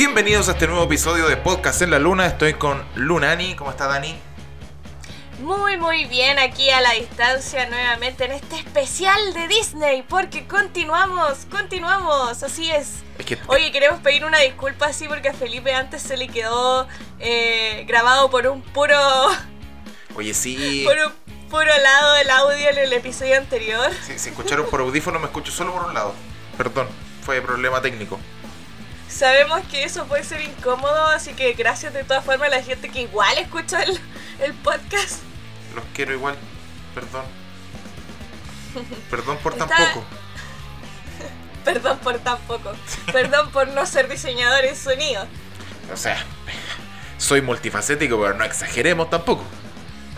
Bienvenidos 0.00 0.48
a 0.48 0.52
este 0.52 0.66
nuevo 0.66 0.84
episodio 0.84 1.28
de 1.28 1.36
Podcast 1.36 1.82
en 1.82 1.90
la 1.90 1.98
Luna. 1.98 2.24
Estoy 2.24 2.54
con 2.54 2.82
Lunani. 2.94 3.54
¿Cómo 3.54 3.70
está 3.70 3.86
Dani? 3.86 4.16
Muy 5.40 5.76
muy 5.76 6.06
bien 6.06 6.38
aquí 6.38 6.70
a 6.70 6.80
la 6.80 6.92
distancia 6.92 7.68
nuevamente 7.68 8.24
en 8.24 8.32
este 8.32 8.56
especial 8.56 9.34
de 9.34 9.46
Disney 9.46 10.02
porque 10.08 10.46
continuamos, 10.46 11.46
continuamos, 11.50 12.42
así 12.42 12.70
es. 12.70 13.02
Es 13.18 13.26
que 13.26 13.38
Oye, 13.48 13.70
queremos 13.72 14.00
pedir 14.00 14.24
una 14.24 14.38
disculpa 14.38 14.86
así 14.86 15.06
porque 15.06 15.28
a 15.28 15.34
Felipe 15.34 15.74
antes 15.74 16.00
se 16.00 16.16
le 16.16 16.28
quedó 16.28 16.88
eh, 17.18 17.84
grabado 17.86 18.30
por 18.30 18.46
un 18.46 18.62
puro, 18.62 18.96
Oye, 20.14 20.32
sí. 20.32 20.82
por 20.86 20.96
un 20.96 21.12
puro 21.50 21.66
lado 21.66 22.14
del 22.14 22.30
audio 22.30 22.70
en 22.70 22.78
el 22.78 22.92
episodio 22.94 23.36
anterior. 23.36 23.90
Si, 24.06 24.18
si 24.18 24.30
escucharon 24.30 24.64
por 24.70 24.80
audífono, 24.80 25.18
me 25.18 25.26
escucho 25.26 25.52
solo 25.52 25.74
por 25.74 25.84
un 25.84 25.92
lado. 25.92 26.14
Perdón, 26.56 26.88
fue 27.22 27.42
problema 27.42 27.82
técnico. 27.82 28.18
Sabemos 29.10 29.60
que 29.70 29.82
eso 29.84 30.06
puede 30.06 30.22
ser 30.24 30.40
incómodo, 30.40 31.06
así 31.08 31.34
que 31.34 31.52
gracias 31.54 31.92
de 31.92 32.04
todas 32.04 32.24
formas 32.24 32.48
a 32.48 32.56
la 32.56 32.62
gente 32.62 32.88
que 32.88 33.02
igual 33.02 33.36
escucha 33.38 33.82
el, 33.82 33.98
el 34.40 34.54
podcast. 34.54 35.20
Los 35.74 35.84
quiero 35.94 36.12
igual. 36.14 36.36
Perdón. 36.94 37.24
Perdón 39.10 39.36
por 39.38 39.54
tan 39.54 39.68
Está- 39.70 39.94
poco. 39.94 40.06
Perdón 41.64 41.98
por 41.98 42.18
tan 42.20 42.38
poco. 42.42 42.72
Perdón 43.12 43.50
por 43.50 43.68
no 43.68 43.84
ser 43.84 44.08
diseñador 44.08 44.64
en 44.64 44.76
sonido. 44.76 45.26
O 45.92 45.96
sea, 45.96 46.24
soy 47.18 47.42
multifacético, 47.42 48.18
pero 48.20 48.34
no 48.34 48.44
exageremos 48.44 49.10
tampoco. 49.10 49.44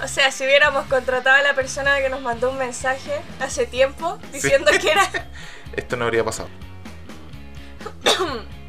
O 0.05 0.09
sea, 0.09 0.30
si 0.30 0.45
hubiéramos 0.45 0.86
contratado 0.86 1.36
a 1.36 1.42
la 1.42 1.55
persona 1.55 1.98
que 2.00 2.11
nos 2.11 2.20
mandó 2.20 2.50
un 2.50 2.59
mensaje 2.59 3.20
hace 3.41 3.66
tiempo 3.66 4.19
diciendo 4.33 4.70
que 4.80 4.91
era... 4.91 5.09
Esto 5.77 5.97
no 5.97 6.05
habría 6.05 6.24
pasado. 6.24 6.48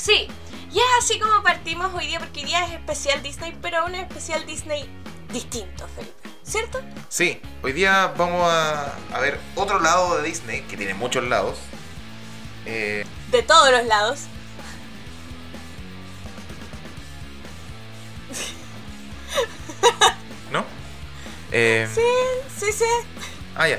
Sí, 0.00 0.28
y 0.72 0.78
es 0.78 0.84
así 0.98 1.18
como 1.20 1.42
partimos 1.42 1.92
hoy 1.94 2.06
día, 2.06 2.18
porque 2.20 2.40
hoy 2.40 2.46
día 2.46 2.64
es 2.64 2.72
especial 2.72 3.22
Disney, 3.22 3.54
pero 3.60 3.84
un 3.84 3.94
especial 3.94 4.46
Disney 4.46 4.88
distinto, 5.30 5.86
Felipe. 5.94 6.14
¿Cierto? 6.42 6.80
Sí, 7.10 7.40
hoy 7.62 7.72
día 7.72 8.12
vamos 8.16 8.42
a, 8.50 8.94
a 9.12 9.20
ver 9.20 9.38
otro 9.56 9.78
lado 9.78 10.16
de 10.16 10.22
Disney, 10.26 10.62
que 10.62 10.76
tiene 10.78 10.94
muchos 10.94 11.22
lados. 11.24 11.58
Eh, 12.64 13.04
De 13.30 13.42
todos 13.42 13.70
los 13.70 13.84
lados. 13.86 14.20
¿No? 20.50 20.64
Eh, 21.52 21.88
Sí, 21.94 22.00
sí, 22.66 22.72
sí. 22.72 22.84
Ah, 23.56 23.68
ya. 23.68 23.78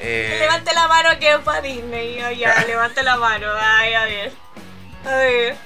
Eh, 0.00 0.36
Levante 0.40 0.72
la 0.74 0.86
mano 0.88 1.18
que 1.18 1.32
es 1.32 1.38
para 1.38 1.60
Disney. 1.60 2.22
Oh, 2.22 2.30
ya, 2.30 2.64
levante 2.66 3.02
la 3.02 3.16
mano. 3.16 3.46
Ay, 3.60 3.94
a 3.94 4.04
ver. 4.04 4.32
A 5.04 5.10
ver. 5.16 5.56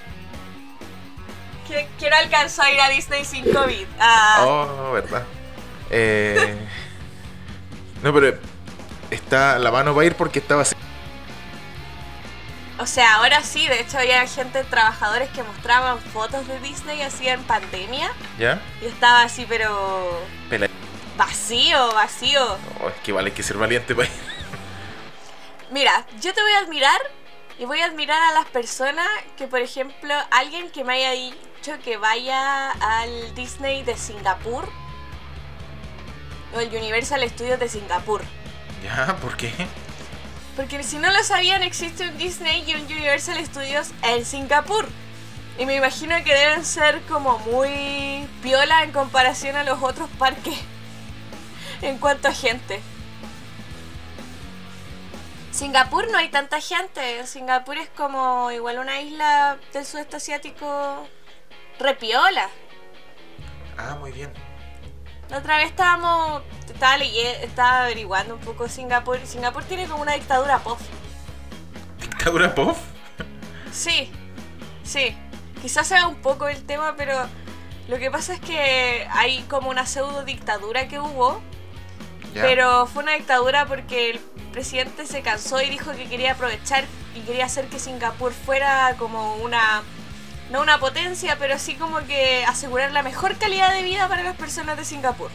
¿Qui- 1.69 1.87
¿Quién 1.99 2.13
alcanzó 2.13 2.63
a 2.63 2.71
ir 2.71 2.81
a 2.81 2.89
Disney 2.89 3.25
sin 3.25 3.45
COVID? 3.53 3.87
Ah. 3.99 4.45
Oh, 4.47 4.93
verdad. 4.93 5.25
Eh, 5.91 6.57
no, 8.03 8.13
pero 8.13 8.39
está 9.11 9.59
la 9.59 9.71
mano 9.71 9.95
va 9.95 10.03
a 10.03 10.05
ir 10.07 10.15
porque 10.17 10.39
estaba 10.39 10.63
así. 10.63 10.75
O 12.79 12.87
sea, 12.87 13.17
ahora 13.17 13.43
sí, 13.43 13.69
de 13.69 13.81
hecho 13.81 13.99
había 13.99 14.27
gente, 14.27 14.65
trabajadores 14.65 15.29
que 15.31 15.43
mostraban 15.43 15.99
fotos 16.01 16.49
de 16.49 16.59
Disney 16.61 17.03
así 17.03 17.29
en 17.29 17.43
pandemia 17.45 18.11
¿Ya? 18.39 18.61
y 18.81 18.87
estaba 18.87 19.23
así, 19.23 19.47
pero 19.49 20.21
Pela. 20.51 20.69
vacío, 21.17 21.93
vacío. 21.95 22.57
Oh, 22.83 22.89
es 22.89 22.95
que 23.05 23.13
vale, 23.13 23.29
hay 23.31 23.37
que 23.37 23.43
ser 23.45 23.57
valiente 23.57 23.95
para 23.95 24.09
ir. 24.09 24.15
Mira, 25.71 26.05
yo 26.21 26.35
te 26.35 26.43
voy 26.43 26.53
a 26.53 26.59
admirar 26.59 27.01
y 27.63 27.65
voy 27.65 27.79
a 27.79 27.85
admirar 27.85 28.21
a 28.21 28.35
las 28.35 28.47
personas 28.47 29.07
que, 29.37 29.47
por 29.47 29.61
ejemplo, 29.61 30.13
alguien 30.33 30.69
que 30.73 30.83
me 30.83 30.95
haya 30.95 31.13
dicho 31.13 31.79
que 31.85 31.97
vaya 31.97 32.73
al 32.73 33.37
Disney 33.37 33.85
de 33.85 33.97
Singapur 33.97 34.69
o 36.57 36.59
el 36.59 36.75
Universal 36.75 37.23
Studios 37.31 37.61
de 37.61 37.69
Singapur. 37.69 38.21
¿Ya? 38.83 39.17
¿Por 39.23 39.37
qué? 39.37 39.53
Porque 40.57 40.83
si 40.83 40.99
no 40.99 41.13
lo 41.13 41.23
sabían, 41.23 41.63
existe 41.63 42.09
un 42.09 42.19
Disney 42.19 42.65
y 42.67 42.75
un 42.75 42.83
Universal 42.83 43.39
Studios 43.47 43.93
en 44.03 44.25
Singapur. 44.25 44.89
Y 45.57 45.65
me 45.65 45.77
imagino 45.77 46.17
que 46.25 46.35
deben 46.35 46.65
ser 46.65 47.01
como 47.03 47.39
muy 47.39 48.27
piola 48.43 48.83
en 48.83 48.91
comparación 48.91 49.55
a 49.55 49.63
los 49.63 49.81
otros 49.81 50.11
parques 50.19 50.59
en 51.81 51.99
cuanto 51.99 52.27
a 52.27 52.33
gente. 52.33 52.83
Singapur 55.67 56.11
no 56.11 56.19
hay 56.19 56.29
tanta 56.29 56.61
gente. 56.61 57.25
Singapur 57.25 57.77
es 57.79 57.89
como 57.91 58.51
igual 58.51 58.81
una 58.81 59.01
isla 59.01 59.59
del 59.73 59.87
sudeste 59.87 60.17
asiático 60.17 61.07
repiola. 61.79 62.49
Ah, 63.79 63.95
muy 64.01 64.11
bien. 64.11 64.33
La 65.29 65.39
otra 65.39 65.59
vez 65.59 65.67
estábamos, 65.67 66.43
estaba, 66.67 66.97
leye- 66.99 67.45
estaba 67.45 67.83
averiguando 67.85 68.35
un 68.35 68.41
poco 68.41 68.69
Singapur. 68.69 69.25
Singapur 69.25 69.63
tiene 69.63 69.87
como 69.87 70.03
una 70.03 70.15
dictadura 70.15 70.59
pop. 70.59 70.81
¿Dictadura 72.01 72.53
pop? 72.53 72.77
Sí, 73.71 74.11
sí. 74.83 75.17
Quizás 75.63 75.87
sea 75.87 76.09
un 76.09 76.17
poco 76.23 76.49
el 76.49 76.67
tema, 76.67 76.97
pero 76.97 77.15
lo 77.87 77.99
que 78.01 78.11
pasa 78.11 78.35
es 78.35 78.41
que 78.41 79.07
hay 79.13 79.43
como 79.43 79.71
una 79.71 79.87
pseudo 79.87 80.25
dictadura 80.25 80.89
que 80.89 80.99
hubo, 80.99 81.41
¿Ya? 82.35 82.43
pero 82.43 82.87
fue 82.87 83.03
una 83.03 83.13
dictadura 83.13 83.67
porque 83.67 84.11
el 84.11 84.21
presidente 84.53 85.07
se 85.07 85.23
cansó 85.23 85.61
y 85.61 85.69
dijo 85.69 85.93
que 85.93 86.07
quería 86.07 86.33
aprovechar 86.33 86.85
y 87.15 87.21
quería 87.21 87.45
hacer 87.45 87.67
que 87.67 87.79
Singapur 87.79 88.33
fuera 88.33 88.95
como 88.99 89.37
una 89.37 89.83
no 90.51 90.61
una 90.61 90.79
potencia, 90.79 91.37
pero 91.39 91.59
sí 91.59 91.75
como 91.75 91.99
que 92.07 92.45
asegurar 92.45 92.93
la 92.93 93.03
mejor 93.03 93.37
calidad 93.39 93.73
de 93.73 93.83
vida 93.83 94.07
para 94.09 94.23
las 94.23 94.37
personas 94.37 94.77
de 94.77 94.85
Singapur. 94.85 95.31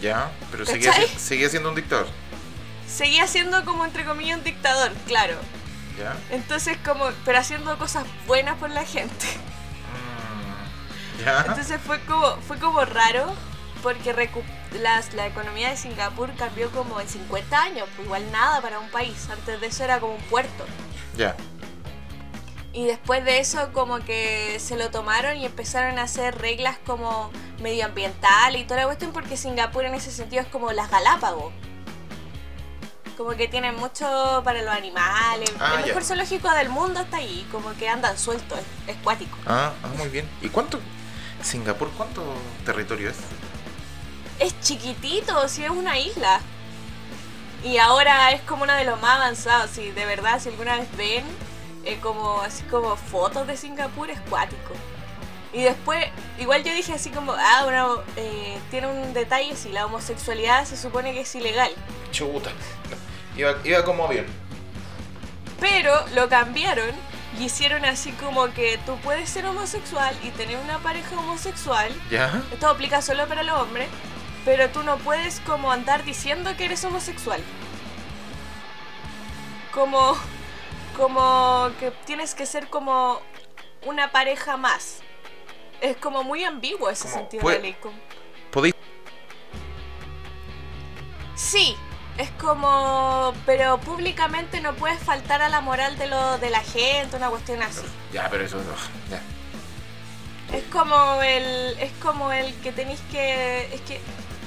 ¿Ya? 0.00 0.30
Pero 0.50 0.64
seguía, 0.64 0.92
seguía 1.18 1.48
siendo 1.50 1.68
un 1.68 1.74
dictador. 1.74 2.06
Seguía 2.88 3.26
siendo 3.26 3.64
como 3.64 3.84
entre 3.84 4.04
comillas 4.04 4.38
un 4.38 4.44
dictador, 4.44 4.92
claro. 5.06 5.36
¿Ya? 5.98 6.16
Entonces 6.30 6.78
como, 6.84 7.10
pero 7.24 7.38
haciendo 7.38 7.76
cosas 7.78 8.04
buenas 8.26 8.56
por 8.56 8.70
la 8.70 8.84
gente. 8.84 9.26
Mm, 11.20 11.24
¿Ya? 11.24 11.44
Entonces 11.46 11.78
fue 11.84 12.00
como, 12.00 12.36
fue 12.48 12.58
como 12.58 12.84
raro 12.84 13.34
porque 13.84 14.16
las, 14.80 15.12
la 15.12 15.26
economía 15.26 15.68
de 15.68 15.76
Singapur 15.76 16.34
cambió 16.36 16.70
como 16.70 17.00
en 17.00 17.06
50 17.06 17.62
años, 17.62 17.86
pues 17.94 18.06
igual 18.06 18.32
nada 18.32 18.62
para 18.62 18.80
un 18.80 18.88
país. 18.88 19.28
Antes 19.30 19.60
de 19.60 19.66
eso 19.66 19.84
era 19.84 20.00
como 20.00 20.14
un 20.14 20.22
puerto. 20.22 20.64
Ya. 21.18 21.36
Y 22.72 22.86
después 22.86 23.22
de 23.26 23.40
eso 23.40 23.72
como 23.74 23.98
que 23.98 24.56
se 24.58 24.76
lo 24.76 24.90
tomaron 24.90 25.36
y 25.36 25.44
empezaron 25.44 25.98
a 25.98 26.04
hacer 26.04 26.38
reglas 26.38 26.78
como 26.86 27.30
medioambientales 27.60 28.62
y 28.62 28.64
toda 28.64 28.80
la 28.80 28.86
cuestión 28.86 29.12
porque 29.12 29.36
Singapur 29.36 29.84
en 29.84 29.94
ese 29.94 30.10
sentido 30.10 30.42
es 30.42 30.48
como 30.48 30.72
las 30.72 30.90
Galápagos. 30.90 31.52
Como 33.18 33.32
que 33.32 33.48
tienen 33.48 33.76
mucho 33.76 34.40
para 34.44 34.62
los 34.62 34.74
animales. 34.74 35.52
Ah, 35.60 35.74
el 35.78 35.86
mejor 35.86 36.02
zoológico 36.02 36.50
del 36.50 36.70
mundo 36.70 37.00
está 37.00 37.18
ahí, 37.18 37.46
como 37.52 37.74
que 37.74 37.86
andan 37.88 38.16
sueltos, 38.16 38.58
es, 38.58 38.96
es 38.96 39.02
cuático. 39.04 39.36
Ah, 39.46 39.72
ah, 39.82 39.88
muy 39.98 40.08
bien. 40.08 40.26
¿Y 40.40 40.48
cuánto? 40.48 40.80
Singapur, 41.42 41.90
¿cuánto 41.90 42.24
territorio 42.64 43.10
es? 43.10 43.18
Es 44.38 44.58
chiquitito, 44.60 45.48
si 45.48 45.64
es 45.64 45.70
una 45.70 45.98
isla. 45.98 46.40
Y 47.62 47.78
ahora 47.78 48.32
es 48.32 48.42
como 48.42 48.62
una 48.62 48.76
de 48.76 48.84
los 48.84 49.00
más 49.00 49.16
avanzados. 49.16 49.70
Si 49.70 49.90
de 49.90 50.04
verdad, 50.06 50.38
si 50.40 50.50
alguna 50.50 50.76
vez 50.76 50.88
ven 50.96 51.24
eh, 51.84 51.98
como 52.00 52.40
así 52.40 52.62
como 52.64 52.96
fotos 52.96 53.46
de 53.46 53.56
Singapur, 53.56 54.10
es 54.10 54.20
cuático. 54.28 54.74
Y 55.52 55.62
después, 55.62 56.04
igual 56.38 56.64
yo 56.64 56.74
dije 56.74 56.92
así 56.92 57.10
como, 57.10 57.32
ah, 57.32 57.60
bueno, 57.62 58.02
eh, 58.16 58.58
tiene 58.70 58.88
un 58.88 59.14
detalle, 59.14 59.54
si 59.54 59.70
la 59.70 59.86
homosexualidad 59.86 60.64
se 60.64 60.76
supone 60.76 61.12
que 61.12 61.20
es 61.20 61.34
ilegal. 61.34 61.70
Chuta. 62.10 62.50
Iba, 63.36 63.54
iba 63.64 63.84
como 63.84 64.04
avión. 64.04 64.26
Pero 65.60 65.94
lo 66.14 66.28
cambiaron 66.28 66.90
y 67.38 67.44
hicieron 67.44 67.84
así 67.84 68.10
como 68.12 68.52
que 68.52 68.78
tú 68.84 68.96
puedes 68.98 69.30
ser 69.30 69.46
homosexual 69.46 70.14
y 70.24 70.30
tener 70.30 70.58
una 70.58 70.78
pareja 70.78 71.18
homosexual. 71.18 71.92
¿Ya? 72.10 72.42
Esto 72.52 72.68
aplica 72.68 73.00
solo 73.00 73.26
para 73.28 73.42
los 73.42 73.60
hombres, 73.60 73.88
pero 74.44 74.68
tú 74.70 74.82
no 74.82 74.98
puedes 74.98 75.40
como 75.40 75.72
andar 75.72 76.04
diciendo 76.04 76.56
que 76.56 76.64
eres 76.66 76.84
homosexual. 76.84 77.40
Como 79.72 80.16
como 80.96 81.70
que 81.80 81.90
tienes 82.06 82.34
que 82.34 82.46
ser 82.46 82.68
como 82.68 83.20
una 83.84 84.12
pareja 84.12 84.56
más. 84.56 85.00
Es 85.80 85.96
como 85.96 86.22
muy 86.22 86.44
ambiguo 86.44 86.88
ese 86.88 87.04
Como, 87.04 87.14
sentido 87.16 87.42
puede- 87.42 87.56
de 87.56 87.62
la 87.62 87.68
ley. 87.70 87.76
como- 87.82 87.98
¿Podéis? 88.52 88.74
Sí, 91.34 91.76
es 92.16 92.30
como 92.40 93.32
pero 93.44 93.78
públicamente 93.80 94.60
no 94.60 94.74
puedes 94.74 95.00
faltar 95.00 95.42
a 95.42 95.48
la 95.48 95.60
moral 95.60 95.98
de 95.98 96.06
lo 96.06 96.38
de 96.38 96.50
la 96.50 96.60
gente, 96.60 97.16
una 97.16 97.28
cuestión 97.28 97.60
así. 97.62 97.82
Ya, 98.12 98.28
pero 98.30 98.44
eso 98.44 98.58
no. 98.58 98.74
Ya. 99.10 99.20
Es 100.56 100.62
como 100.70 101.20
el. 101.22 101.76
Es 101.80 101.90
como 102.00 102.30
el 102.30 102.54
que 102.60 102.70
tenéis 102.70 103.00
que. 103.10 103.74
Es 103.74 103.80
que. 103.80 104.00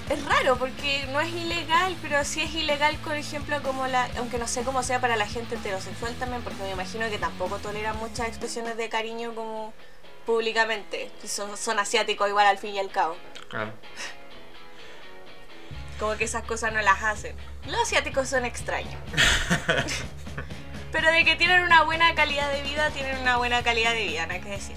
Es 0.09 0.23
raro 0.23 0.57
porque 0.57 1.05
no 1.11 1.19
es 1.19 1.29
ilegal, 1.33 1.97
pero 2.01 2.23
sí 2.23 2.41
es 2.41 2.53
ilegal, 2.53 2.95
por 3.03 3.15
ejemplo, 3.15 3.61
como 3.61 3.87
la. 3.87 4.09
Aunque 4.17 4.37
no 4.37 4.47
sé 4.47 4.63
cómo 4.63 4.81
sea 4.81 5.01
para 5.01 5.17
la 5.17 5.27
gente 5.27 5.55
heterosexual 5.55 6.13
también, 6.15 6.41
porque 6.43 6.63
me 6.63 6.71
imagino 6.71 7.09
que 7.09 7.17
tampoco 7.17 7.57
toleran 7.57 7.97
muchas 7.97 8.27
expresiones 8.27 8.77
de 8.77 8.87
cariño 8.87 9.35
como 9.35 9.73
públicamente. 10.25 11.11
Son, 11.25 11.57
son 11.57 11.79
asiáticos 11.79 12.29
igual 12.29 12.45
al 12.47 12.57
fin 12.57 12.75
y 12.75 12.79
al 12.79 12.89
cabo. 12.89 13.17
Claro. 13.49 13.73
Como 15.99 16.15
que 16.15 16.25
esas 16.25 16.43
cosas 16.43 16.71
no 16.71 16.81
las 16.81 17.01
hacen. 17.01 17.35
Los 17.65 17.81
asiáticos 17.81 18.29
son 18.29 18.45
extraños. 18.45 18.93
Pero 20.91 21.11
de 21.11 21.25
que 21.25 21.35
tienen 21.35 21.63
una 21.63 21.81
buena 21.83 22.13
calidad 22.13 22.51
de 22.51 22.61
vida, 22.61 22.91
tienen 22.91 23.17
una 23.17 23.37
buena 23.37 23.63
calidad 23.63 23.93
de 23.93 24.05
vida, 24.05 24.27
no 24.27 24.33
hay 24.33 24.41
que 24.41 24.49
decir. 24.49 24.75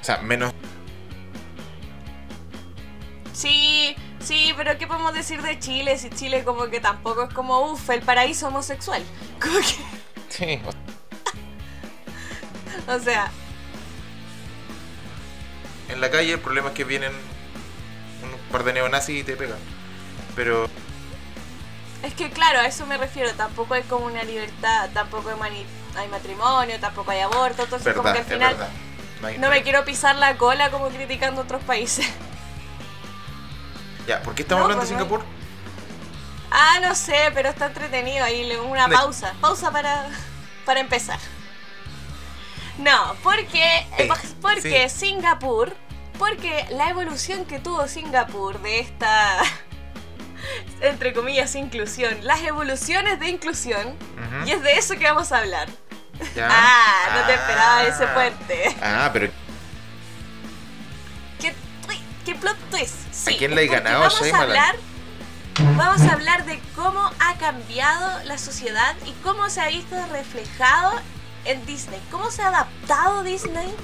O 0.00 0.04
sea, 0.04 0.18
menos. 0.18 0.54
Sí, 3.32 3.96
sí, 4.22 4.52
pero 4.56 4.76
¿qué 4.78 4.86
podemos 4.86 5.12
decir 5.14 5.42
de 5.42 5.58
Chile? 5.58 5.98
Si 5.98 6.10
Chile 6.10 6.44
como 6.44 6.66
que 6.66 6.80
tampoco 6.80 7.24
es 7.24 7.34
como, 7.34 7.60
uff, 7.72 7.90
el 7.90 8.02
paraíso 8.02 8.48
homosexual. 8.48 9.02
Como 9.40 9.58
que, 9.58 9.76
Sí. 10.28 10.60
o 12.88 12.98
sea, 13.00 13.30
En 15.88 16.00
la 16.00 16.10
calle 16.10 16.32
el 16.32 16.40
problema 16.40 16.68
es 16.68 16.74
que 16.74 16.84
vienen 16.84 17.12
un 17.12 18.52
par 18.52 18.64
de 18.64 18.72
neonazis 18.72 19.20
y 19.20 19.24
te 19.24 19.36
pegan. 19.36 19.58
Pero. 20.34 20.68
es 22.02 22.14
que 22.14 22.30
claro, 22.30 22.60
a 22.60 22.66
eso 22.66 22.86
me 22.86 22.96
refiero. 22.96 23.30
Tampoco 23.34 23.74
hay 23.74 23.82
como 23.82 24.06
una 24.06 24.22
libertad, 24.24 24.88
tampoco 24.94 25.28
hay, 25.28 25.36
mani- 25.36 25.66
hay 25.96 26.08
matrimonio, 26.08 26.80
tampoco 26.80 27.10
hay 27.10 27.20
aborto. 27.20 27.64
Entonces 27.64 27.92
como 27.94 28.10
que 28.12 28.18
al 28.20 28.24
final 28.24 28.54
verdad. 28.54 28.68
No, 29.20 29.28
hay- 29.28 29.38
no 29.38 29.50
me 29.50 29.62
quiero 29.62 29.84
pisar 29.84 30.16
la 30.16 30.36
cola 30.38 30.70
como 30.70 30.88
criticando 30.88 31.42
otros 31.42 31.62
países. 31.64 32.06
Ya, 34.06 34.22
¿por 34.22 34.34
qué 34.34 34.42
estamos 34.42 34.60
No, 34.60 34.64
hablando 34.64 34.84
de 34.84 34.88
pues 34.88 35.00
no. 35.00 35.04
Singapur? 35.18 35.24
Ah, 36.50 36.78
no 36.82 36.94
sé, 36.94 37.30
pero 37.34 37.48
está 37.48 37.66
entretenido 37.66 38.24
ahí, 38.24 38.44
le- 38.44 38.60
una 38.60 38.88
pausa, 38.88 39.32
pausa 39.40 39.70
para, 39.70 40.06
para 40.66 40.80
empezar. 40.80 41.18
No, 42.78 43.14
porque, 43.22 43.86
Eh, 43.98 44.08
porque 44.40 44.88
sí. 44.88 44.98
Singapur, 45.06 45.74
porque 46.18 46.66
la 46.70 46.90
evolución 46.90 47.44
que 47.44 47.58
tuvo 47.58 47.86
Singapur 47.88 48.60
de 48.60 48.80
esta, 48.80 49.38
entre 50.80 51.12
comillas, 51.12 51.54
inclusión, 51.54 52.16
las 52.22 52.40
evoluciones 52.42 53.18
de 53.20 53.28
inclusión, 53.28 53.96
y 54.46 54.50
es 54.50 54.62
de 54.62 54.72
eso 54.74 54.94
que 54.96 55.04
vamos 55.04 55.32
a 55.32 55.38
hablar. 55.38 55.68
Ya. 56.36 56.48
Ah, 56.50 57.16
no 57.18 57.26
te 57.26 57.34
esperaba 57.34 57.82
ese 57.84 58.04
Ah. 58.04 58.14
puente. 58.14 58.76
Ah, 58.82 59.10
pero 59.12 59.26
¿Qué, 59.26 59.32
twi- 59.32 59.41
qué 62.24 62.34
plot 62.34 62.56
twist? 62.70 62.94
Sí, 63.12 63.34
¿A 63.34 63.38
quién 63.38 63.54
le 63.54 63.64
he 63.64 63.66
ganado, 63.66 64.00
Vamos 64.00 64.32
a 64.32 64.42
hablar, 64.42 64.76
vamos 65.76 66.02
a 66.02 66.12
hablar 66.12 66.44
de 66.44 66.60
cómo 66.74 67.10
ha 67.18 67.34
cambiado 67.38 68.24
la 68.24 68.38
sociedad 68.38 68.94
y 69.06 69.12
cómo 69.22 69.48
se 69.50 69.60
ha 69.60 69.68
visto 69.68 69.96
reflejado 70.10 70.92
en 71.44 71.64
Disney. 71.66 72.00
Cómo 72.10 72.30
se 72.30 72.42
ha 72.42 72.48
adaptado 72.48 73.22
Disney 73.22 73.74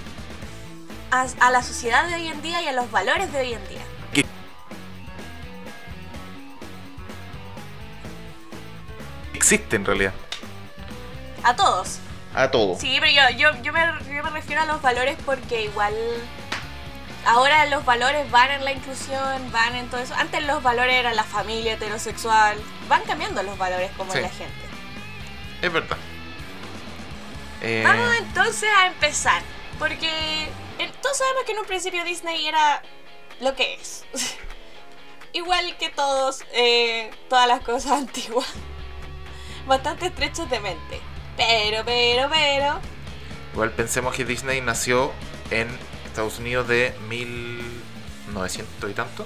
a, 1.10 1.26
a 1.40 1.50
la 1.50 1.62
sociedad 1.62 2.06
de 2.06 2.14
hoy 2.14 2.28
en 2.28 2.42
día 2.42 2.62
y 2.62 2.68
a 2.68 2.72
los 2.72 2.90
valores 2.90 3.32
de 3.32 3.40
hoy 3.40 3.52
en 3.54 3.68
día. 3.68 3.82
¿Qué? 4.12 4.24
existe 9.34 9.76
en 9.76 9.84
realidad. 9.84 10.12
A 11.42 11.56
todos. 11.56 12.00
A 12.34 12.50
todo. 12.50 12.78
Sí, 12.78 12.98
pero 13.00 13.10
yo, 13.10 13.36
yo, 13.38 13.62
yo, 13.62 13.72
me, 13.72 13.80
yo 14.14 14.22
me 14.22 14.30
refiero 14.30 14.62
a 14.62 14.66
los 14.66 14.82
valores 14.82 15.16
porque 15.24 15.64
igual 15.64 15.94
ahora 17.26 17.66
los 17.66 17.84
valores 17.84 18.30
van 18.30 18.50
en 18.50 18.64
la 18.64 18.72
inclusión, 18.72 19.50
van 19.52 19.74
en 19.76 19.88
todo 19.88 20.00
eso. 20.00 20.14
Antes 20.14 20.42
los 20.44 20.62
valores 20.62 20.94
eran 20.94 21.16
la 21.16 21.24
familia 21.24 21.74
heterosexual. 21.74 22.58
Van 22.88 23.02
cambiando 23.02 23.42
los 23.42 23.56
valores 23.58 23.90
como 23.96 24.12
Sí. 24.12 24.18
en 24.18 24.22
la 24.24 24.30
gente. 24.30 24.54
Es 25.62 25.72
verdad. 25.72 25.96
Eh, 27.60 27.82
Vamos 27.84 28.08
entonces 28.18 28.68
a 28.78 28.86
empezar. 28.86 29.42
Porque 29.78 30.48
todos 31.02 31.16
sabemos 31.18 31.44
que 31.44 31.52
en 31.52 31.58
un 31.58 31.66
principio 31.66 32.04
Disney 32.04 32.46
era 32.46 32.82
lo 33.40 33.54
que 33.54 33.74
es. 33.74 34.04
Igual 35.32 35.76
que 35.76 35.88
todos, 35.90 36.42
eh, 36.52 37.10
todas 37.28 37.46
las 37.46 37.60
cosas 37.60 37.92
antiguas. 37.98 38.46
Bastante 39.66 40.06
estrechos 40.06 40.48
de 40.48 40.60
mente. 40.60 41.00
Pero, 41.36 41.84
pero, 41.84 42.28
pero. 42.30 42.80
Igual 43.52 43.70
pensemos 43.72 44.14
que 44.14 44.24
Disney 44.24 44.60
nació 44.60 45.12
en 45.50 45.68
Estados 46.18 46.40
Unidos 46.40 46.66
de 46.66 46.92
1900 47.08 48.90
y 48.90 48.92
tanto. 48.92 49.24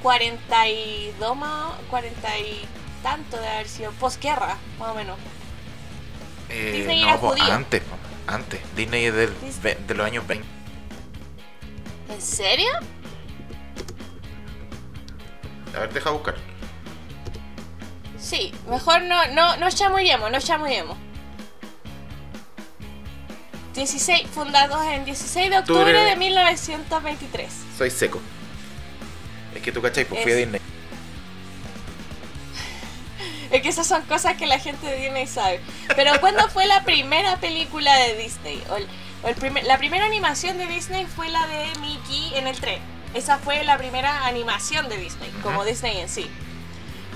42 0.00 1.36
más. 1.36 1.72
40 1.90 2.38
y 2.38 2.64
tanto 3.02 3.36
de 3.36 3.48
haber 3.48 3.66
sido 3.68 3.90
posguerra, 3.90 4.56
más 4.78 4.90
o 4.90 4.94
menos. 4.94 5.18
Eh, 6.48 6.74
Disney 6.76 7.00
no, 7.00 7.08
era 7.08 7.18
po, 7.20 7.30
judío. 7.30 7.42
antes, 7.52 7.82
antes. 8.28 8.60
Disney 8.76 9.06
es 9.06 9.14
del- 9.14 9.34
de 9.88 9.94
los 9.96 10.06
años 10.06 10.24
20. 10.28 10.46
¿En 12.08 12.22
serio? 12.22 12.70
A 15.74 15.80
ver, 15.80 15.92
deja 15.92 16.10
buscar. 16.10 16.36
Sí, 18.16 18.52
mejor 18.70 19.02
no, 19.02 19.26
no, 19.32 19.56
no 19.56 19.70
chamullemos, 19.72 20.30
no 20.30 20.38
chamullemos. 20.40 20.96
16, 23.76 24.26
fundados 24.34 24.84
en 24.86 25.04
16 25.04 25.50
de 25.50 25.58
octubre 25.58 25.80
Octubre. 25.82 26.02
de 26.04 26.16
1923. 26.16 27.52
Soy 27.78 27.90
seco. 27.90 28.20
Es 29.54 29.62
que 29.62 29.70
tú 29.72 29.80
cachai, 29.80 30.04
pues 30.04 30.22
fui 30.22 30.32
Es- 30.32 30.36
a 30.36 30.40
Disney. 30.40 30.60
Es 33.50 33.62
que 33.62 33.68
esas 33.68 33.86
son 33.86 34.02
cosas 34.02 34.36
que 34.36 34.46
la 34.46 34.58
gente 34.58 34.86
de 34.86 34.96
Disney 34.96 35.26
sabe. 35.28 35.60
Pero 35.94 36.18
¿cuándo 36.20 36.48
fue 36.48 36.66
la 36.66 36.82
primera 36.82 37.36
película 37.36 37.94
de 37.94 38.16
Disney? 38.16 38.62
O 38.70 38.76
el- 38.76 38.88
o 39.22 39.28
el 39.28 39.34
primer- 39.36 39.64
la 39.64 39.78
primera 39.78 40.04
animación 40.04 40.58
de 40.58 40.66
Disney 40.66 41.06
fue 41.06 41.28
la 41.28 41.46
de 41.46 41.66
Mickey 41.80 42.32
en 42.34 42.48
el 42.48 42.58
tren. 42.58 42.80
Esa 43.14 43.38
fue 43.38 43.62
la 43.64 43.78
primera 43.78 44.26
animación 44.26 44.88
de 44.88 44.96
Disney, 44.98 45.30
como. 45.42 45.64
Disney 45.64 45.98
en 45.98 46.08
sí. 46.08 46.28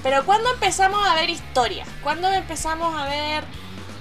Pero 0.02 0.24
¿cuándo 0.24 0.50
empezamos 0.54 1.04
a 1.06 1.14
ver 1.14 1.28
historia? 1.28 1.84
¿Cuándo 2.02 2.32
empezamos 2.32 2.94
a 2.98 3.04
ver 3.06 3.44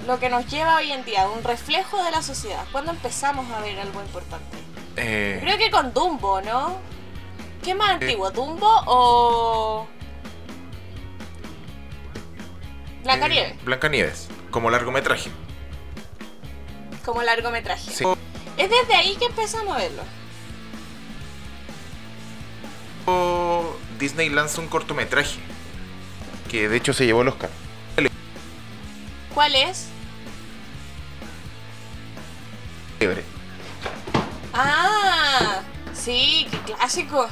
lo 0.08 0.20
que 0.20 0.30
nos 0.30 0.48
lleva 0.48 0.78
hoy 0.78 0.92
en 0.92 1.04
día? 1.06 1.28
Un 1.30 1.44
reflejo 1.44 2.02
de 2.04 2.12
la 2.12 2.22
sociedad. 2.22 2.64
¿Cuándo 2.72 2.92
empezamos 2.92 3.50
a 3.52 3.60
ver 3.62 3.80
algo 3.80 4.02
importante? 4.02 4.58
Eh, 4.96 5.40
Creo 5.42 5.58
que 5.58 5.70
con 5.72 5.94
Dumbo, 5.94 6.42
¿no? 6.42 6.78
¿Qué 7.64 7.74
más 7.76 7.90
Eh. 7.92 7.94
antiguo? 7.94 8.32
¿Dumbo 8.32 8.70
o...? 8.88 9.88
Blancanieves, 13.04 13.52
eh, 13.54 13.60
Blancanieves, 13.64 14.28
como 14.52 14.70
largometraje. 14.70 15.30
como 17.06 17.24
largometraje. 17.24 17.90
Sí. 17.92 18.04
Es 18.58 18.70
desde 18.70 18.94
ahí 18.94 19.16
que 19.16 19.26
empezamos 19.26 19.76
a 19.76 19.80
verlo. 19.80 20.04
Disney 23.98 24.30
lanza 24.30 24.62
un 24.62 24.68
cortometraje. 24.68 25.40
Que 26.52 26.70
de 26.70 26.78
hecho 26.78 26.94
se 26.94 27.06
llevó 27.06 27.22
el 27.24 27.30
Oscar. 27.30 27.50
¿Cuál 29.40 29.56
es? 29.56 29.88
Libre. 33.00 33.24
Ah, 34.54 35.62
sí, 35.94 36.46
qué 36.52 36.74
clásico. 36.74 37.26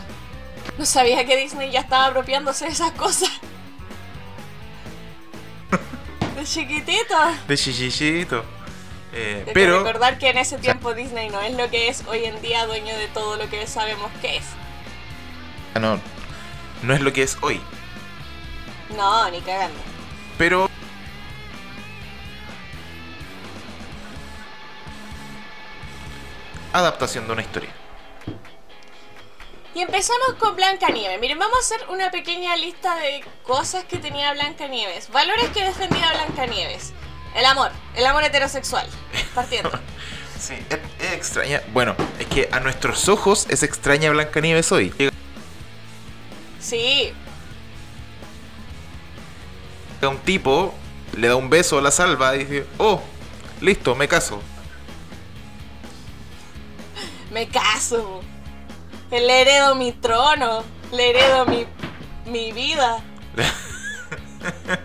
No 0.78 0.86
sabía 0.86 1.26
que 1.26 1.36
Disney 1.36 1.70
ya 1.70 1.82
estaba 1.82 2.06
apropiándose 2.06 2.64
de 2.64 2.72
esas 2.72 2.92
cosas. 2.94 3.30
De 6.38 6.46
chiquitito. 6.46 7.14
De 7.46 7.58
chichichito. 7.58 8.46
Eh, 9.12 9.40
Hay 9.40 9.44
que 9.48 9.52
pero 9.52 9.84
recordar 9.84 10.18
que 10.18 10.30
en 10.30 10.38
ese 10.38 10.58
tiempo 10.60 10.94
Disney 10.94 11.30
no 11.30 11.42
es 11.42 11.56
lo 11.56 11.70
que 11.70 11.90
es 11.90 12.06
hoy 12.08 12.24
en 12.24 12.42
día, 12.42 12.66
dueño 12.68 12.96
de 12.96 13.10
todo 13.10 13.36
lo 13.36 13.50
que 13.50 13.68
sabemos 13.68 14.10
que 14.22 14.38
es. 14.38 14.46
Ah, 15.74 15.80
no, 15.80 16.00
no 16.84 16.94
es 16.94 17.02
lo 17.02 17.12
que 17.12 17.24
es 17.24 17.38
hoy. 17.42 17.60
No, 18.96 19.30
ni 19.30 19.42
cagando. 19.42 19.78
Pero 20.38 20.70
adaptación 26.80 27.28
de 27.28 27.34
una 27.34 27.42
historia. 27.42 27.70
Y 29.76 29.82
empezamos 29.82 30.34
con 30.40 30.56
Blancanieves. 30.56 31.20
Miren, 31.20 31.38
vamos 31.38 31.58
a 31.58 31.60
hacer 31.60 31.90
una 31.90 32.10
pequeña 32.10 32.56
lista 32.56 32.96
de 32.96 33.24
cosas 33.44 33.84
que 33.84 33.98
tenía 33.98 34.34
Blancanieves. 34.34 35.10
Valores 35.10 35.50
que 35.50 35.64
defendía 35.64 36.12
Blancanieves. 36.14 36.94
El 37.36 37.46
amor, 37.46 37.72
el 37.96 38.06
amor 38.06 38.24
heterosexual. 38.24 38.88
Partiendo. 39.36 39.72
Sí, 40.40 40.54
es, 40.70 40.80
es 41.04 41.14
extraña. 41.14 41.64
Bueno, 41.74 41.96
es 42.20 42.28
que 42.28 42.48
a 42.52 42.60
nuestros 42.60 43.10
ojos 43.10 43.48
es 43.50 43.64
extraña 43.64 44.12
Blancanieves 44.12 44.72
hoy. 44.72 44.94
Sí, 46.60 47.12
un 50.06 50.20
tipo, 50.20 50.74
le 51.16 51.28
da 51.28 51.36
un 51.36 51.50
beso 51.50 51.80
a 51.80 51.82
la 51.82 51.90
salva 51.90 52.36
y 52.36 52.40
dice, 52.40 52.66
oh, 52.78 53.02
listo, 53.62 53.96
me 53.96 54.08
caso. 54.08 54.42
Me 57.32 57.48
caso. 57.48 58.22
Le 59.12 59.42
heredo 59.42 59.76
mi 59.76 59.92
trono. 59.94 60.64
Le 60.92 61.10
heredo 61.10 61.46
mi, 61.46 61.66
mi 62.26 62.52
vida. 62.52 63.02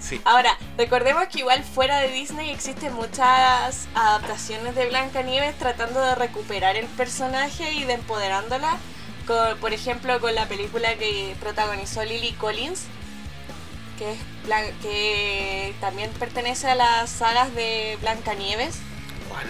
Sí. 0.00 0.20
Ahora, 0.24 0.56
recordemos 0.76 1.24
que 1.28 1.38
igual 1.40 1.62
fuera 1.62 2.00
de 2.00 2.08
Disney 2.08 2.50
existen 2.50 2.92
muchas 2.94 3.86
adaptaciones 3.94 4.74
de 4.74 4.88
Blancanieves 4.88 5.56
tratando 5.56 6.00
de 6.00 6.14
recuperar 6.16 6.74
el 6.76 6.86
personaje 6.86 7.72
y 7.74 7.84
de 7.84 7.92
empoderándola. 7.92 8.76
Con- 9.26 9.56
por 9.58 9.72
ejemplo, 9.72 10.18
con 10.20 10.34
la 10.34 10.46
película 10.48 10.96
que 10.96 11.36
protagonizó 11.38 12.02
Lily 12.02 12.32
Collins, 12.32 12.86
que, 13.98 14.12
es 14.14 14.18
Blan- 14.48 14.72
que 14.82 15.74
también 15.80 16.10
pertenece 16.12 16.68
a 16.68 16.74
las 16.74 17.08
sagas 17.10 17.54
de 17.54 17.96
Blancanieves, 18.00 18.78
¿Cuál? 19.28 19.46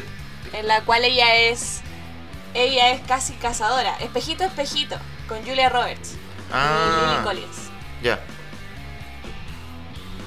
En 0.53 0.67
la 0.69 0.81
cual 0.83 1.05
ella 1.05 1.35
es 1.37 1.81
ella 2.55 2.91
es 2.91 3.01
casi 3.03 3.35
cazadora. 3.35 3.95
Espejito, 4.01 4.43
espejito, 4.45 4.97
con 5.29 5.39
Julia 5.45 5.69
Roberts 5.69 6.13
y 6.15 6.17
Ah, 6.53 7.13
Lily 7.13 7.25
Collins. 7.25 7.57
ya. 8.03 8.19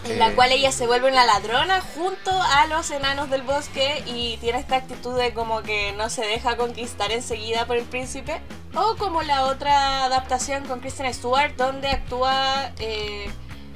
en 0.05 0.19
la 0.19 0.29
Eh. 0.29 0.33
cual 0.35 0.51
ella 0.51 0.71
se 0.73 0.85
vuelve 0.85 1.09
una 1.09 1.25
ladrona 1.25 1.79
junto 1.95 2.31
a 2.41 2.65
los 2.67 2.91
enanos 2.91 3.29
del 3.29 3.41
bosque 3.43 4.03
y 4.05 4.35
tiene 4.37 4.59
esta 4.59 4.75
actitud 4.75 5.17
de 5.17 5.33
como 5.33 5.61
que 5.63 5.93
no 5.93 6.09
se 6.09 6.25
deja 6.25 6.57
conquistar 6.57 7.11
enseguida 7.13 7.65
por 7.65 7.77
el 7.77 7.85
príncipe. 7.85 8.41
O 8.75 8.95
como 8.97 9.21
la 9.23 9.45
otra 9.45 10.03
adaptación 10.05 10.65
con 10.65 10.79
Kristen 10.81 11.13
Stewart 11.13 11.55
donde 11.55 11.87
actúa 11.89 12.71
eh, 12.79 13.29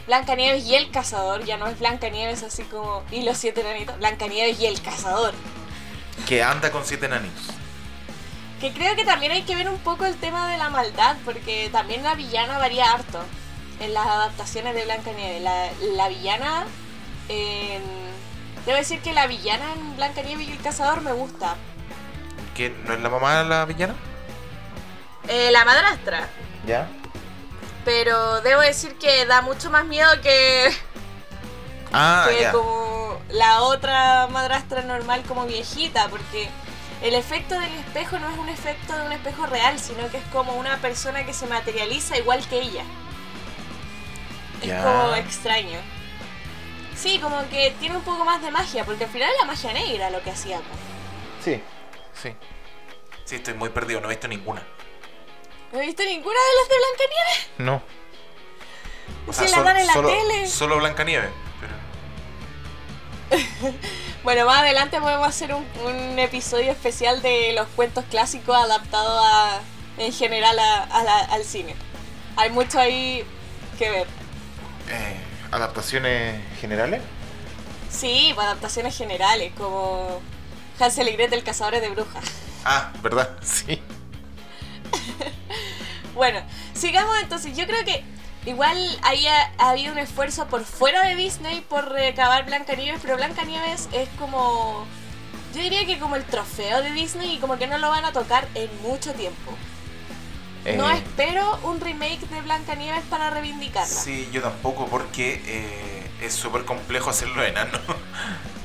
Blancanieves 0.06 0.66
y 0.66 0.76
el 0.76 0.92
cazador, 0.92 1.46
ya 1.46 1.56
no 1.58 1.68
es 1.68 1.80
Blancanieves 1.80 2.44
así 2.44 2.64
como 2.64 3.04
y 3.12 3.22
los 3.24 3.38
siete 3.38 3.62
enanitos, 3.62 3.98
Blancanieves 3.98 4.60
y 4.60 4.66
el 4.66 4.82
cazador. 4.82 5.34
Que 6.26 6.44
anda 6.44 6.72
con 6.72 6.86
siete 6.86 7.06
enanitos. 7.06 7.46
Que 8.60 8.74
creo 8.74 8.96
que 8.96 9.06
también 9.06 9.32
hay 9.32 9.44
que 9.44 9.56
ver 9.56 9.70
un 9.70 9.78
poco 9.80 10.06
el 10.06 10.16
tema 10.18 10.50
de 10.50 10.58
la 10.58 10.70
maldad, 10.70 11.16
porque 11.24 11.70
también 11.72 12.04
la 12.04 12.16
villana 12.16 12.58
varía 12.58 12.92
harto 12.92 13.22
en 13.80 13.94
las 13.94 14.08
adaptaciones 14.08 14.74
de 14.74 14.84
Blancanieves. 14.86 15.42
La, 15.42 15.70
la 15.96 16.08
villana. 16.10 16.66
en- 17.30 18.08
Debo 18.66 18.78
decir 18.78 19.00
que 19.02 19.14
la 19.14 19.28
villana 19.28 19.64
en 19.74 19.96
Blancanieves 19.96 20.48
y 20.50 20.52
el 20.52 20.62
cazador 20.62 21.02
me 21.02 21.14
gusta. 21.14 21.56
¿Que 22.56 22.70
no 22.70 22.94
es 22.94 23.00
la 23.00 23.10
mamá 23.10 23.38
de 23.44 23.46
la 23.50 23.64
villana? 23.66 23.96
Eh, 25.30 25.52
la 25.52 25.64
madrastra. 25.64 26.28
Ya. 26.66 26.90
Pero 27.86 28.42
debo 28.42 28.60
decir 28.62 28.96
que 28.98 29.26
da 29.26 29.42
mucho 29.42 29.70
más 29.70 29.86
miedo 29.86 30.10
que, 30.22 30.70
Ah, 31.94 32.28
que 32.30 32.42
ya. 32.42 32.52
como 32.52 33.20
la 33.30 33.62
otra 33.62 34.28
madrastra 34.28 34.82
normal 34.82 35.24
como 35.28 35.46
viejita, 35.46 36.08
porque 36.10 36.50
el 37.02 37.14
efecto 37.14 37.60
del 37.60 37.74
espejo 37.76 38.20
no 38.20 38.30
es 38.30 38.38
un 38.38 38.50
efecto 38.50 38.98
de 38.98 39.06
un 39.06 39.12
espejo 39.12 39.46
real, 39.46 39.80
sino 39.80 40.10
que 40.10 40.18
es 40.18 40.24
como 40.32 40.54
una 40.54 40.78
persona 40.78 41.26
que 41.26 41.34
se 41.34 41.48
materializa 41.48 42.18
igual 42.18 42.46
que 42.48 42.62
ella. 42.62 42.84
Es 44.62 44.74
como 44.84 45.16
extraño. 45.16 45.80
Sí, 46.96 47.20
como 47.20 47.48
que 47.50 47.76
tiene 47.80 47.96
un 47.96 48.02
poco 48.02 48.26
más 48.26 48.42
de 48.42 48.50
magia, 48.50 48.84
porque 48.84 49.04
al 49.04 49.10
final 49.12 49.30
es 49.32 49.40
la 49.40 49.46
magia 49.46 49.72
negra 49.74 50.10
lo 50.10 50.22
que 50.24 50.32
hacía. 50.32 50.60
Sí. 51.44 51.62
Sí. 52.20 52.36
Sí, 53.26 53.36
estoy 53.36 53.54
muy 53.54 53.70
perdido, 53.70 54.02
no 54.02 54.08
he 54.08 54.12
visto 54.12 54.28
ninguna. 54.28 54.64
¿No 55.72 55.80
he 55.80 55.86
visto 55.86 56.04
ninguna 56.04 56.40
de 56.40 56.56
las 56.60 56.70
de 56.70 56.76
Blancanieves? 56.78 57.50
No. 57.58 57.84
O 59.28 59.34
Si 59.34 59.48
la 59.50 59.64
dan 59.64 59.78
en 59.78 59.88
la 59.88 59.94
solo, 59.94 60.10
tele. 60.10 60.48
Solo 60.48 60.78
Blancanieves. 60.78 61.30
Bueno, 64.24 64.46
más 64.46 64.60
adelante 64.60 65.00
podemos 65.00 65.26
hacer 65.28 65.54
un, 65.54 65.66
un 65.86 66.20
episodio 66.20 66.72
especial 66.72 67.22
de 67.22 67.54
los 67.54 67.66
cuentos 67.76 68.04
clásicos 68.10 68.56
adaptados 68.58 69.22
a, 69.26 69.62
en 69.98 70.12
general 70.12 70.58
a- 70.60 70.84
a 70.84 71.04
la- 71.04 71.20
al 71.26 71.44
cine. 71.46 71.76
Hay 72.36 72.50
mucho 72.50 72.78
ahí 72.80 73.24
que 73.80 73.90
ver. 73.90 74.08
Eh, 74.90 75.18
¿Adaptaciones 75.52 76.42
generales? 76.60 77.02
Sí, 77.90 78.32
pues, 78.36 78.46
adaptaciones 78.46 78.98
generales, 78.98 79.54
como 79.58 80.20
Hansel 80.80 81.08
y 81.08 81.14
Gretel, 81.14 81.44
Cazadores 81.44 81.82
de 81.82 81.90
Brujas. 81.90 82.26
Ah, 82.66 82.92
¿verdad? 83.02 83.30
Sí. 83.42 83.82
Bueno, 86.14 86.42
sigamos 86.74 87.16
entonces. 87.22 87.56
Yo 87.56 87.66
creo 87.68 87.84
que 87.86 88.04
igual 88.48 88.78
ahí 89.04 89.28
ha, 89.28 89.52
ha 89.60 89.70
habido 89.72 89.92
un 89.92 90.00
esfuerzo 90.00 90.48
por 90.48 90.64
fuera 90.66 91.06
de 91.06 91.16
Disney 91.16 91.62
por 91.62 91.90
recabar 91.92 92.46
Blancanieves, 92.46 93.00
pero 93.02 93.18
Blancanieves 93.18 93.88
es 93.94 94.10
como. 94.18 94.88
Yo 95.54 95.62
diría 95.62 95.86
que 95.86 96.00
como 96.00 96.16
el 96.16 96.26
trofeo 96.26 96.82
de 96.82 96.92
Disney 96.92 97.36
y 97.36 97.40
como 97.40 97.58
que 97.58 97.68
no 97.68 97.78
lo 97.78 97.90
van 97.90 98.06
a 98.06 98.12
tocar 98.12 98.48
en 98.56 98.70
mucho 98.82 99.14
tiempo. 99.14 99.52
No 100.76 100.90
Eh, 100.90 100.98
espero 100.98 101.60
un 101.64 101.80
remake 101.80 102.28
de 102.28 102.42
Blancanieves 102.42 103.04
para 103.10 103.30
reivindicarla. 103.30 103.88
Sí, 103.88 104.28
yo 104.34 104.42
tampoco, 104.42 104.88
porque 104.88 105.42
eh, 105.46 106.10
es 106.22 106.34
súper 106.34 106.66
complejo 106.66 107.10
hacerlo 107.10 107.44
enano. 107.44 107.78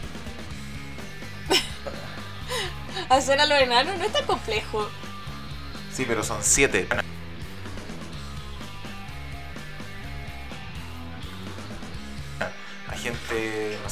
Hacer 3.09 3.41
a 3.41 3.47
los 3.47 3.59
enanos 3.61 3.97
no 3.99 4.05
es 4.05 4.13
tan 4.13 4.25
complejo. 4.27 4.89
Sí, 5.93 6.05
pero 6.07 6.23
son 6.25 6.39
siete. 6.43 6.89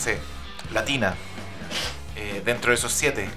Sé, 0.00 0.19
latina. 0.73 1.14
eh, 2.16 2.42
dentro 2.45 2.71
de 2.71 2.76
esos 2.76 2.92
siete. 2.92 3.30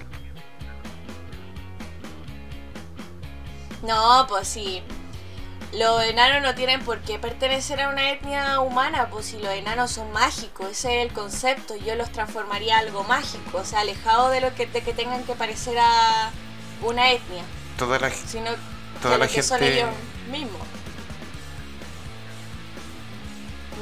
No, 3.84 4.26
pues 4.28 4.48
sí. 4.48 4.82
Los 5.74 6.04
enanos 6.04 6.44
no 6.44 6.54
tienen 6.54 6.82
por 6.86 7.00
qué 7.02 7.18
pertenecer 7.18 7.82
a 7.82 7.90
una 7.90 8.12
etnia 8.12 8.60
humana, 8.60 9.10
pues 9.10 9.26
si 9.28 9.40
los 9.40 9.52
enanos 9.52 9.92
son 9.92 10.12
mágicos, 10.12 10.70
ese 10.70 11.00
es 11.02 11.08
el 11.08 11.14
concepto. 11.14 11.76
Yo 11.76 11.96
los 11.96 12.12
transformaría 12.12 12.76
a 12.78 12.80
algo 12.80 13.04
mágico, 13.06 13.58
o 13.58 13.66
sea, 13.66 13.80
alejado 13.80 14.30
de 14.30 14.40
lo 14.42 14.54
que, 14.54 14.68
de 14.68 14.84
que 14.84 14.94
tengan 14.94 15.24
que 15.24 15.34
parecer 15.34 15.78
a 15.80 16.32
una 16.82 17.12
etnia, 17.12 17.44
Toda 17.78 17.98
la, 18.00 18.12
sino 18.12 18.52
toda 19.02 19.18
la 19.18 19.28
que 19.28 19.42
son 19.42 19.60
gente. 19.60 19.80
ellos 19.80 19.90
mismos. 20.30 20.62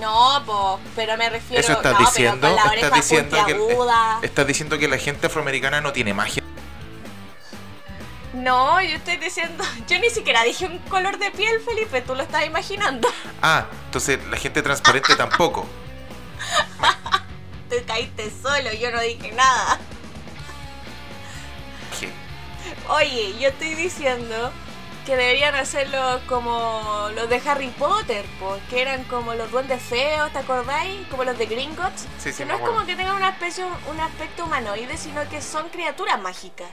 No, 0.02 0.42
pues, 0.46 0.92
pero 0.96 1.16
me 1.16 1.30
refiero 1.30 1.62
Eso 1.62 1.74
estás 1.74 1.94
no, 1.94 2.00
diciendo. 2.00 2.40
pero 2.42 2.56
con 2.56 2.66
la 2.66 2.74
Estás 2.74 2.94
diciendo, 2.96 3.46
que, 3.46 3.56
puntiaguda. 3.56 4.20
estás 4.24 4.48
diciendo 4.48 4.78
que 4.80 4.88
la 4.88 4.98
gente 4.98 5.28
afroamericana 5.28 5.80
no 5.80 5.94
tiene 5.94 6.14
magia. 6.16 6.42
No, 8.34 8.82
yo 8.82 8.96
estoy 8.96 9.18
diciendo, 9.18 9.64
yo 9.88 10.00
ni 10.00 10.10
siquiera 10.10 10.42
dije 10.44 10.66
un 10.66 10.80
color 10.80 11.20
de 11.20 11.30
piel, 11.32 11.62
Felipe, 11.62 12.02
tú 12.02 12.16
lo 12.16 12.24
estás 12.24 12.46
imaginando. 12.48 13.08
Ah, 13.44 13.68
entonces 13.86 14.20
la 14.28 14.38
gente 14.38 14.64
transparente 14.64 15.16
tampoco. 15.16 15.68
Te 17.70 17.84
caíste 17.84 18.32
solo, 18.42 18.74
yo 18.74 18.90
no 18.92 19.00
dije 19.02 19.32
nada. 19.34 19.78
¿Qué? 22.00 22.10
Oye, 22.90 23.36
yo 23.40 23.50
estoy 23.50 23.76
diciendo 23.76 24.52
que 25.06 25.16
deberían 25.16 25.56
hacerlo 25.56 26.22
como 26.28 27.10
los 27.16 27.30
de 27.30 27.42
Harry 27.46 27.70
Potter, 27.70 28.26
pues, 28.40 28.62
que 28.70 28.82
eran 28.82 29.04
como 29.06 29.34
los 29.34 29.50
duendes 29.52 29.82
feos, 29.82 30.32
¿te 30.32 30.40
acordáis? 30.40 31.08
Como 31.08 31.24
los 31.24 31.38
de 31.38 31.46
Gringotts. 31.48 32.08
Sí, 32.20 32.32
sí, 32.32 32.38
que 32.40 32.46
no 32.46 32.56
es 32.56 32.62
como 32.62 32.86
que 32.86 32.96
tengan 32.96 33.16
una 33.16 33.30
especie, 33.30 33.66
un 33.90 34.00
aspecto 34.00 34.46
humanoide, 34.46 34.98
sino 34.98 35.28
que 35.30 35.42
son 35.42 35.70
criaturas 35.70 36.20
mágicas. 36.22 36.70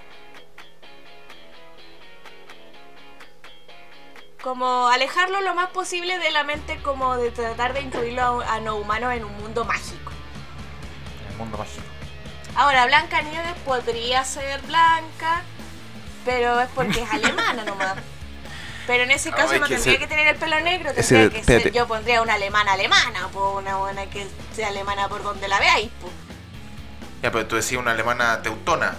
Como 4.43 4.89
alejarlo 4.89 5.41
lo 5.41 5.55
más 5.55 5.71
posible 5.71 6.19
de 6.19 6.31
la 6.31 6.45
mente, 6.45 6.81
como 6.83 7.17
de 7.17 7.31
tratar 7.31 7.73
de 7.73 7.81
incluirlo 7.81 8.43
a, 8.43 8.55
a 8.55 8.61
no 8.61 8.77
humanos 8.77 9.13
en 9.15 9.25
un 9.25 9.37
mundo 9.39 9.65
mágico. 9.65 10.13
En 11.27 11.33
el 11.33 11.39
mundo 11.39 11.59
mágico. 11.59 11.83
Ahora, 12.55 12.87
Blanca 12.87 13.23
Nieves 13.23 13.55
podría 13.65 14.25
ser 14.25 14.61
blanca, 14.63 15.43
pero 16.25 16.61
es 16.61 16.69
porque 16.75 17.03
es 17.03 17.11
alemana 17.13 17.65
nomás. 17.65 17.97
Pero 18.89 19.05
en 19.05 19.11
ese 19.13 19.31
caso 19.31 19.53
no 19.59 19.69
tendría 19.69 19.93
ese- 19.93 19.99
que 19.99 20.07
tener 20.09 20.27
el 20.27 20.37
pelo 20.37 20.59
negro, 20.61 20.91
ese- 20.97 21.29
tendría 21.31 21.41
que 21.41 21.45
ser, 21.63 21.73
yo 21.73 21.87
pondría 21.87 22.23
una 22.23 22.35
alemana 22.35 22.73
alemana, 22.73 23.29
pues 23.33 23.45
una 23.57 23.77
buena 23.77 24.07
que 24.07 24.27
sea 24.57 24.69
alemana 24.69 25.09
por 25.09 25.23
donde 25.23 25.47
la 25.47 25.61
veáis. 25.61 25.91
po. 26.01 26.11
Ya, 27.23 27.31
pero 27.31 27.47
tú 27.47 27.55
decías 27.57 27.81
una 27.81 27.91
alemana 27.93 28.43
teutona. 28.43 28.97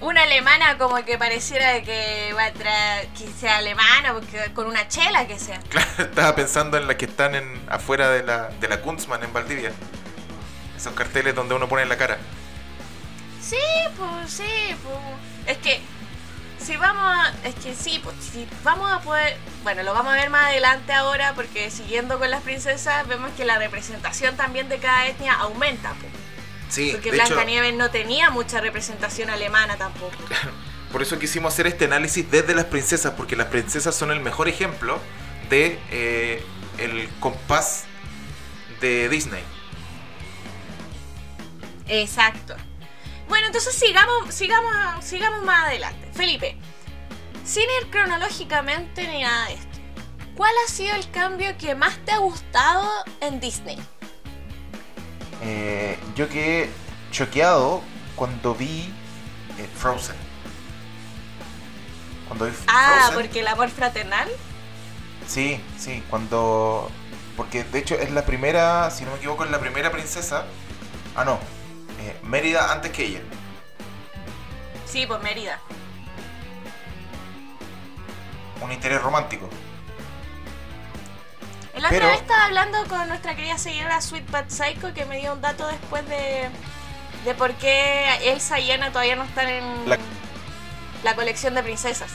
Una 0.00 0.22
alemana 0.22 0.76
como 0.78 0.96
que 1.04 1.16
pareciera 1.18 1.82
que 1.82 2.32
va 2.36 2.44
a 2.46 2.52
traer, 2.52 3.08
que 3.08 3.26
sea 3.28 3.56
alemana, 3.56 4.12
porque 4.12 4.52
con 4.54 4.66
una 4.66 4.86
chela 4.88 5.26
que 5.26 5.38
sea. 5.38 5.58
Claro, 5.68 5.88
estaba 6.04 6.34
pensando 6.36 6.76
en 6.76 6.86
las 6.86 6.96
que 6.96 7.06
están 7.06 7.34
en, 7.34 7.60
afuera 7.68 8.10
de 8.10 8.22
la, 8.22 8.48
de 8.60 8.68
la 8.68 8.80
Kunstmann 8.80 9.24
en 9.24 9.32
Valdivia. 9.32 9.72
Esos 10.76 10.92
carteles 10.92 11.34
donde 11.34 11.54
uno 11.54 11.66
pone 11.68 11.84
la 11.86 11.96
cara. 11.96 12.18
Sí, 13.42 13.56
pues 13.96 14.30
sí, 14.30 14.76
pues. 14.84 15.56
Es 15.56 15.58
que 15.58 15.80
si 16.66 16.76
vamos 16.76 17.04
a. 17.04 17.32
Es 17.46 17.54
que 17.54 17.74
sí, 17.74 18.00
pues 18.02 18.16
si 18.32 18.46
vamos 18.64 18.90
a 18.90 19.00
poder. 19.00 19.36
Bueno, 19.62 19.82
lo 19.82 19.94
vamos 19.94 20.12
a 20.12 20.16
ver 20.16 20.30
más 20.30 20.46
adelante 20.46 20.92
ahora 20.92 21.34
porque 21.34 21.70
siguiendo 21.70 22.18
con 22.18 22.30
las 22.30 22.42
princesas 22.42 23.06
vemos 23.06 23.30
que 23.36 23.44
la 23.44 23.58
representación 23.58 24.36
también 24.36 24.68
de 24.68 24.78
cada 24.78 25.06
etnia 25.06 25.34
aumenta. 25.34 25.94
Pues, 26.00 26.12
Sí, 26.68 26.90
porque 26.92 27.12
Blancanieves 27.12 27.74
no 27.74 27.90
tenía 27.90 28.30
mucha 28.30 28.60
representación 28.60 29.30
alemana 29.30 29.76
tampoco. 29.76 30.16
por 30.92 31.00
eso 31.00 31.18
quisimos 31.18 31.52
hacer 31.52 31.68
este 31.68 31.84
análisis 31.84 32.28
desde 32.28 32.54
las 32.54 32.64
princesas, 32.64 33.12
porque 33.16 33.36
las 33.36 33.46
princesas 33.46 33.94
son 33.94 34.10
el 34.10 34.20
mejor 34.20 34.48
ejemplo 34.48 34.98
de 35.48 35.78
eh, 35.90 36.44
el 36.78 37.08
compás 37.20 37.84
de 38.80 39.08
Disney. 39.08 39.44
Exacto. 41.88 42.56
Bueno, 43.28 43.46
entonces 43.46 43.74
sigamos, 43.74 44.32
sigamos, 44.34 45.04
sigamos 45.04 45.42
más 45.42 45.66
adelante. 45.66 46.08
Felipe, 46.14 46.56
sin 47.44 47.62
ir 47.62 47.90
cronológicamente 47.90 49.06
ni 49.08 49.22
nada 49.22 49.46
de 49.46 49.54
esto, 49.54 49.78
¿cuál 50.36 50.52
ha 50.64 50.70
sido 50.70 50.94
el 50.94 51.10
cambio 51.10 51.56
que 51.58 51.74
más 51.74 51.96
te 52.04 52.12
ha 52.12 52.18
gustado 52.18 52.88
en 53.20 53.40
Disney? 53.40 53.78
Eh, 55.42 55.98
yo 56.14 56.28
quedé 56.28 56.70
choqueado 57.10 57.82
cuando 58.14 58.54
vi 58.54 58.92
eh, 59.58 59.68
Frozen. 59.76 60.16
Cuando 62.28 62.46
vi 62.46 62.52
Ah, 62.68 63.06
Frozen. 63.08 63.14
porque 63.22 63.40
el 63.40 63.48
amor 63.48 63.68
fraternal. 63.70 64.28
Sí, 65.26 65.60
sí, 65.78 66.02
cuando... 66.08 66.90
Porque 67.36 67.64
de 67.64 67.80
hecho 67.80 67.96
es 67.96 68.10
la 68.12 68.24
primera, 68.24 68.90
si 68.90 69.04
no 69.04 69.10
me 69.10 69.18
equivoco, 69.18 69.44
es 69.44 69.50
la 69.50 69.58
primera 69.60 69.90
princesa. 69.90 70.46
Ah, 71.14 71.24
no. 71.24 71.38
Eh, 72.06 72.16
Mérida 72.22 72.72
antes 72.72 72.92
que 72.92 73.04
ella. 73.04 73.20
Sí, 74.86 75.06
pues 75.06 75.20
Mérida. 75.22 75.58
Un 78.60 78.72
interés 78.72 79.02
romántico. 79.02 79.48
El 81.74 81.84
otro 81.84 81.90
Pero- 81.90 82.06
día 82.08 82.16
estaba 82.16 82.44
hablando 82.46 82.78
con 82.88 83.06
nuestra 83.08 83.36
querida 83.36 83.58
seguidora 83.58 84.00
Sweet 84.00 84.30
But 84.30 84.48
Psycho 84.48 84.94
que 84.94 85.04
me 85.04 85.18
dio 85.18 85.34
un 85.34 85.42
dato 85.42 85.66
después 85.66 86.08
de, 86.08 86.48
de 87.24 87.34
por 87.34 87.52
qué 87.54 88.08
Elsa 88.32 88.58
y 88.60 88.70
Anna 88.70 88.90
todavía 88.92 89.16
no 89.16 89.24
están 89.24 89.48
en 89.48 89.88
La- 89.88 89.98
la 91.04 91.14
colección 91.14 91.54
de 91.54 91.62
princesas. 91.62 92.10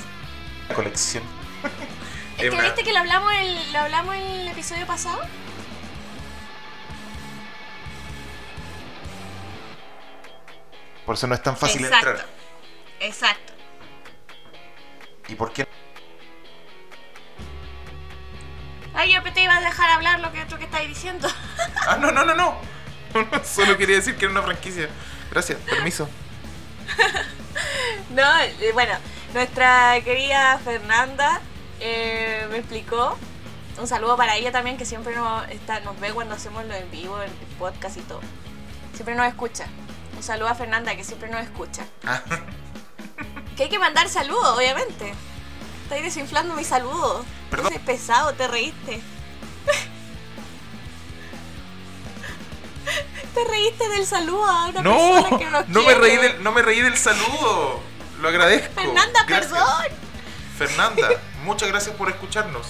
La 0.70 0.76
colección. 0.76 1.24
Es 2.38 2.50
que 2.50 2.60
viste 2.60 2.84
que 2.84 2.92
lo 2.92 2.98
hablamos, 2.98 3.32
el, 3.34 3.72
lo 3.74 3.80
hablamos 3.82 4.16
en 4.16 4.22
el 4.24 4.48
episodio 4.48 4.88
pasado. 4.88 5.20
Por 11.06 11.16
eso 11.16 11.28
no 11.28 11.36
es 11.36 11.44
tan 11.44 11.58
fácil 11.58 11.84
Exacto. 11.86 12.10
entrar. 12.10 12.28
Exacto. 13.00 13.54
¿Y 15.28 15.36
por 15.36 15.52
qué? 15.54 15.68
Ay, 18.94 19.14
yo 19.14 19.24
te 19.34 19.42
iba 19.42 19.56
a 19.56 19.62
dejar 19.62 19.90
hablar 19.90 20.20
lo 20.20 20.32
que 20.32 20.42
otro 20.42 20.58
que 20.58 20.66
estáis 20.66 20.88
diciendo. 20.90 21.28
Ah, 21.88 21.98
no, 21.98 22.12
no, 22.12 22.24
no, 22.24 22.36
no. 22.36 22.56
Solo 23.44 23.76
quería 23.76 23.96
decir 23.96 24.16
que 24.16 24.26
era 24.26 24.32
una 24.32 24.44
franquicia. 24.44 24.88
Gracias, 25.32 25.60
permiso. 25.62 26.08
No, 28.12 28.40
eh, 28.40 28.72
bueno, 28.74 28.94
nuestra 29.34 30.00
querida 30.04 30.60
Fernanda 30.64 31.42
eh, 31.80 32.46
me 32.52 32.58
explicó. 32.58 33.18
Un 33.80 33.88
saludo 33.88 34.18
para 34.18 34.36
ella 34.36 34.52
también, 34.52 34.78
que 34.78 34.86
siempre 34.86 35.16
nos, 35.16 35.48
está, 35.50 35.80
nos 35.80 36.00
ve 36.00 36.12
cuando 36.12 36.36
hacemos 36.36 36.66
lo 36.66 36.76
en 36.76 36.92
vivo, 36.92 37.22
el 37.22 37.32
podcast 37.58 37.98
y 37.98 38.02
todo. 38.02 38.22
Siempre 38.94 39.16
nos 39.16 39.28
escucha. 39.28 39.66
Un 40.22 40.28
saludo 40.28 40.50
a 40.50 40.54
Fernanda, 40.54 40.96
que 40.96 41.04
siempre 41.04 41.28
nos 41.30 41.42
escucha. 41.42 41.84
Ah, 42.06 42.22
Que 43.58 43.64
hay 43.64 43.70
que 43.70 43.80
mandar 43.80 44.08
saludos, 44.08 44.56
obviamente. 44.56 45.16
Estáis 45.82 46.04
desinflando 46.04 46.54
mi 46.54 46.64
saludo. 46.64 47.26
Perdón. 47.50 47.74
Ese 47.74 47.80
pesado, 47.80 48.32
te 48.36 48.48
reíste. 48.48 49.02
te 53.34 53.44
reíste 53.46 53.90
del 53.90 54.06
saludo 54.06 54.46
a 54.46 54.68
una 54.68 54.84
no, 54.84 54.96
persona 54.96 55.40
que 55.40 55.46
nos 55.46 55.68
no 55.70 55.82
me, 55.82 55.96
reí 55.96 56.18
del, 56.18 56.44
no 56.44 56.52
me 56.52 56.62
reí 56.62 56.82
del 56.82 56.98
saludo. 56.98 57.82
Lo 58.22 58.28
agradezco. 58.28 58.76
Fernanda, 58.76 59.26
Gracias. 59.28 59.52
perdón. 59.52 59.86
Fernanda, 60.56 61.10
muchas 61.46 61.68
gracias 61.68 61.96
por 61.96 62.10
escucharnos. 62.10 62.68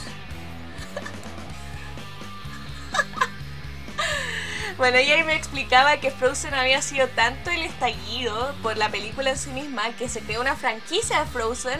Bueno, 4.81 4.97
ella 4.97 5.23
me 5.25 5.35
explicaba 5.35 5.97
que 5.97 6.09
Frozen 6.09 6.55
había 6.55 6.81
sido 6.81 7.07
tanto 7.09 7.51
el 7.51 7.61
estallido 7.61 8.51
por 8.63 8.77
la 8.77 8.89
película 8.89 9.29
en 9.29 9.37
sí 9.37 9.51
misma 9.51 9.91
que 9.91 10.09
se 10.09 10.21
creó 10.21 10.41
una 10.41 10.55
franquicia 10.55 11.19
de 11.19 11.27
Frozen 11.27 11.79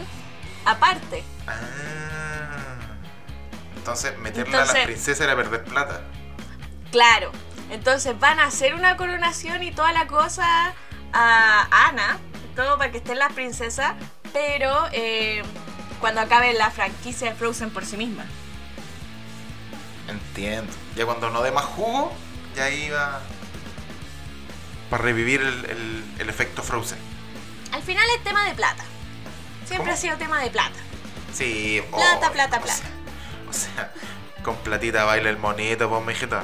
aparte. 0.64 1.24
Ah. 1.48 2.68
Entonces, 3.74 4.16
meterla 4.18 4.62
a 4.62 4.66
la 4.66 4.84
princesa 4.84 5.24
era 5.24 5.34
perder 5.34 5.64
plata. 5.64 6.02
Claro. 6.92 7.32
Entonces 7.70 8.16
van 8.20 8.38
a 8.38 8.44
hacer 8.44 8.72
una 8.76 8.96
coronación 8.96 9.64
y 9.64 9.72
toda 9.72 9.92
la 9.92 10.06
cosa 10.06 10.72
a 11.12 11.88
Ana, 11.88 12.20
todo 12.54 12.78
para 12.78 12.92
que 12.92 12.98
estén 12.98 13.18
las 13.18 13.32
princesas, 13.32 13.94
pero 14.32 14.86
eh, 14.92 15.42
cuando 15.98 16.20
acabe 16.20 16.52
la 16.52 16.70
franquicia 16.70 17.30
de 17.30 17.34
Frozen 17.34 17.70
por 17.70 17.84
sí 17.84 17.96
misma. 17.96 18.26
Entiendo. 20.06 20.72
Ya 20.94 21.04
cuando 21.04 21.30
no 21.30 21.42
dé 21.42 21.50
más 21.50 21.64
jugo, 21.64 22.12
ya 22.56 22.70
iba. 22.70 23.20
Para 24.90 25.02
revivir 25.04 25.40
el, 25.40 25.64
el- 25.66 26.04
el 26.18 26.28
efecto 26.28 26.62
Frozen. 26.62 26.98
Al 27.72 27.82
final 27.82 28.04
es 28.16 28.22
tema 28.24 28.44
de 28.46 28.54
plata. 28.54 28.84
Siempre 29.64 29.78
¿Cómo? 29.78 29.92
ha 29.92 29.96
sido 29.96 30.16
tema 30.18 30.40
de 30.42 30.50
plata. 30.50 30.78
Sí, 31.32 31.82
Plata, 31.90 32.28
oh, 32.28 32.32
plata, 32.32 32.58
o 32.58 32.62
plata. 32.62 32.76
sea- 32.76 32.90
O 33.48 33.52
sea, 33.54 33.92
con 34.42 34.56
platita 34.56 35.04
baila 35.04 35.30
el 35.30 35.38
monito, 35.38 35.88
pues, 35.88 36.04
mijita. 36.04 36.42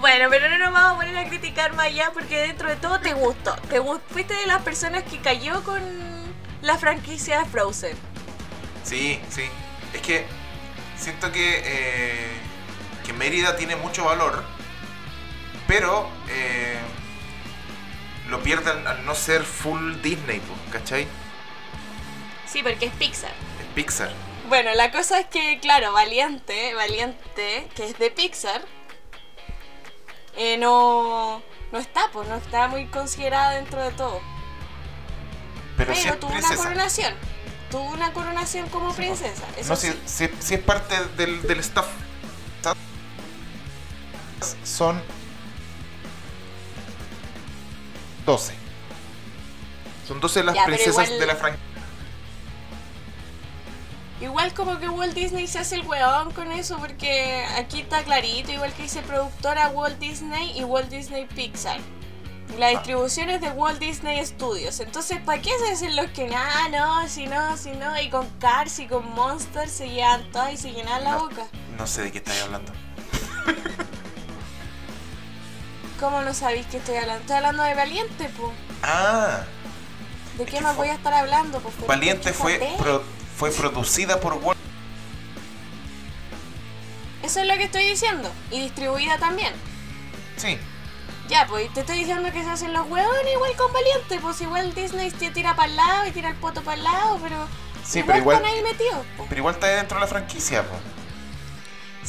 Bueno, 0.00 0.28
pero 0.30 0.48
no 0.48 0.58
nos 0.58 0.72
vamos 0.72 0.92
a 0.92 0.96
poner 0.96 1.16
a 1.18 1.28
criticar 1.28 1.72
más 1.74 1.86
allá 1.86 2.10
porque 2.12 2.38
dentro 2.38 2.68
de 2.68 2.76
todo 2.76 3.00
te 3.00 3.14
gustó. 3.14 3.54
Te 3.68 3.80
gust- 3.80 4.00
fuiste 4.10 4.34
de 4.34 4.46
las 4.46 4.62
personas 4.62 5.02
que 5.04 5.18
cayó 5.20 5.62
con 5.64 5.80
la 6.62 6.76
franquicia 6.78 7.40
de 7.40 7.46
Frozen. 7.46 7.96
Sí, 8.84 9.20
sí. 9.28 9.42
Es 9.92 10.00
que 10.02 10.24
siento 10.96 11.30
que, 11.32 11.62
eh, 11.64 12.30
que 13.04 13.12
Mérida 13.12 13.56
tiene 13.56 13.74
mucho 13.76 14.04
valor, 14.04 14.44
pero 15.68 16.08
eh, 16.28 16.78
lo 18.28 18.42
pierde 18.42 18.70
al, 18.72 19.04
no 19.06 19.14
ser 19.14 19.44
full 19.44 20.00
Disney, 20.02 20.40
¿cachai? 20.72 21.06
Sí, 22.46 22.62
porque 22.64 22.86
es 22.86 22.92
Pixar. 22.94 23.30
Es 23.60 23.66
Pixar. 23.74 24.10
Bueno, 24.48 24.74
la 24.74 24.90
cosa 24.90 25.20
es 25.20 25.26
que, 25.26 25.60
claro, 25.60 25.92
Valiente, 25.92 26.74
Valiente, 26.74 27.68
que 27.76 27.84
es 27.84 27.98
de 27.98 28.10
Pixar, 28.10 28.62
eh, 30.36 30.56
no, 30.56 31.42
no 31.70 31.78
está, 31.78 32.08
pues 32.12 32.26
no 32.28 32.36
está 32.36 32.66
muy 32.68 32.86
considerada 32.86 33.50
dentro 33.52 33.82
de 33.82 33.90
todo. 33.92 34.20
Pero, 35.76 35.92
Pero, 35.94 36.16
tuvo 36.18 36.32
una 36.32 36.56
coronación. 36.56 37.14
Tuvo 37.70 37.90
una 37.90 38.12
coronación 38.14 38.68
como 38.70 38.94
princesa. 38.94 39.44
Eso 39.58 39.68
No, 39.68 39.76
sí. 39.76 39.92
si, 40.06 40.26
si- 40.28 40.34
si 40.40 40.54
es 40.54 40.60
parte 40.62 40.94
del, 41.18 41.42
del 41.42 41.60
staff. 41.60 41.86
Son 44.64 45.00
12. 48.28 48.52
Son 50.06 50.20
12 50.20 50.44
las 50.44 50.54
Ya, 50.54 50.66
princesas 50.66 51.06
igual- 51.06 51.18
de 51.20 51.26
la 51.26 51.34
franquicia. 51.36 51.66
Igual 54.20 54.52
como 54.52 54.78
que 54.78 54.86
Walt 54.88 55.14
Disney 55.14 55.46
se 55.46 55.60
hace 55.60 55.76
el 55.76 55.86
weón 55.86 56.32
con 56.32 56.52
eso 56.52 56.76
porque 56.78 57.46
aquí 57.56 57.80
está 57.80 58.02
clarito, 58.02 58.52
igual 58.52 58.74
que 58.74 58.82
dice 58.82 59.00
productora 59.00 59.68
Walt 59.68 59.98
Disney 59.98 60.58
y 60.58 60.64
Walt 60.64 60.90
Disney 60.90 61.24
Pixar. 61.26 61.78
La 62.58 62.68
distribución 62.68 63.30
es 63.30 63.40
de 63.40 63.48
Walt 63.50 63.78
Disney 63.78 64.24
Studios. 64.26 64.80
Entonces, 64.80 65.20
¿para 65.22 65.40
qué 65.40 65.50
se 65.64 65.72
hacen 65.72 65.96
los 65.96 66.06
que, 66.10 66.28
ah, 66.34 66.68
no, 66.70 67.08
si 67.08 67.26
no, 67.26 67.56
si 67.56 67.70
no? 67.70 67.98
Y 67.98 68.10
con 68.10 68.28
Cars 68.40 68.78
y 68.80 68.86
con 68.86 69.08
Monsters 69.14 69.70
se 69.72 69.88
llevan 69.88 70.30
todas 70.32 70.52
y 70.52 70.56
se 70.58 70.72
llenan 70.72 71.02
la 71.04 71.12
No. 71.12 71.20
boca. 71.20 71.46
No 71.78 71.86
sé 71.86 72.02
de 72.02 72.12
qué 72.12 72.18
estáis 72.18 72.42
hablando. 72.42 72.72
¿Cómo 76.00 76.20
no 76.22 76.32
sabéis 76.32 76.66
que 76.66 76.76
estoy 76.78 76.96
hablando? 76.96 77.20
Estoy 77.22 77.36
hablando 77.36 77.62
de 77.64 77.74
Valiente, 77.74 78.30
pues. 78.38 78.52
Ah, 78.82 79.40
¿De 80.36 80.44
qué 80.44 80.60
más 80.60 80.76
voy 80.76 80.88
a 80.88 80.94
estar 80.94 81.12
hablando? 81.12 81.58
Pues? 81.60 81.74
Valiente 81.86 82.32
fue, 82.32 82.58
pro- 82.78 83.02
fue 83.36 83.50
producida 83.50 84.20
por 84.20 84.34
Walt. 84.34 84.58
Eso 87.24 87.40
es 87.40 87.46
lo 87.48 87.54
que 87.54 87.64
estoy 87.64 87.84
diciendo. 87.88 88.30
Y 88.52 88.60
distribuida 88.60 89.18
también. 89.18 89.52
Sí, 90.36 90.56
Ya, 91.28 91.46
pues 91.48 91.72
te 91.74 91.80
estoy 91.80 91.98
diciendo 91.98 92.30
que 92.32 92.42
se 92.44 92.48
hacen 92.50 92.72
los 92.72 92.88
huevones 92.88 93.32
igual 93.34 93.52
con 93.56 93.72
Valiente, 93.72 94.18
pues 94.20 94.40
igual 94.40 94.72
Disney 94.74 95.10
te 95.10 95.30
tira 95.32 95.56
para 95.56 95.68
el 95.68 95.76
lado 95.76 96.06
y 96.06 96.12
tira 96.12 96.28
el 96.30 96.36
poto 96.36 96.62
para 96.62 96.76
el 96.76 96.84
lado, 96.84 97.18
pero 97.20 97.46
sí, 97.84 97.98
igual 97.98 98.06
pero 98.06 98.18
igual, 98.20 98.36
están 98.36 98.52
ahí 98.54 98.62
metidos. 98.62 99.04
pues. 99.16 99.28
pero 99.28 99.38
igual 99.40 99.54
está 99.56 99.66
dentro 99.66 99.96
de 99.96 100.00
la 100.02 100.06
franquicia. 100.06 100.62
po. 100.62 100.76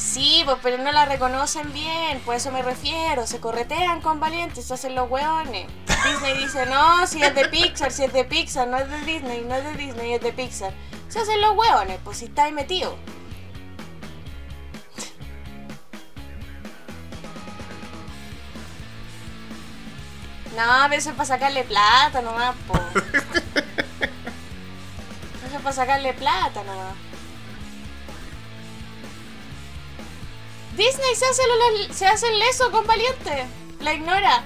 Sí, 0.00 0.42
pues 0.46 0.56
pero 0.62 0.78
no 0.78 0.90
la 0.92 1.04
reconocen 1.04 1.74
bien, 1.74 2.20
por 2.20 2.34
eso 2.34 2.50
me 2.50 2.62
refiero, 2.62 3.26
se 3.26 3.38
corretean 3.38 4.00
con 4.00 4.18
Valiente, 4.18 4.62
se 4.62 4.72
hacen 4.72 4.94
los 4.94 5.10
hueones. 5.10 5.66
Disney 6.04 6.38
dice, 6.38 6.64
no, 6.64 7.06
si 7.06 7.22
es 7.22 7.34
de 7.34 7.46
Pixar, 7.48 7.92
si 7.92 8.04
es 8.04 8.12
de 8.12 8.24
Pixar, 8.24 8.66
no 8.66 8.78
es 8.78 8.88
de 8.88 8.98
Disney, 9.02 9.42
no 9.42 9.54
es 9.54 9.62
de 9.62 9.74
Disney, 9.74 10.14
es 10.14 10.22
de 10.22 10.32
Pixar. 10.32 10.72
Se 11.08 11.18
hacen 11.18 11.38
los 11.42 11.54
hueones, 11.54 11.98
pues 12.02 12.16
si 12.16 12.24
está 12.24 12.44
ahí 12.44 12.52
metido. 12.52 12.96
No, 20.56 20.64
pero 20.88 20.94
eso 20.98 21.10
es 21.10 21.16
para 21.16 21.26
sacarle 21.26 21.62
plata 21.64 22.22
nomás, 22.22 22.56
po. 22.66 22.72
Eso 25.46 25.56
es 25.56 25.62
para 25.62 25.74
sacarle 25.74 26.14
plata 26.14 26.64
nomás. 26.64 27.09
Disney 30.80 31.14
se 31.14 31.26
hace, 31.26 31.42
lo- 31.46 31.94
se 31.94 32.06
hace 32.06 32.26
el 32.28 32.38
leso 32.38 32.70
con 32.70 32.86
Valiente. 32.86 33.46
La 33.80 33.92
ignora. 33.92 34.42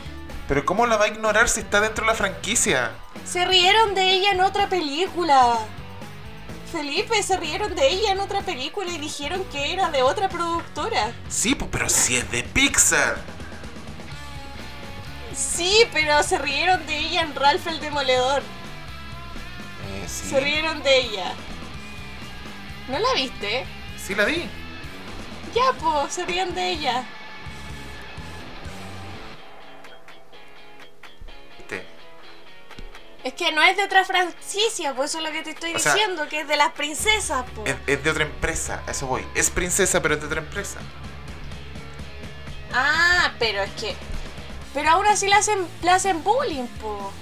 Pero 0.48 0.64
¿cómo 0.64 0.84
la 0.86 0.96
va 0.96 1.04
a 1.04 1.08
ignorar 1.08 1.48
si 1.48 1.60
está 1.60 1.80
dentro 1.80 2.04
de 2.04 2.10
la 2.10 2.16
franquicia? 2.16 2.90
Se 3.24 3.44
rieron 3.44 3.94
de 3.94 4.10
ella 4.10 4.32
en 4.32 4.40
otra 4.40 4.68
película. 4.68 5.58
Felipe, 6.72 7.22
se 7.22 7.36
rieron 7.36 7.76
de 7.76 7.86
ella 7.88 8.10
en 8.12 8.18
otra 8.20 8.40
película 8.42 8.90
y 8.90 8.98
dijeron 8.98 9.44
que 9.52 9.72
era 9.72 9.90
de 9.90 10.02
otra 10.02 10.28
productora. 10.28 11.12
Sí, 11.28 11.54
pues, 11.54 11.70
pero 11.72 11.88
si 11.88 12.16
es 12.16 12.28
de 12.32 12.42
Pixar. 12.42 13.16
Sí, 15.36 15.86
pero 15.92 16.20
se 16.24 16.38
rieron 16.38 16.84
de 16.86 16.96
ella 16.98 17.22
en 17.22 17.34
Ralph 17.34 17.66
el 17.68 17.80
Demoledor. 17.80 18.40
Eh, 18.42 20.04
sí. 20.08 20.30
Se 20.30 20.40
rieron 20.40 20.82
de 20.82 20.98
ella. 20.98 21.32
¿No 22.88 22.98
la 22.98 23.12
viste? 23.14 23.64
Sí 24.04 24.14
la 24.16 24.24
vi. 24.24 24.48
Ya, 25.54 25.72
pues, 25.80 26.12
se 26.14 26.24
ríen 26.26 26.54
de 26.54 26.70
ella. 26.70 27.04
¿Viste? 31.58 31.86
Es 33.22 33.32
que 33.34 33.52
no 33.52 33.62
es 33.62 33.76
de 33.76 33.84
otra 33.84 34.04
franquicia, 34.04 34.94
pues 34.94 35.10
eso 35.10 35.18
es 35.18 35.24
lo 35.24 35.32
que 35.32 35.42
te 35.42 35.50
estoy 35.50 35.74
O 35.74 35.78
sea- 35.78 35.94
diciendo, 35.94 36.28
que 36.28 36.40
es 36.40 36.48
de 36.48 36.56
las 36.56 36.72
princesas, 36.72 37.44
pues. 37.54 37.70
Es, 37.70 37.76
es 37.86 38.04
de 38.04 38.10
otra 38.10 38.24
empresa, 38.24 38.82
a 38.86 38.90
eso 38.90 39.06
voy. 39.06 39.24
Es 39.34 39.50
princesa, 39.50 40.02
pero 40.02 40.14
es 40.14 40.20
de 40.20 40.26
otra 40.26 40.40
empresa. 40.40 40.78
Ah, 42.72 43.32
pero 43.38 43.62
es 43.62 43.70
que. 43.72 43.94
Pero 44.74 44.90
aún 44.90 45.06
así 45.06 45.28
le 45.28 45.36
hacen, 45.36 45.66
le 45.82 45.90
hacen 45.90 46.24
bullying, 46.24 46.66
po. 46.80 47.12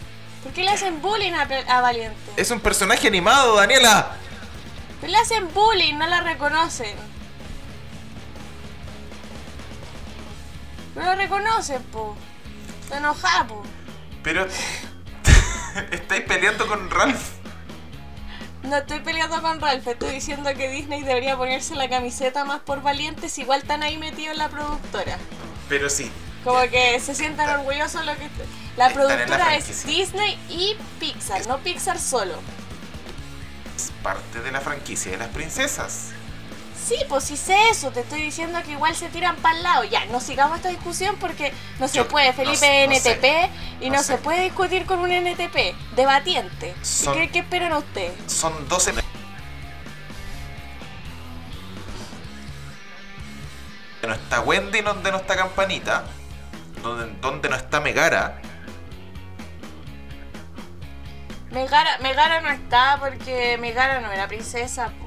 ¿Por 0.42 0.53
qué 0.53 0.64
le 0.64 0.71
hacen 0.71 1.01
bullying 1.03 1.33
a, 1.35 1.42
a 1.42 1.81
Valiente? 1.83 2.18
Es 2.37 2.51
un 2.51 2.61
personaje 2.61 3.07
animado, 3.07 3.55
Daniela. 3.57 4.16
Pero 5.01 5.12
le 5.12 5.18
hacen 5.18 5.53
bullying, 5.53 5.95
no 5.99 6.07
la 6.07 6.23
reconocen. 6.23 6.97
No 10.94 11.02
la 11.02 11.14
reconocen, 11.14 11.83
po. 11.85 12.16
Está 12.83 12.98
enojada, 12.98 13.46
po. 13.46 13.62
Pero 14.22 14.46
estáis 15.90 16.22
peleando 16.22 16.66
con 16.66 16.90
Ralph. 16.90 17.42
No 18.62 18.76
estoy 18.76 19.00
peleando 19.00 19.42
con 19.42 19.61
Ralph, 19.61 19.87
estoy 19.88 20.14
diciendo 20.14 20.50
que 20.57 20.68
Disney 20.68 21.02
debería 21.02 21.37
ponerse 21.37 21.74
la 21.74 21.88
camiseta 21.88 22.44
más 22.44 22.61
por 22.61 22.81
valientes, 22.81 23.37
igual 23.38 23.62
están 23.62 23.83
ahí 23.83 23.98
metidos 23.98 24.33
en 24.33 24.38
la 24.38 24.48
productora. 24.48 25.18
Pero 25.68 25.90
sí. 25.90 26.11
Como 26.44 26.61
que 26.70 27.00
se 27.00 27.14
sientan 27.14 27.61
orgullosos 27.61 28.00
de 28.00 28.07
lo 28.07 28.16
que... 28.16 28.28
La 28.76 28.90
productora 28.90 29.57
es. 29.57 29.85
Disney 29.85 30.38
y 30.48 30.76
Pixar, 31.00 31.46
no 31.46 31.59
Pixar 31.59 31.98
solo. 31.98 32.35
Es 33.76 33.92
parte 34.02 34.40
de 34.40 34.52
la 34.52 34.61
franquicia 34.61 35.12
de 35.12 35.18
las 35.18 35.28
princesas. 35.28 36.11
Sí, 36.85 36.97
pues 37.09 37.25
sí 37.25 37.37
sé 37.37 37.57
eso, 37.71 37.92
te 37.92 38.01
estoy 38.01 38.21
diciendo 38.23 38.61
que 38.64 38.73
igual 38.73 38.95
se 38.97 39.09
tiran 39.09 39.37
para 39.37 39.57
el 39.57 39.62
lado. 39.62 39.85
Ya, 39.85 40.05
no 40.07 40.18
sigamos 40.21 40.57
esta 40.57 40.68
discusión 40.68 41.16
porque 41.21 41.53
no 41.79 41.87
se 41.87 41.99
Yo- 41.99 42.09
puede, 42.09 42.33
Felipe 42.33 42.87
no 42.88 42.92
NTP 42.95 43.21
sé, 43.23 43.51
y 43.81 43.88
no 43.90 43.97
no, 43.97 44.03
sé. 44.03 44.14
se 44.14 44.18
puede 44.18 44.42
discutir 44.42 44.85
con 44.85 44.99
un 44.99 45.11
NTP, 45.12 45.75
debatiente. 45.95 46.75
Son- 46.83 47.14
¿Y 47.14 47.21
qué, 47.21 47.31
qué 47.31 47.38
esperan 47.40 47.73
ustedes? 47.75 48.12
Son 48.27 48.68
12. 48.68 48.92
Donde 54.01 54.09
no 54.09 54.14
está 54.14 54.40
Wendy, 54.40 54.81
donde 54.81 55.11
no 55.12 55.18
está 55.18 55.37
Campanita. 55.37 56.05
Donde, 56.83 57.14
donde 57.21 57.49
no 57.49 57.57
está 57.57 57.81
Megara. 57.81 58.40
Megara, 61.53 61.99
Megara 61.99 62.40
no 62.40 62.49
está 62.49 62.97
porque 62.99 63.57
Megara 63.59 64.01
no 64.01 64.11
era 64.11 64.27
princesa. 64.27 64.88
po. 64.88 65.07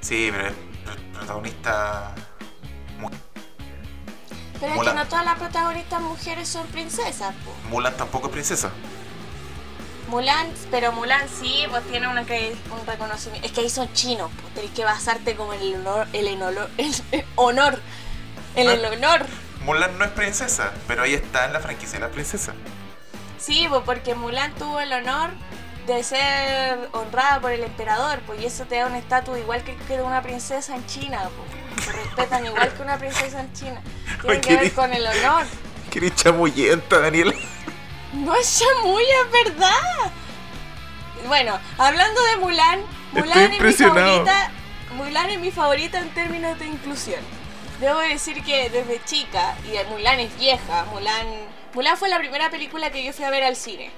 Sí, 0.00 0.30
pero 0.32 0.52
protagonista. 1.26 2.14
Mu- 2.98 3.10
Pero 4.60 4.74
es 4.74 4.88
que 4.88 4.94
no 4.94 5.06
todas 5.06 5.24
las 5.24 5.38
protagonistas 5.38 6.00
mujeres 6.00 6.48
son 6.48 6.66
princesas. 6.68 7.34
po. 7.44 7.52
Mulan 7.70 7.96
tampoco 7.96 8.26
es 8.26 8.32
princesa. 8.32 8.70
Mulan, 10.08 10.48
pero 10.70 10.92
Mulan 10.92 11.26
sí, 11.28 11.64
pues 11.70 11.82
tiene 11.84 12.06
una 12.08 12.24
que, 12.26 12.54
un 12.78 12.86
reconocimiento. 12.86 13.46
Es 13.46 13.52
que 13.52 13.62
ahí 13.62 13.70
son 13.70 13.90
chinos, 13.94 14.30
pues 14.42 14.54
tenés 14.54 14.70
que 14.72 14.84
basarte 14.84 15.36
como 15.36 15.54
en 15.54 15.62
el 15.62 15.74
honor, 15.76 16.06
el, 16.12 16.26
enolo- 16.28 16.68
el 16.78 17.24
honor, 17.36 17.80
en 18.56 18.68
el 18.68 18.84
Ah. 18.84 18.90
honor. 18.90 19.26
Mulan 19.64 19.96
no 19.96 20.04
es 20.04 20.10
princesa, 20.10 20.72
pero 20.88 21.02
ahí 21.04 21.14
está 21.14 21.46
en 21.46 21.52
la 21.52 21.60
franquicia 21.60 21.98
de 21.98 22.06
la 22.06 22.10
princesa. 22.12 22.52
Sí, 23.38 23.66
pues 23.68 23.82
porque 23.86 24.14
Mulan 24.14 24.52
tuvo 24.54 24.80
el 24.80 24.92
honor 24.92 25.30
de 25.86 26.02
ser 26.04 26.88
honrada 26.92 27.40
por 27.40 27.50
el 27.50 27.64
emperador, 27.64 28.20
pues 28.26 28.40
y 28.40 28.46
eso 28.46 28.64
te 28.64 28.76
da 28.76 28.86
un 28.86 28.94
estatus 28.94 29.38
igual 29.38 29.62
que, 29.64 29.76
que 29.76 30.00
una 30.00 30.22
princesa 30.22 30.74
en 30.76 30.86
China, 30.86 31.28
pues. 31.36 31.86
Te 31.86 31.92
respetan 31.92 32.46
igual 32.46 32.72
que 32.72 32.82
una 32.82 32.98
princesa 32.98 33.40
en 33.40 33.52
China. 33.52 33.82
Tiene 34.20 34.36
Ay, 34.36 34.40
que 34.40 34.56
ver 34.56 34.72
con 34.72 34.92
el 34.92 35.06
honor. 35.06 35.46
Qué 35.90 36.14
chamuyenta, 36.14 37.00
Daniela. 37.00 37.34
No 38.12 38.34
es 38.34 38.58
chamuy, 38.58 39.02
es 39.02 39.32
verdad. 39.32 40.12
Bueno, 41.26 41.58
hablando 41.78 42.22
de 42.24 42.36
Mulan, 42.36 42.80
Mulan 43.12 43.52
es 43.52 43.60
mi 43.60 43.72
favorita. 43.72 44.50
Mulan 44.96 45.30
es 45.30 45.40
mi 45.40 45.50
favorita 45.50 45.98
en 45.98 46.10
términos 46.10 46.58
de 46.58 46.66
inclusión. 46.66 47.20
Debo 47.80 47.98
decir 48.00 48.42
que 48.44 48.70
desde 48.70 49.02
chica, 49.04 49.56
y 49.64 49.90
Mulan 49.90 50.20
es 50.20 50.36
vieja, 50.38 50.84
Mulan, 50.92 51.26
Mulan 51.74 51.96
fue 51.96 52.08
la 52.08 52.18
primera 52.18 52.50
película 52.50 52.90
que 52.90 53.02
yo 53.02 53.12
fui 53.12 53.24
a 53.24 53.30
ver 53.30 53.44
al 53.44 53.56
cine. 53.56 53.90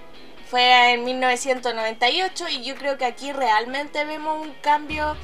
Fue 0.51 0.93
en 0.93 1.05
1998 1.05 2.49
y 2.49 2.65
yo 2.65 2.77
creo 2.77 2.99
que 2.99 3.05
aquí 3.05 3.33
realmente 3.33 4.05
vemos 4.05 4.41
un 4.47 4.53
cambio. 4.55 5.17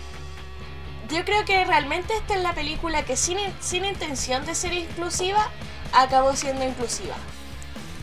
Yo 1.09 1.25
creo 1.25 1.45
que 1.45 1.65
realmente 1.65 2.15
esta 2.17 2.35
es 2.35 2.43
la 2.43 2.55
película 2.55 3.05
que 3.05 3.17
sin, 3.17 3.39
sin 3.61 3.85
intención 3.85 4.45
de 4.47 4.55
ser 4.55 4.73
inclusiva, 4.73 5.51
acabó 5.93 6.35
siendo 6.37 6.65
inclusiva. 6.65 7.15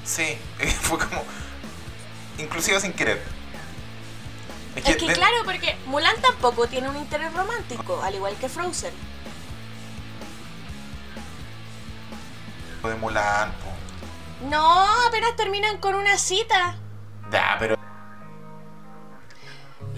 Sí, 0.04 0.38
fue 0.82 0.98
como. 1.00 1.24
Inclusiva 2.38 2.80
sin 2.80 2.94
querer. 2.94 3.22
Es 4.76 4.84
que 4.84 4.94
de- 5.08 5.14
claro, 5.14 5.38
porque 5.44 5.76
Mulan 5.88 6.16
tampoco 6.22 6.68
tiene 6.68 6.88
un 6.90 6.98
interés 6.98 7.34
romántico, 7.34 8.02
al 8.04 8.14
igual 8.14 8.36
que 8.36 8.48
Frozen. 8.48 8.94
de 12.84 12.96
Mulan, 12.96 13.52
po. 13.54 14.48
No, 14.50 14.86
apenas 15.08 15.36
terminan 15.36 15.78
con 15.80 15.96
una 15.96 16.18
cita. 16.18 16.78
Ya, 17.32 17.56
pero. 17.60 17.78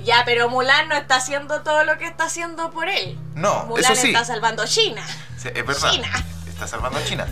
Ya, 0.03 0.23
pero 0.25 0.49
Mulan 0.49 0.87
no 0.87 0.95
está 0.95 1.15
haciendo 1.17 1.61
todo 1.61 1.83
lo 1.83 1.97
que 1.97 2.05
está 2.05 2.25
haciendo 2.25 2.71
por 2.71 2.87
él. 2.89 3.17
No, 3.35 3.65
Mulan 3.65 3.91
eso 3.91 4.01
sí. 4.01 4.07
está 4.07 4.23
salvando 4.25 4.65
China. 4.65 5.05
sí, 5.37 5.49
Es 5.53 5.65
verdad. 5.65 5.91
China. 5.91 6.25
Está 6.47 6.67
salvando 6.67 6.99
a 6.99 7.03
China. 7.03 7.27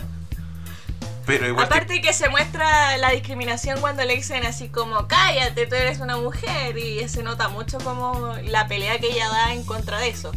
Pero 1.26 1.46
igual. 1.46 1.68
que- 1.68 1.74
Aparte 1.74 2.00
que 2.00 2.12
se 2.12 2.28
muestra 2.30 2.96
la 2.98 3.10
discriminación 3.10 3.80
cuando 3.80 4.02
le 4.04 4.14
dicen 4.14 4.46
así 4.46 4.68
como 4.68 5.06
cállate, 5.08 5.66
tú 5.66 5.74
eres 5.74 5.98
una 6.00 6.16
mujer 6.16 6.78
y 6.78 7.06
se 7.08 7.22
nota 7.22 7.48
mucho 7.48 7.78
como 7.78 8.34
la 8.44 8.66
pelea 8.66 8.98
que 8.98 9.08
ella 9.12 9.28
da 9.28 9.52
en 9.52 9.64
contra 9.64 9.98
de 9.98 10.08
eso. 10.08 10.32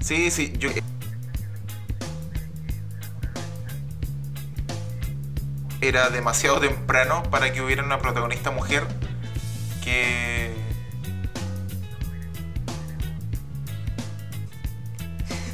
Sí, 0.00 0.30
sí, 0.30 0.52
yo. 0.58 0.70
Era 5.86 6.10
demasiado 6.10 6.58
temprano 6.58 7.22
para 7.30 7.52
que 7.52 7.62
hubiera 7.62 7.82
una 7.84 8.00
protagonista 8.00 8.50
mujer 8.50 8.84
que. 9.84 10.52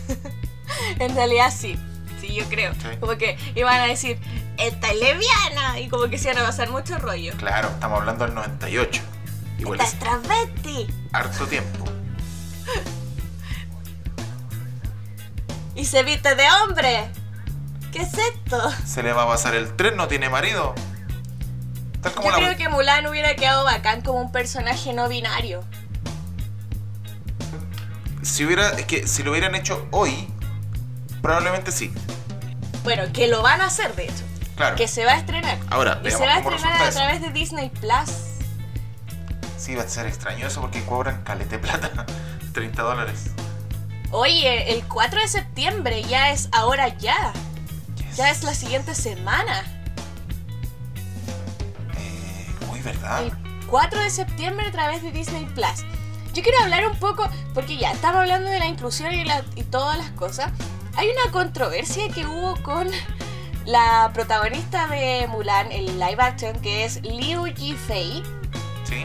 En 0.99 1.15
realidad 1.15 1.53
sí, 1.55 1.79
sí 2.21 2.35
yo 2.35 2.45
creo. 2.49 2.73
Sí. 2.75 2.89
Como 3.01 3.17
que 3.19 3.37
iban 3.55 3.81
a 3.81 3.87
decir, 3.87 4.19
esta 4.59 4.89
es 4.91 4.97
lesbiana 5.01 5.81
y 5.81 5.89
como 5.89 6.09
que 6.09 6.19
se 6.19 6.31
iban 6.31 6.43
a 6.43 6.47
pasar 6.47 6.71
mucho 6.71 6.99
rollo. 6.99 7.35
Claro, 7.37 7.69
estamos 7.69 8.01
hablando 8.01 8.25
del 8.25 8.35
98. 8.35 9.03
Igual 9.59 9.81
Esta 9.81 9.89
es 9.89 9.93
es 9.95 9.99
travesti. 9.99 10.87
harto 11.13 11.47
tiempo. 11.47 11.85
Y 15.75 15.87
se 15.87 16.03
viste 16.03 16.35
de 16.35 16.45
hombre. 16.63 17.09
¿Qué 17.93 18.01
es 18.03 18.13
esto? 18.15 18.61
Se 18.87 19.03
le 19.03 19.13
va 19.13 19.25
a 19.25 19.27
pasar 19.27 19.55
el 19.55 19.75
tren, 19.77 19.97
no 19.97 20.09
tiene 20.09 20.29
marido. 20.31 20.75
Tal 22.01 22.13
como 22.15 22.31
Yo 22.31 22.33
la. 22.33 22.47
creo 22.47 22.57
que 22.57 22.69
Mulan 22.69 23.07
hubiera 23.07 23.37
quedado 23.37 23.65
bacán 23.65 24.01
como 24.03 24.21
un 24.21 24.33
personaje 24.33 24.93
no 24.93 25.09
binario. 25.09 25.63
Si 28.23 28.45
hubiera. 28.45 28.71
Es 28.71 28.87
que 28.87 29.07
si 29.07 29.23
lo 29.23 29.33
hubieran 29.33 29.55
hecho 29.55 29.87
hoy, 29.91 30.29
probablemente 31.21 31.71
sí. 31.73 31.93
Bueno, 32.85 33.05
que 33.13 33.29
lo 33.29 33.43
van 33.43 33.61
a 33.61 33.67
hacer 33.67 33.95
de 33.95 34.05
hecho. 34.05 34.25
Claro. 34.57 34.77
Que 34.77 34.87
se 34.89 35.05
va 35.05 35.13
a 35.13 35.17
estrenar. 35.17 35.59
Ahora, 35.71 36.01
Y 36.05 36.11
se 36.11 36.25
va 36.25 36.35
a 36.35 36.39
estrenar 36.39 36.83
a 36.83 36.89
eso. 36.89 36.99
través 36.99 37.21
de 37.21 37.31
Disney 37.31 37.71
Plus. 37.71 38.11
Sí, 39.57 39.75
va 39.75 39.83
a 39.85 39.89
ser 39.89 40.07
extraño 40.07 40.47
eso 40.47 40.61
porque 40.61 40.83
cobran 40.85 41.23
calete 41.25 41.59
plata. 41.59 42.07
30 42.53 42.83
dólares. 42.83 43.31
Oye, 44.11 44.73
el 44.75 44.85
4 44.85 45.21
de 45.21 45.29
septiembre 45.29 46.03
ya 46.03 46.31
es 46.31 46.49
ahora 46.53 46.89
ya. 46.89 47.33
Ya 48.17 48.31
es 48.31 48.43
la 48.43 48.55
siguiente 48.55 48.95
semana. 48.95 49.65
Eh, 51.97 52.47
uy, 52.71 52.81
¿verdad? 52.81 53.25
El 53.25 53.33
4 53.69 54.01
de 54.01 54.11
septiembre 54.11 54.67
a 54.67 54.73
través 54.73 55.03
de 55.03 55.11
Disney 55.13 55.47
Plus. 55.47 55.85
Yo 56.35 56.43
quiero 56.43 56.59
hablar 56.61 56.87
un 56.87 56.99
poco, 56.99 57.29
porque 57.55 57.77
ya 57.77 57.93
estamos 57.93 58.21
hablando 58.23 58.49
de 58.51 58.59
la 58.59 58.67
inclusión 58.67 59.13
y, 59.13 59.25
la- 59.25 59.45
y 59.55 59.63
todas 59.65 59.99
las 59.99 60.11
cosas. 60.13 60.51
Hay 60.97 61.09
una 61.09 61.31
controversia 61.33 62.09
que 62.11 62.27
hubo 62.27 62.57
con, 62.63 62.89
La 63.65 64.11
protagonista 64.13 64.89
de 64.89 65.27
Mulan, 65.29 65.71
el 65.71 65.87
live 65.99 66.17
action, 66.19 66.59
que 66.61 66.85
es 66.85 67.01
Liu 67.03 67.47
Yifei, 67.47 68.23
¿Sí? 68.83 69.05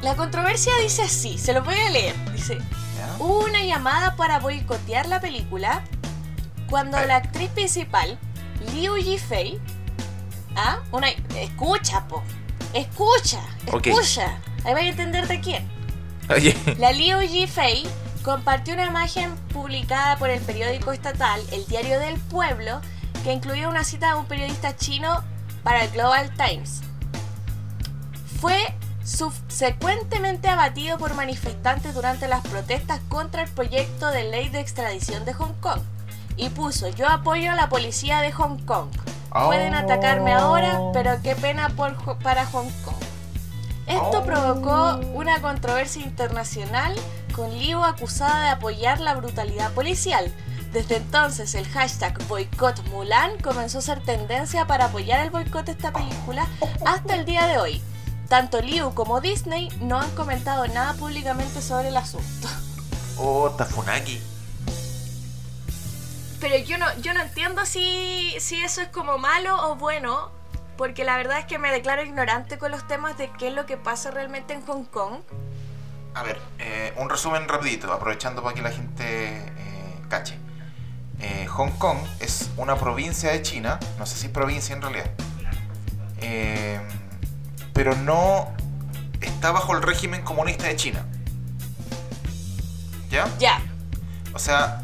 la 0.00 0.16
controversia 0.16 0.72
dice 0.82 1.02
así, 1.02 1.36
se 1.36 1.52
lo 1.52 1.62
voy 1.62 1.74
a 1.78 1.90
leer. 1.90 2.14
Dice, 2.32 2.56
hubo 3.18 3.40
una 3.44 3.62
llamada 3.62 4.16
para 4.16 4.38
boicotear 4.38 5.06
la 5.06 5.20
película 5.20 5.82
cuando 6.70 6.98
la 7.00 7.16
actriz 7.16 7.50
principal, 7.50 8.16
Liu 8.72 8.96
Yifei, 8.96 9.60
¿ah? 10.56 10.78
Una, 10.92 11.08
escucha, 11.36 12.06
po, 12.06 12.22
escucha, 12.72 13.40
escucha, 13.66 14.40
ahí 14.64 14.72
vais 14.72 14.86
a 14.86 14.90
entender 14.90 15.26
de 15.26 15.40
quién. 15.40 15.68
Oye. 16.30 16.56
La 16.78 16.92
Liu 16.92 17.20
Yifei 17.20 17.82
compartió 18.22 18.74
una 18.74 18.86
imagen 18.86 19.34
publicada 19.52 20.16
por 20.16 20.30
el 20.30 20.40
periódico 20.40 20.92
estatal 20.92 21.42
El 21.50 21.66
Diario 21.66 21.98
del 21.98 22.20
Pueblo 22.20 22.80
que 23.24 23.32
incluía 23.32 23.68
una 23.68 23.82
cita 23.82 24.12
de 24.12 24.20
un 24.20 24.26
periodista 24.26 24.76
chino 24.76 25.24
para 25.64 25.84
el 25.84 25.90
Global 25.90 26.32
Times. 26.36 26.82
Fue 28.40 28.74
subsecuentemente 29.02 30.48
abatido 30.48 30.98
por 30.98 31.14
manifestantes 31.14 31.94
durante 31.94 32.28
las 32.28 32.46
protestas 32.46 33.00
contra 33.08 33.42
el 33.42 33.50
proyecto 33.50 34.10
de 34.10 34.24
ley 34.24 34.48
de 34.50 34.60
extradición 34.60 35.24
de 35.24 35.34
Hong 35.34 35.54
Kong 35.60 35.80
y 36.40 36.48
puso 36.48 36.88
yo 36.88 37.08
apoyo 37.08 37.52
a 37.52 37.54
la 37.54 37.68
policía 37.68 38.20
de 38.20 38.32
Hong 38.32 38.58
Kong. 38.64 38.88
Pueden 39.46 39.74
atacarme 39.74 40.32
ahora, 40.32 40.80
pero 40.92 41.20
qué 41.22 41.36
pena 41.36 41.68
por, 41.68 41.94
para 42.18 42.46
Hong 42.46 42.70
Kong. 42.84 42.96
Esto 43.86 44.18
Oh. 44.18 44.22
provocó 44.24 45.00
una 45.14 45.40
controversia 45.40 46.02
internacional 46.02 46.94
con 47.34 47.50
Liu 47.58 47.84
acusada 47.84 48.44
de 48.44 48.48
apoyar 48.50 49.00
la 49.00 49.14
brutalidad 49.14 49.72
policial. 49.72 50.32
Desde 50.72 50.96
entonces 50.96 51.54
el 51.54 51.66
hashtag 51.68 52.16
boicot 52.28 52.82
Mulan 52.90 53.36
comenzó 53.42 53.78
a 53.78 53.82
ser 53.82 54.00
tendencia 54.00 54.66
para 54.66 54.86
apoyar 54.86 55.20
el 55.20 55.30
boicot 55.30 55.66
de 55.66 55.72
esta 55.72 55.92
película 55.92 56.46
hasta 56.86 57.14
el 57.16 57.24
día 57.24 57.46
de 57.46 57.58
hoy. 57.58 57.82
Tanto 58.28 58.60
Liu 58.60 58.94
como 58.94 59.20
Disney 59.20 59.68
no 59.80 59.98
han 60.00 60.10
comentado 60.12 60.66
nada 60.68 60.94
públicamente 60.94 61.60
sobre 61.60 61.88
el 61.88 61.96
asunto. 61.96 62.48
Oh, 63.18 63.50
Tafunaki. 63.50 64.20
Pero 66.40 66.56
yo 66.56 66.78
no, 66.78 66.86
yo 67.00 67.12
no 67.12 67.20
entiendo 67.20 67.66
si, 67.66 68.34
si 68.40 68.62
eso 68.62 68.80
es 68.80 68.88
como 68.88 69.18
malo 69.18 69.70
o 69.70 69.76
bueno, 69.76 70.32
porque 70.76 71.04
la 71.04 71.16
verdad 71.16 71.38
es 71.40 71.44
que 71.44 71.58
me 71.58 71.70
declaro 71.70 72.02
ignorante 72.02 72.56
con 72.56 72.70
los 72.70 72.86
temas 72.86 73.18
de 73.18 73.30
qué 73.38 73.48
es 73.48 73.54
lo 73.54 73.66
que 73.66 73.76
pasa 73.76 74.10
realmente 74.10 74.54
en 74.54 74.64
Hong 74.66 74.84
Kong. 74.84 75.20
A 76.14 76.22
ver, 76.22 76.40
eh, 76.58 76.94
un 76.96 77.10
resumen 77.10 77.46
rapidito, 77.46 77.92
aprovechando 77.92 78.42
para 78.42 78.54
que 78.54 78.62
la 78.62 78.70
gente 78.70 79.38
eh, 79.38 80.02
cache. 80.08 80.38
Eh, 81.20 81.46
Hong 81.48 81.72
Kong 81.72 81.98
es 82.18 82.48
una 82.56 82.76
provincia 82.76 83.30
de 83.30 83.42
China, 83.42 83.78
no 83.98 84.06
sé 84.06 84.16
si 84.16 84.26
es 84.26 84.32
provincia 84.32 84.74
en 84.74 84.80
realidad, 84.80 85.10
eh, 86.22 86.80
pero 87.74 87.94
no 87.94 88.48
está 89.20 89.52
bajo 89.52 89.76
el 89.76 89.82
régimen 89.82 90.22
comunista 90.22 90.66
de 90.66 90.76
China. 90.76 91.04
¿Ya? 93.10 93.28
Ya, 93.38 93.60
O 94.32 94.38
sea, 94.38 94.82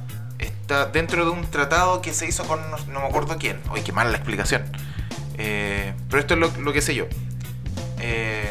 está 0.67 0.87
dentro 0.87 1.25
de 1.25 1.31
un 1.31 1.49
tratado 1.49 2.03
que 2.03 2.13
se 2.13 2.27
hizo 2.27 2.45
con 2.45 2.61
no, 2.73 2.77
no 2.89 3.01
me 3.01 3.07
acuerdo 3.07 3.37
quién. 3.39 3.61
Oye, 3.71 3.85
qué 3.85 3.93
mala 3.93 4.11
la 4.11 4.17
explicación. 4.17 4.65
Eh, 5.39 5.95
pero 6.11 6.21
esto 6.21 6.35
es 6.35 6.41
lo, 6.41 6.51
lo 6.61 6.73
que 6.73 6.83
sé 6.83 6.93
yo. 6.97 7.07
Eh, 8.01 8.51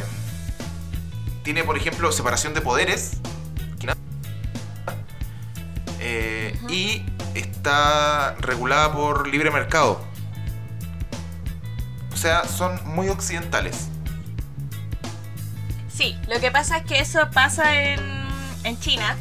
tiene, 1.43 1.65
por 1.65 1.75
ejemplo, 1.75 2.10
separación 2.13 2.54
de 2.54 2.62
poderes. 2.62 3.17
Eh. 5.99 6.58
Y 6.69 7.04
está 7.34 8.36
regulada 8.39 8.93
por 8.93 9.28
libre 9.28 9.51
mercado. 9.51 10.01
O 12.13 12.15
sea, 12.15 12.45
son 12.45 12.80
muy 12.86 13.10
occidentales. 13.10 13.89
sí, 15.89 16.17
lo 16.30 16.39
que 16.39 16.49
pasa 16.49 16.78
es 16.78 16.86
que 16.86 16.99
eso 16.99 17.30
pasa 17.32 17.75
en, 17.75 17.99
en 18.63 18.80
China. 18.80 19.17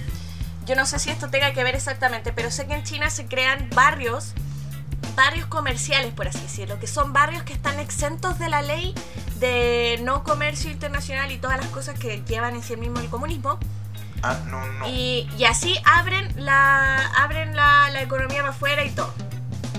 Yo 0.66 0.74
no 0.76 0.86
sé 0.86 0.98
si 0.98 1.10
esto 1.10 1.28
tenga 1.28 1.52
que 1.52 1.62
ver 1.62 1.74
exactamente, 1.74 2.32
pero 2.32 2.50
sé 2.50 2.66
que 2.66 2.74
en 2.74 2.82
China 2.84 3.10
se 3.10 3.26
crean 3.26 3.68
barrios, 3.74 4.32
barrios 5.14 5.46
comerciales, 5.46 6.12
por 6.14 6.26
así 6.28 6.40
decirlo, 6.40 6.78
que 6.80 6.86
son 6.86 7.12
barrios 7.12 7.42
que 7.42 7.52
están 7.52 7.78
exentos 7.80 8.38
de 8.38 8.48
la 8.48 8.62
ley 8.62 8.94
de 9.36 9.98
no 10.02 10.24
comercio 10.24 10.70
internacional 10.70 11.30
y 11.32 11.38
todas 11.38 11.58
las 11.58 11.66
cosas 11.68 11.98
que 11.98 12.22
llevan 12.26 12.54
en 12.54 12.62
sí 12.62 12.76
mismo 12.76 13.00
el 13.00 13.08
comunismo. 13.10 13.58
Ah, 14.22 14.38
no, 14.46 14.64
no. 14.64 14.88
Y, 14.88 15.28
y 15.36 15.44
así 15.44 15.76
abren 15.84 16.32
la 16.42 17.08
abren 17.18 17.54
la, 17.54 17.90
la 17.90 18.00
economía 18.02 18.38
para 18.38 18.50
afuera 18.50 18.84
y 18.84 18.90
todo. 18.90 19.12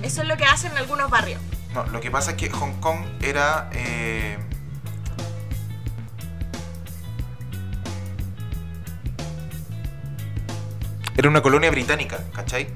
Eso 0.03 0.21
es 0.21 0.27
lo 0.27 0.37
que 0.37 0.45
hacen 0.45 0.71
en 0.73 0.77
algunos 0.77 1.09
barrios. 1.09 1.41
No, 1.73 1.83
lo 1.87 1.99
que 1.99 2.11
pasa 2.11 2.31
es 2.31 2.37
que 2.37 2.49
Hong 2.51 2.79
Kong 2.79 2.99
era. 3.21 3.69
eh, 3.73 4.37
Era 11.25 11.31
una 11.31 11.41
colonia 11.41 11.71
británica, 11.71 12.19
¿cachai? 12.35 12.67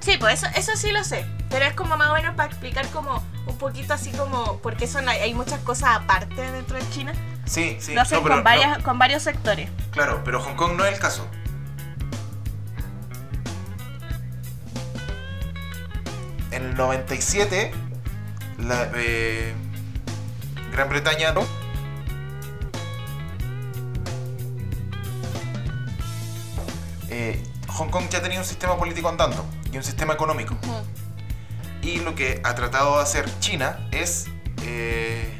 Sí, 0.00 0.18
pues 0.20 0.34
eso, 0.34 0.52
eso 0.54 0.76
sí 0.76 0.92
lo 0.92 1.02
sé. 1.02 1.24
Pero 1.48 1.64
es 1.64 1.72
como 1.72 1.96
más 1.96 2.10
o 2.10 2.12
menos 2.12 2.34
para 2.34 2.50
explicar 2.50 2.86
como 2.88 3.24
un 3.46 3.56
poquito 3.56 3.94
así 3.94 4.10
como 4.10 4.58
porque 4.58 4.86
son 4.86 5.08
hay, 5.08 5.32
muchas 5.32 5.60
cosas 5.60 5.96
aparte 5.96 6.52
dentro 6.52 6.76
de 6.76 6.86
China. 6.90 7.14
Sí, 7.46 7.78
sí. 7.80 7.94
lo 7.94 8.02
hacen 8.02 8.18
no, 8.18 8.22
pero 8.22 8.34
con, 8.34 8.44
varias, 8.44 8.76
no, 8.76 8.84
con 8.84 8.98
varios 8.98 9.22
sectores. 9.22 9.70
claro, 9.92 10.20
pero 10.26 10.42
Hong 10.42 10.56
Kong 10.56 10.76
no 10.76 10.84
es 10.84 10.92
el 10.92 10.98
caso. 10.98 11.26
En 16.50 16.66
el 16.66 16.74
97, 16.74 17.72
la, 18.58 18.90
eh, 18.94 19.54
Gran 20.70 20.90
Bretaña 20.90 21.32
no. 21.32 21.46
Eh, 27.20 27.42
Hong 27.68 27.90
Kong 27.90 28.08
ya 28.08 28.22
tenía 28.22 28.38
un 28.38 28.46
sistema 28.46 28.78
político 28.78 29.06
andando 29.08 29.44
y 29.70 29.76
un 29.76 29.84
sistema 29.84 30.14
económico. 30.14 30.56
Y 31.82 31.98
lo 31.98 32.14
que 32.14 32.40
ha 32.44 32.54
tratado 32.54 32.96
de 32.96 33.02
hacer 33.02 33.28
China 33.40 33.88
es 33.92 34.26
eh, 34.62 35.30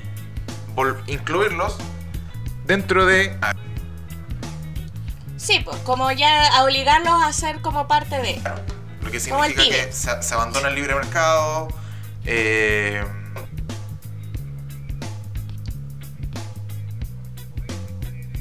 incluirlos 1.06 1.78
dentro 2.66 3.06
de... 3.06 3.34
Sí, 5.38 5.60
pues 5.64 5.78
como 5.78 6.12
ya 6.12 6.48
a 6.48 6.64
obligarlos 6.64 7.22
a 7.22 7.32
ser 7.32 7.62
como 7.62 7.88
parte 7.88 8.18
de. 8.18 8.42
Lo 9.00 9.10
que 9.10 9.18
significa 9.18 9.62
que 9.62 9.90
se, 9.90 10.22
se 10.22 10.34
abandona 10.34 10.68
el 10.68 10.74
libre 10.74 10.94
mercado. 10.94 11.68
eh, 12.26 13.02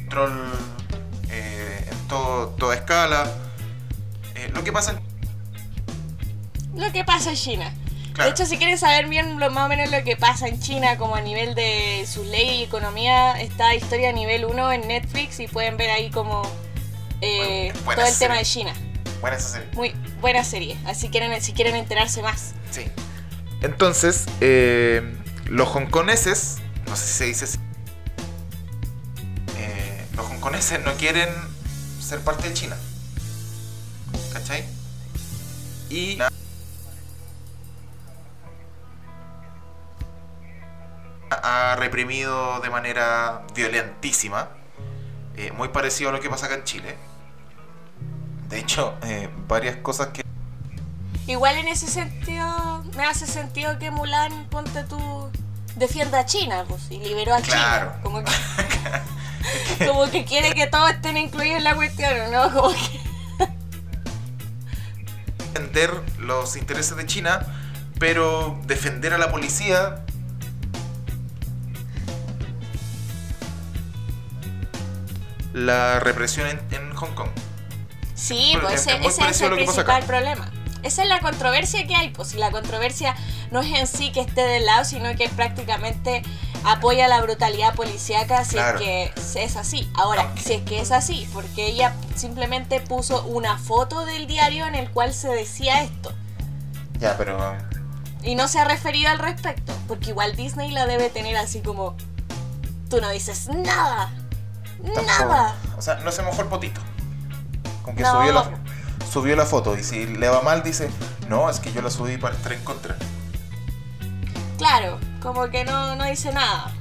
control 0.09 0.78
todo, 2.09 2.49
toda 2.49 2.75
escala. 2.75 3.31
Eh, 4.35 4.51
lo 4.53 4.63
que 4.63 4.73
pasa 4.73 4.91
en 4.91 6.79
Lo 6.79 6.91
que 6.91 7.05
pasa 7.05 7.29
en 7.29 7.35
China. 7.37 7.73
Claro. 8.13 8.29
De 8.29 8.31
hecho, 8.31 8.45
si 8.45 8.57
quieren 8.57 8.77
saber 8.77 9.07
bien 9.07 9.39
lo, 9.39 9.49
más 9.51 9.65
o 9.65 9.69
menos 9.69 9.89
lo 9.91 10.03
que 10.03 10.17
pasa 10.17 10.49
en 10.49 10.59
China, 10.59 10.97
como 10.97 11.15
a 11.15 11.21
nivel 11.21 11.55
de 11.55 12.05
sus 12.05 12.25
leyes 12.25 12.55
y 12.55 12.63
economía, 12.63 13.39
está 13.39 13.73
Historia 13.73 14.11
Nivel 14.11 14.43
1 14.43 14.71
en 14.73 14.87
Netflix 14.87 15.39
y 15.39 15.47
pueden 15.47 15.77
ver 15.77 15.91
ahí 15.91 16.09
como 16.09 16.41
eh, 17.21 17.71
Bueno, 17.85 18.01
todo 18.01 18.11
el 18.11 18.17
tema 18.17 18.35
de 18.35 18.43
China. 18.43 18.73
Buena 19.21 19.37
esa 19.37 19.49
serie. 19.49 19.69
Muy 19.73 19.93
buena 20.19 20.43
serie, 20.43 20.77
así 20.85 21.09
quieren, 21.09 21.41
si 21.41 21.53
quieren 21.53 21.75
enterarse 21.75 22.21
más. 22.21 22.53
Sí. 22.71 22.85
Entonces, 23.61 24.25
eh, 24.41 25.01
los 25.45 25.69
hongkoneses, 25.69 26.57
no 26.87 26.95
sé 26.95 27.05
si 27.05 27.13
se 27.13 27.25
dice 27.25 27.45
así, 27.45 27.59
eh, 29.57 30.05
los 30.15 30.25
hongkoneses 30.25 30.83
no 30.83 30.93
quieren 30.93 31.29
ser 32.09 32.19
parte 32.21 32.47
de 32.49 32.53
China. 32.55 32.75
¿Cachai? 34.33 34.65
Y 35.91 36.17
ha 41.29 41.75
reprimido 41.77 42.59
de 42.61 42.69
manera 42.71 43.43
violentísima, 43.53 44.49
eh, 45.35 45.51
muy 45.51 45.67
parecido 45.69 46.09
a 46.09 46.13
lo 46.13 46.19
que 46.19 46.29
pasa 46.29 46.47
acá 46.47 46.55
en 46.55 46.63
Chile. 46.63 46.97
De 48.49 48.59
hecho, 48.59 48.95
eh, 49.03 49.29
varias 49.47 49.75
cosas 49.77 50.07
que 50.07 50.23
Igual 51.27 51.57
en 51.57 51.67
ese 51.67 51.85
sentido, 51.85 52.83
me 52.97 53.05
hace 53.05 53.27
sentido 53.27 53.77
que 53.77 53.91
Mulan, 53.91 54.47
ponte 54.49 54.83
tú, 54.85 55.29
defienda 55.75 56.21
a 56.21 56.25
China, 56.25 56.65
pues, 56.67 56.89
y 56.89 56.97
liberó 56.97 57.35
a 57.35 57.41
Claro. 57.41 57.91
China. 57.91 58.01
Como 58.01 58.23
que, 58.23 58.31
como 59.87 60.09
que 60.09 60.25
quiere 60.25 60.53
que 60.53 60.67
todos 60.67 60.89
estén 60.91 61.17
incluidos 61.17 61.57
en 61.57 61.63
la 61.63 61.75
cuestión, 61.75 62.31
¿no? 62.31 62.51
Como 62.53 62.69
que... 62.73 62.99
defender 65.53 65.91
los 66.19 66.55
intereses 66.55 66.95
de 66.95 67.05
China, 67.05 67.45
pero 67.99 68.59
defender 68.65 69.13
a 69.13 69.17
la 69.17 69.31
policía. 69.31 70.03
La 75.53 75.99
represión 75.99 76.47
en, 76.47 76.59
en 76.71 76.93
Hong 76.95 77.13
Kong. 77.15 77.29
Sí, 78.13 78.53
pues 78.61 78.73
es- 78.75 78.87
ese, 78.87 78.95
es 79.07 79.17
ese 79.17 79.29
es 79.29 79.41
el 79.41 79.51
principal 79.53 80.03
problema. 80.03 80.51
esa 80.83 81.03
es 81.03 81.09
la 81.09 81.19
controversia 81.19 81.85
que 81.87 81.95
hay, 81.95 82.09
pues 82.09 82.29
si 82.29 82.37
la 82.37 82.51
controversia 82.51 83.15
no 83.51 83.61
es 83.61 83.73
en 83.79 83.87
sí 83.87 84.11
que 84.11 84.21
esté 84.21 84.41
del 84.41 84.65
lado, 84.65 84.85
sino 84.85 85.13
que 85.15 85.27
prácticamente 85.29 86.21
apoya 86.63 87.07
la 87.07 87.21
brutalidad 87.21 87.73
policíaca 87.75 88.43
si 88.45 88.55
Claro. 88.55 88.79
es 88.79 89.11
que 89.11 89.43
es 89.43 89.55
así. 89.55 89.89
Ahora, 89.95 90.31
si 90.41 90.53
es 90.53 90.61
que 90.63 90.79
es 90.81 90.91
así, 90.91 91.27
porque 91.33 91.67
ella 91.67 91.93
simplemente 92.15 92.79
puso 92.81 93.23
una 93.25 93.57
foto 93.57 94.05
del 94.05 94.27
diario 94.27 94.65
en 94.67 94.75
el 94.75 94.89
cual 94.91 95.13
se 95.13 95.29
decía 95.29 95.83
esto. 95.83 96.11
Ya, 96.99 97.17
pero. 97.17 97.37
Y 98.23 98.35
no 98.35 98.47
se 98.49 98.59
ha 98.59 98.65
referido 98.65 99.09
al 99.09 99.19
respecto, 99.19 99.73
porque 99.87 100.09
igual 100.09 100.35
Disney 100.35 100.71
la 100.71 100.85
debe 100.85 101.09
tener 101.09 101.37
así 101.37 101.61
como, 101.61 101.95
tú 102.89 102.99
no 102.99 103.09
dices 103.09 103.47
nada, 103.47 104.11
tampoco- 104.83 105.05
nada. 105.05 105.55
O 105.77 105.81
sea, 105.81 105.95
no 105.95 106.11
se 106.11 106.21
mojó 106.23 106.41
el 106.41 106.47
potito. 106.49 106.81
Con 107.83 107.95
que 107.95 108.03
No. 108.03 108.11
subió, 108.11 108.33
la, 108.33 108.49
subió 109.11 109.35
la 109.37 109.45
foto. 109.45 109.77
Y 109.77 109.83
si 109.83 110.05
le 110.05 110.27
va 110.27 110.41
mal, 110.41 110.61
dice: 110.63 110.89
No, 111.29 111.49
es 111.49 111.61
que 111.61 111.71
yo 111.71 111.81
la 111.81 111.89
subí 111.89 112.17
para 112.17 112.35
estar 112.35 112.51
en 112.51 112.63
contra. 112.65 112.97
Claro, 114.57 114.99
como 115.21 115.49
que 115.49 115.63
no, 115.65 115.95
no 115.95 116.05
dice 116.05 116.31
nada. 116.31 116.71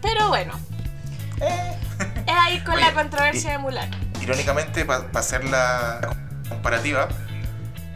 Pero 0.00 0.28
bueno, 0.28 0.54
Eh. 1.40 1.76
es 2.26 2.34
ahí 2.34 2.60
con 2.60 2.74
Oye, 2.74 2.84
la 2.84 2.92
controversia 2.94 3.50
y- 3.50 3.52
de 3.52 3.58
Mulan. 3.58 3.90
Irónicamente, 4.22 4.84
para 4.84 5.04
hacer 5.14 5.44
la 5.44 6.00
comparativa, 6.48 7.08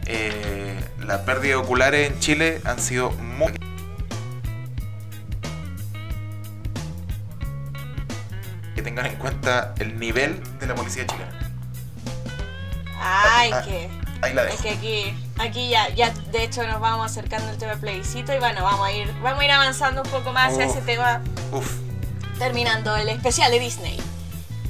eh, 0.05 0.83
las 0.99 1.19
pérdidas 1.21 1.57
oculares 1.59 2.11
en 2.11 2.19
Chile 2.19 2.61
han 2.65 2.79
sido 2.79 3.11
muy. 3.11 3.53
Que 8.75 8.81
tengan 8.81 9.05
en 9.05 9.15
cuenta 9.15 9.73
el 9.79 9.99
nivel 9.99 10.41
de 10.59 10.67
la 10.67 10.75
policía 10.75 11.05
chilena. 11.05 11.31
Ay, 12.99 13.51
ah, 13.53 13.61
que. 13.63 13.89
Ahí 14.23 14.33
la 14.33 14.43
Es 14.43 14.51
dejo. 14.51 14.63
que 14.63 14.69
aquí, 14.71 15.13
aquí 15.39 15.69
ya, 15.69 15.89
ya 15.89 16.09
de 16.31 16.43
hecho 16.43 16.63
nos 16.67 16.79
vamos 16.79 17.05
acercando 17.11 17.49
al 17.49 17.57
tema 17.57 17.75
plebiscito 17.75 18.33
y 18.33 18.39
bueno, 18.39 18.63
vamos 18.63 18.87
a 18.87 18.91
ir, 18.91 19.11
vamos 19.21 19.39
a 19.41 19.45
ir 19.45 19.51
avanzando 19.51 20.01
un 20.01 20.09
poco 20.09 20.31
más 20.31 20.53
hacia 20.53 20.65
ese 20.65 20.81
tema, 20.81 21.21
Uf, 21.51 21.69
terminando 22.39 22.95
el 22.95 23.09
especial 23.09 23.51
de 23.51 23.59
Disney. 23.59 23.99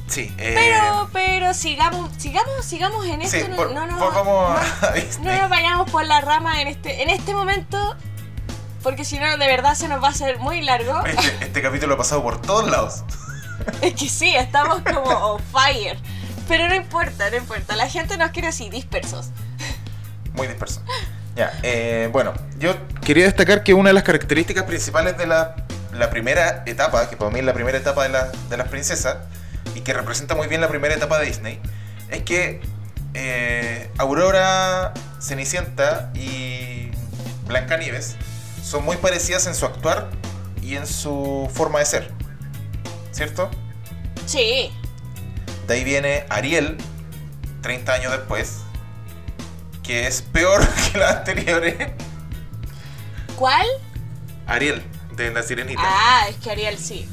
sí. 0.08 0.34
eh, 0.38 0.54
Pero, 0.56 1.10
pero 1.14 1.54
sigamos, 1.54 2.10
sigamos, 2.18 2.66
sigamos 2.66 3.06
en 3.06 3.22
esto, 3.22 3.38
sí, 3.38 3.46
no, 3.50 3.56
por- 3.56 3.72
no, 3.72 3.86
no, 3.88 3.98
nos 5.22 5.50
vayamos 5.50 5.90
por 5.92 6.06
la 6.06 6.22
rama 6.22 6.62
en 6.62 6.68
este, 6.68 7.04
en 7.04 7.10
este 7.10 7.34
momento, 7.34 7.96
porque 8.82 9.06
si 9.06 9.18
no 9.20 9.26
de 9.38 9.48
verdad 9.48 9.76
se 9.76 9.88
nos 9.88 10.02
va 10.04 10.08
a 10.08 10.12
hacer 10.12 10.40
muy 10.40 10.62
largo. 10.62 11.06
Este, 11.06 11.46
este 11.46 11.62
capítulo 11.62 11.94
ha 11.94 11.98
pasado 11.98 12.22
por 12.24 12.42
todos 12.42 12.70
lados. 12.70 13.04
Es 13.82 13.94
que 13.94 14.10
sí, 14.10 14.36
estamos 14.36 14.82
como 14.82 15.10
on 15.10 15.42
fire. 15.52 15.98
Pero 16.48 16.68
no 16.68 16.76
importa, 16.76 17.30
no 17.30 17.38
importa. 17.38 17.76
La 17.76 17.88
gente 17.90 18.18
nos 18.18 18.32
quiere 18.32 18.48
así, 18.50 18.70
dispersos. 18.70 19.30
Muy 20.34 20.48
disperso. 20.48 20.82
Ya, 21.36 21.52
eh, 21.64 22.10
bueno, 22.12 22.34
yo 22.60 22.76
quería 23.04 23.26
destacar 23.26 23.64
que 23.64 23.74
una 23.74 23.90
de 23.90 23.94
las 23.94 24.04
características 24.04 24.66
principales 24.66 25.18
de 25.18 25.26
la, 25.26 25.56
la 25.94 26.10
primera 26.10 26.64
etapa, 26.68 27.10
que 27.10 27.18
para 27.18 27.32
mí 27.32 27.40
es 27.40 27.46
la 27.46 27.54
primera 27.54 27.78
etapa 27.78 28.04
de, 28.04 28.10
la- 28.10 28.32
de 28.50 28.58
las 28.58 28.68
princesas, 28.68 29.18
y 29.76 29.82
que 29.82 29.94
representa 29.94 30.36
muy 30.36 30.48
bien 30.48 30.62
la 30.62 30.68
primera 30.68 30.94
etapa 30.94 31.18
de 31.20 31.26
Disney, 31.26 31.60
es 32.10 32.22
que 32.24 32.62
eh, 33.16 33.90
Aurora, 33.98 34.94
Cenicienta 35.20 36.12
y 36.14 36.92
Blancanieves 37.48 38.16
son 38.64 38.86
muy 38.86 38.98
parecidas 38.98 39.48
en 39.48 39.56
su 39.56 39.66
actuar 39.66 40.10
y 40.62 40.76
en 40.76 40.86
su 40.86 41.50
forma 41.54 41.80
de 41.80 41.86
ser. 41.86 42.12
¿Cierto? 43.12 43.50
Sí. 44.26 44.72
De 45.68 45.74
ahí 45.76 45.84
viene 45.84 46.26
Ariel, 46.30 46.78
30 47.62 47.94
años 47.94 48.12
después, 48.12 48.60
que 49.84 50.08
es 50.08 50.22
peor 50.22 50.66
que 50.92 50.98
las 50.98 51.18
anteriores. 51.18 51.76
¿Cuál? 53.36 53.66
Ariel, 54.46 54.84
de 55.16 55.32
la 55.32 55.44
sirenita. 55.44 55.82
Ah, 55.84 56.26
es 56.30 56.36
que 56.38 56.52
Ariel 56.52 56.78
sí. 56.78 57.08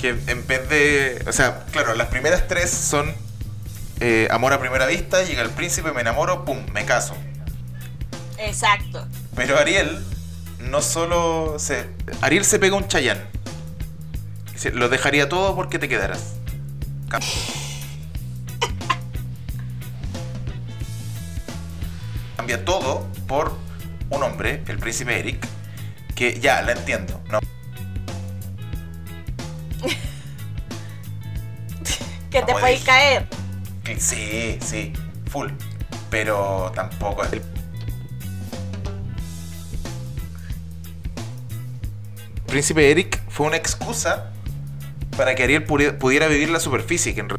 Que 0.00 0.10
en 0.26 0.46
vez 0.46 0.68
de. 0.68 1.24
O 1.26 1.32
sea, 1.32 1.64
claro, 1.72 1.94
las 1.94 2.08
primeras 2.08 2.46
tres 2.48 2.70
son 2.70 3.14
eh, 4.00 4.28
amor 4.30 4.52
a 4.52 4.58
primera 4.60 4.86
vista, 4.86 5.22
llega 5.22 5.42
el 5.42 5.50
príncipe, 5.50 5.92
me 5.92 6.00
enamoro, 6.00 6.44
pum, 6.44 6.58
me 6.72 6.84
caso. 6.84 7.14
Exacto. 8.38 9.06
Pero 9.36 9.58
Ariel 9.58 10.04
no 10.58 10.82
solo 10.82 11.56
se. 11.58 11.88
Ariel 12.20 12.44
se 12.44 12.58
pega 12.58 12.76
un 12.76 12.88
chayán. 12.88 13.22
Lo 14.74 14.88
dejaría 14.88 15.28
todo 15.28 15.54
porque 15.56 15.78
te 15.78 15.88
quedaras. 15.88 16.34
Cam- 17.08 17.22
Cambia 22.42 22.64
todo 22.64 23.06
por 23.28 23.56
un 24.10 24.20
hombre, 24.24 24.64
el 24.66 24.76
príncipe 24.80 25.16
Eric, 25.16 25.46
que 26.16 26.40
ya, 26.40 26.60
la 26.62 26.72
entiendo. 26.72 27.22
No, 27.30 27.38
Que 32.32 32.42
te 32.42 32.52
dije. 32.52 32.84
caer. 32.84 33.28
sí, 33.98 34.58
sí, 34.60 34.92
full. 35.30 35.50
Pero 36.10 36.72
tampoco 36.74 37.22
es 37.22 37.32
el 37.34 37.42
príncipe 42.48 42.90
Eric 42.90 43.22
fue 43.28 43.46
una 43.46 43.56
excusa 43.56 44.32
para 45.16 45.36
que 45.36 45.44
Ariel 45.44 45.64
pudi- 45.64 45.96
pudiera 45.96 46.26
vivir 46.26 46.50
la 46.50 46.58
superficie, 46.58 47.14
que 47.14 47.20
en 47.20 47.28
re- 47.28 47.36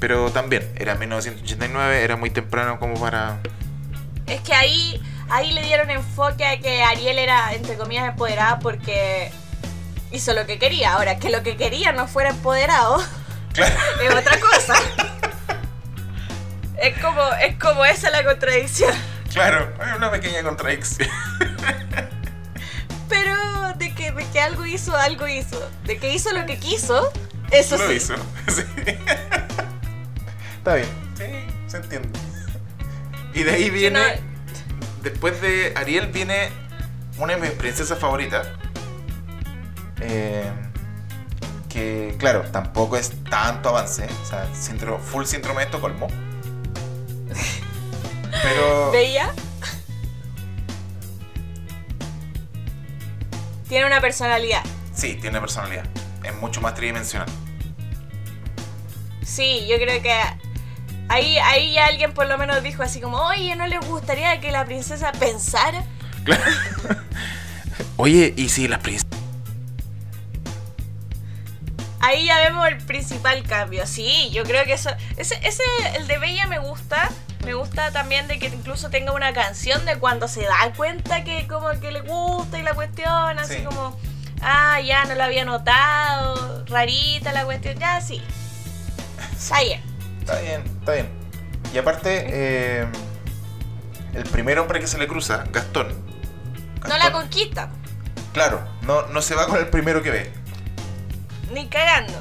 pero 0.00 0.30
también 0.30 0.70
era 0.76 0.94
1989, 0.94 2.02
era 2.02 2.16
muy 2.16 2.30
temprano 2.30 2.78
como 2.78 2.98
para... 3.00 3.40
Es 4.26 4.40
que 4.42 4.54
ahí, 4.54 5.00
ahí 5.30 5.52
le 5.52 5.62
dieron 5.62 5.90
enfoque 5.90 6.44
a 6.46 6.58
que 6.60 6.82
Ariel 6.82 7.18
era, 7.18 7.52
entre 7.54 7.76
comillas, 7.76 8.08
empoderada 8.08 8.58
porque 8.58 9.30
hizo 10.12 10.32
lo 10.34 10.46
que 10.46 10.58
quería. 10.58 10.94
Ahora, 10.94 11.18
que 11.18 11.30
lo 11.30 11.42
que 11.42 11.56
quería 11.56 11.92
no 11.92 12.06
fuera 12.08 12.30
empoderado 12.30 13.02
Claro, 13.54 13.74
es 14.02 14.14
otra 14.14 14.38
cosa. 14.38 14.74
es 16.80 16.98
como, 17.02 17.22
es 17.40 17.56
como 17.56 17.84
esa 17.84 18.10
la 18.10 18.24
contradicción. 18.24 18.94
claro, 19.32 19.72
hay 19.80 19.96
una 19.96 20.10
pequeña 20.10 20.42
contradicción. 20.42 21.08
Pero 23.08 23.34
de 23.76 23.94
que, 23.94 24.12
de 24.12 24.26
que 24.26 24.40
algo 24.40 24.64
hizo, 24.66 24.94
algo 24.96 25.26
hizo. 25.26 25.70
De 25.84 25.98
que 25.98 26.12
hizo 26.12 26.32
lo 26.32 26.46
que 26.46 26.58
quiso, 26.58 27.10
eso 27.50 27.78
Lo 27.78 27.88
sí. 27.88 27.94
hizo. 27.94 28.14
sí. 28.48 28.62
Está 30.68 30.74
bien, 30.74 30.88
sí, 31.16 31.24
se 31.70 31.76
entiende. 31.78 32.10
Y 33.34 33.42
de 33.42 33.52
ahí 33.52 33.70
viene... 33.70 34.00
no- 34.00 34.28
Después 35.02 35.40
de 35.40 35.72
Ariel 35.76 36.08
viene 36.08 36.50
una 37.16 37.36
de 37.36 37.40
mis 37.40 37.50
princesas 37.52 37.98
favoritas. 37.98 38.46
Eh, 40.00 40.50
que, 41.70 42.16
claro, 42.18 42.42
tampoco 42.50 42.98
es 42.98 43.12
tanto 43.30 43.70
avance. 43.70 44.06
O 44.22 44.26
sea, 44.26 44.46
síndrome- 44.52 44.98
full 45.00 45.24
síndrome 45.24 45.60
de 45.60 45.64
Estocolmo. 45.66 46.08
Pero. 48.42 48.90
Bella. 48.90 49.32
Tiene 53.68 53.86
una 53.86 54.00
personalidad. 54.02 54.62
Sí, 54.94 55.14
tiene 55.14 55.40
personalidad. 55.40 55.84
Es 56.24 56.34
mucho 56.34 56.60
más 56.60 56.74
tridimensional. 56.74 57.28
Sí, 59.22 59.66
yo 59.68 59.76
creo 59.76 60.02
que 60.02 60.12
ahí, 61.08 61.38
ahí 61.38 61.72
ya 61.74 61.86
alguien 61.86 62.12
por 62.14 62.26
lo 62.26 62.38
menos 62.38 62.62
dijo 62.62 62.82
así 62.82 63.00
como, 63.00 63.18
oye, 63.18 63.54
¿no 63.56 63.66
le 63.66 63.78
gustaría 63.78 64.40
que 64.40 64.52
la 64.52 64.64
princesa 64.64 65.12
pensara? 65.12 65.84
Claro. 66.24 66.42
Oye, 67.96 68.32
¿y 68.36 68.48
si 68.48 68.68
las 68.68 68.78
princesas. 68.80 69.08
Ahí 72.00 72.26
ya 72.26 72.38
vemos 72.38 72.66
el 72.68 72.78
principal 72.78 73.42
cambio. 73.42 73.86
Sí, 73.86 74.30
yo 74.32 74.44
creo 74.44 74.64
que 74.64 74.74
eso. 74.74 74.90
Ese, 75.16 75.38
ese, 75.42 75.62
el 75.96 76.06
de 76.06 76.18
Bella 76.18 76.46
me 76.46 76.58
gusta. 76.58 77.10
Me 77.44 77.54
gusta 77.54 77.90
también 77.90 78.28
de 78.28 78.38
que 78.38 78.46
incluso 78.46 78.88
tenga 78.90 79.12
una 79.12 79.32
canción 79.32 79.84
de 79.84 79.96
cuando 79.96 80.28
se 80.28 80.42
da 80.42 80.72
cuenta 80.76 81.24
que 81.24 81.46
como 81.48 81.70
que 81.80 81.90
le 81.92 82.02
gusta 82.02 82.58
y 82.58 82.62
la 82.62 82.74
cuestión, 82.74 83.38
así 83.38 83.54
Sí. 83.56 83.62
como, 83.64 83.98
ah, 84.42 84.80
ya 84.80 85.04
no 85.06 85.14
lo 85.14 85.24
había 85.24 85.44
notado, 85.44 86.64
rarita 86.66 87.32
la 87.32 87.44
cuestión, 87.44 87.78
ya 87.78 88.00
sí. 88.00 88.22
Está 89.36 89.60
bien. 89.62 89.82
Está 90.28 90.42
bien, 90.42 90.62
está 90.80 90.92
bien. 90.92 91.08
Y 91.72 91.78
aparte, 91.78 92.24
eh, 92.28 92.86
el 94.12 94.24
primer 94.24 94.58
hombre 94.58 94.78
que 94.78 94.86
se 94.86 94.98
le 94.98 95.08
cruza, 95.08 95.44
Gastón. 95.50 95.88
No 96.86 96.98
la 96.98 97.10
conquista, 97.12 97.70
Claro, 98.34 98.60
no, 98.82 99.06
no 99.06 99.22
se 99.22 99.34
va 99.34 99.46
con 99.46 99.56
el 99.58 99.68
primero 99.68 100.02
que 100.02 100.10
ve. 100.10 100.32
ni 101.50 101.66
cagando. 101.68 102.12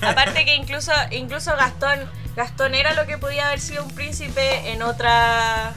Aparte 0.00 0.46
que 0.46 0.54
incluso, 0.54 0.92
incluso 1.10 1.54
Gastón, 1.56 2.10
Gastón 2.36 2.74
era 2.74 2.94
lo 2.94 3.06
que 3.06 3.18
podía 3.18 3.48
haber 3.48 3.60
sido 3.60 3.84
un 3.84 3.90
príncipe 3.94 4.72
en 4.72 4.80
otra 4.82 5.74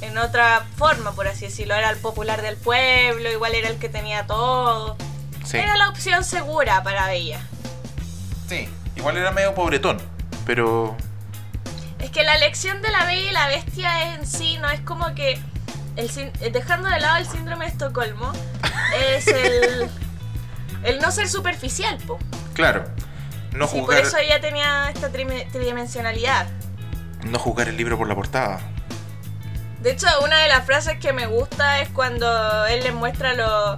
en 0.00 0.16
otra 0.16 0.64
forma, 0.78 1.12
por 1.12 1.28
así 1.28 1.44
decirlo. 1.44 1.74
Era 1.74 1.90
el 1.90 1.98
popular 1.98 2.40
del 2.40 2.56
pueblo, 2.56 3.30
igual 3.30 3.54
era 3.54 3.68
el 3.68 3.76
que 3.78 3.90
tenía 3.90 4.26
todo. 4.26 4.96
Sí. 5.44 5.58
Era 5.58 5.76
la 5.76 5.90
opción 5.90 6.24
segura 6.24 6.82
para 6.82 7.06
Bella. 7.06 7.40
Sí, 8.48 8.66
igual 8.96 9.18
era 9.18 9.30
medio 9.30 9.54
pobretón, 9.54 9.98
pero 10.48 10.96
Es 12.00 12.10
que 12.10 12.24
la 12.24 12.38
lección 12.38 12.80
de 12.80 12.90
la 12.90 13.04
bella 13.04 13.28
y 13.28 13.32
la 13.32 13.48
bestia 13.48 14.14
en 14.14 14.26
sí 14.26 14.56
no 14.58 14.70
es 14.70 14.80
como 14.80 15.14
que. 15.14 15.38
El, 15.96 16.08
eh, 16.40 16.50
dejando 16.50 16.88
de 16.88 16.98
lado 17.00 17.16
el 17.18 17.26
síndrome 17.26 17.66
de 17.66 17.72
Estocolmo, 17.72 18.32
es 18.98 19.26
el. 19.44 19.90
El 20.84 21.00
no 21.00 21.10
ser 21.10 21.28
superficial, 21.28 21.98
po. 22.06 22.18
claro, 22.54 22.84
no 23.52 23.66
Sí, 23.68 23.80
por 23.82 23.94
eso 23.94 24.16
ella 24.16 24.40
tenía 24.40 24.88
esta 24.88 25.10
tridimensionalidad. 25.10 26.46
no 27.24 27.38
jugar 27.38 27.68
el 27.68 27.76
libro 27.76 27.98
por 27.98 28.08
la 28.08 28.14
portada. 28.14 28.60
De 29.82 29.90
hecho, 29.90 30.06
una 30.24 30.38
de 30.38 30.48
las 30.48 30.64
frases 30.64 30.98
que 30.98 31.12
me 31.12 31.26
gusta 31.26 31.80
es 31.80 31.88
cuando 31.90 32.64
él 32.66 32.84
les 32.84 32.94
muestra 32.94 33.34
lo. 33.34 33.76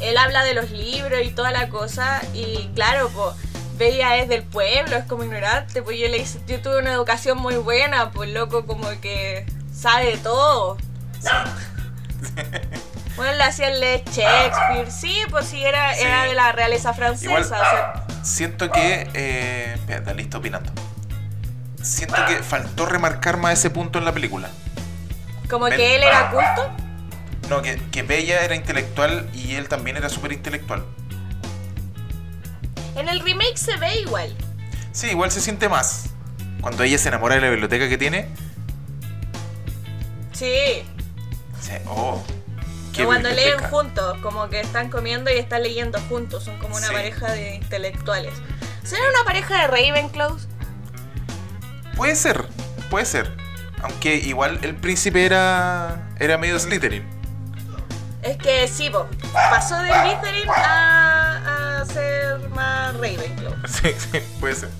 Él 0.00 0.16
habla 0.16 0.44
de 0.44 0.54
los 0.54 0.70
libros 0.70 1.20
y 1.24 1.30
toda 1.30 1.50
la 1.50 1.68
cosa. 1.70 2.20
Y 2.34 2.68
claro, 2.74 3.08
pues, 3.08 3.34
Bella 3.78 4.16
es 4.16 4.28
del 4.28 4.42
pueblo, 4.42 4.96
es 4.96 5.04
como 5.04 5.24
ignorante. 5.24 5.82
Pues 5.82 5.98
yo 5.98 6.08
le 6.08 6.18
hice, 6.18 6.40
yo 6.46 6.60
tuve 6.60 6.78
una 6.80 6.92
educación 6.92 7.38
muy 7.38 7.54
buena, 7.56 8.10
pues 8.10 8.30
loco, 8.30 8.66
como 8.66 8.88
que 9.00 9.46
sabe 9.72 10.06
de 10.12 10.16
todo. 10.18 10.76
Bueno, 13.16 13.32
le 13.32 13.42
hacían 13.42 13.80
leer 13.80 14.04
Shakespeare. 14.04 14.90
Sí, 14.92 15.16
pues 15.28 15.46
sí, 15.46 15.64
era, 15.64 15.92
Sí. 15.94 16.02
era 16.04 16.22
de 16.24 16.34
la 16.34 16.52
realeza 16.52 16.94
francesa. 16.94 17.24
Igual 17.26 17.42
o 17.42 17.48
sea, 17.48 18.04
siento 18.22 18.70
que. 18.70 19.10
Eh, 19.12 19.72
espérate, 19.74 20.14
listo 20.14 20.38
opinando. 20.38 20.70
Siento 21.82 22.24
que 22.26 22.36
faltó 22.44 22.86
remarcar 22.86 23.36
más 23.36 23.54
ese 23.58 23.70
punto 23.70 23.98
en 23.98 24.04
la 24.04 24.12
película. 24.12 24.50
como 25.50 25.66
que 25.66 25.96
él 25.96 26.02
era 26.04 26.30
culto. 26.30 26.70
No, 27.48 27.60
que, 27.62 27.80
que 27.90 28.02
Bella 28.04 28.40
era 28.44 28.54
intelectual 28.54 29.28
y 29.34 29.54
él 29.56 29.68
también 29.68 29.96
era 29.96 30.08
súper 30.10 30.30
intelectual. 30.32 30.84
En 32.98 33.08
el 33.08 33.20
remake 33.20 33.56
se 33.56 33.76
ve 33.76 34.00
igual. 34.00 34.34
Sí, 34.92 35.08
igual 35.08 35.30
se 35.30 35.40
siente 35.40 35.68
más. 35.68 36.10
Cuando 36.60 36.82
ella 36.82 36.98
se 36.98 37.08
enamora 37.08 37.36
de 37.36 37.40
la 37.40 37.50
biblioteca 37.50 37.88
que 37.88 37.96
tiene. 37.96 38.28
Sí. 40.32 40.82
sí, 41.60 41.72
oh. 41.86 42.22
qué 42.92 43.04
cuando 43.04 43.28
leen 43.30 43.58
juntos, 43.70 44.18
como 44.22 44.48
que 44.48 44.60
están 44.60 44.88
comiendo 44.90 45.30
y 45.32 45.34
están 45.38 45.62
leyendo 45.64 46.00
juntos, 46.08 46.44
son 46.44 46.58
como 46.58 46.76
una 46.76 46.86
Sí. 46.88 46.92
pareja 46.92 47.32
de 47.32 47.56
intelectuales. 47.56 48.32
¿Será 48.84 49.02
una 49.08 49.24
pareja 49.24 49.60
de 49.62 49.66
Ravenclaws? 49.66 50.46
Puede 51.96 52.14
ser, 52.14 52.44
puede 52.90 53.04
ser. 53.04 53.36
Aunque 53.82 54.14
igual 54.16 54.58
el 54.62 54.74
príncipe 54.76 55.24
era. 55.24 56.08
era 56.18 56.38
medio 56.38 56.58
Slytherin. 56.58 57.04
Es 58.22 58.36
que 58.36 58.66
sí, 58.68 58.90
po, 58.90 59.06
pasó 59.32 59.78
de 59.78 59.90
Slytherin 59.90 60.48
a, 60.50 61.80
a 61.80 61.84
ser 61.86 62.48
más 62.50 62.94
Ravenclaw. 62.94 63.54
Sí, 63.66 63.94
sí, 63.98 64.18
puede 64.40 64.54
ser. 64.54 64.70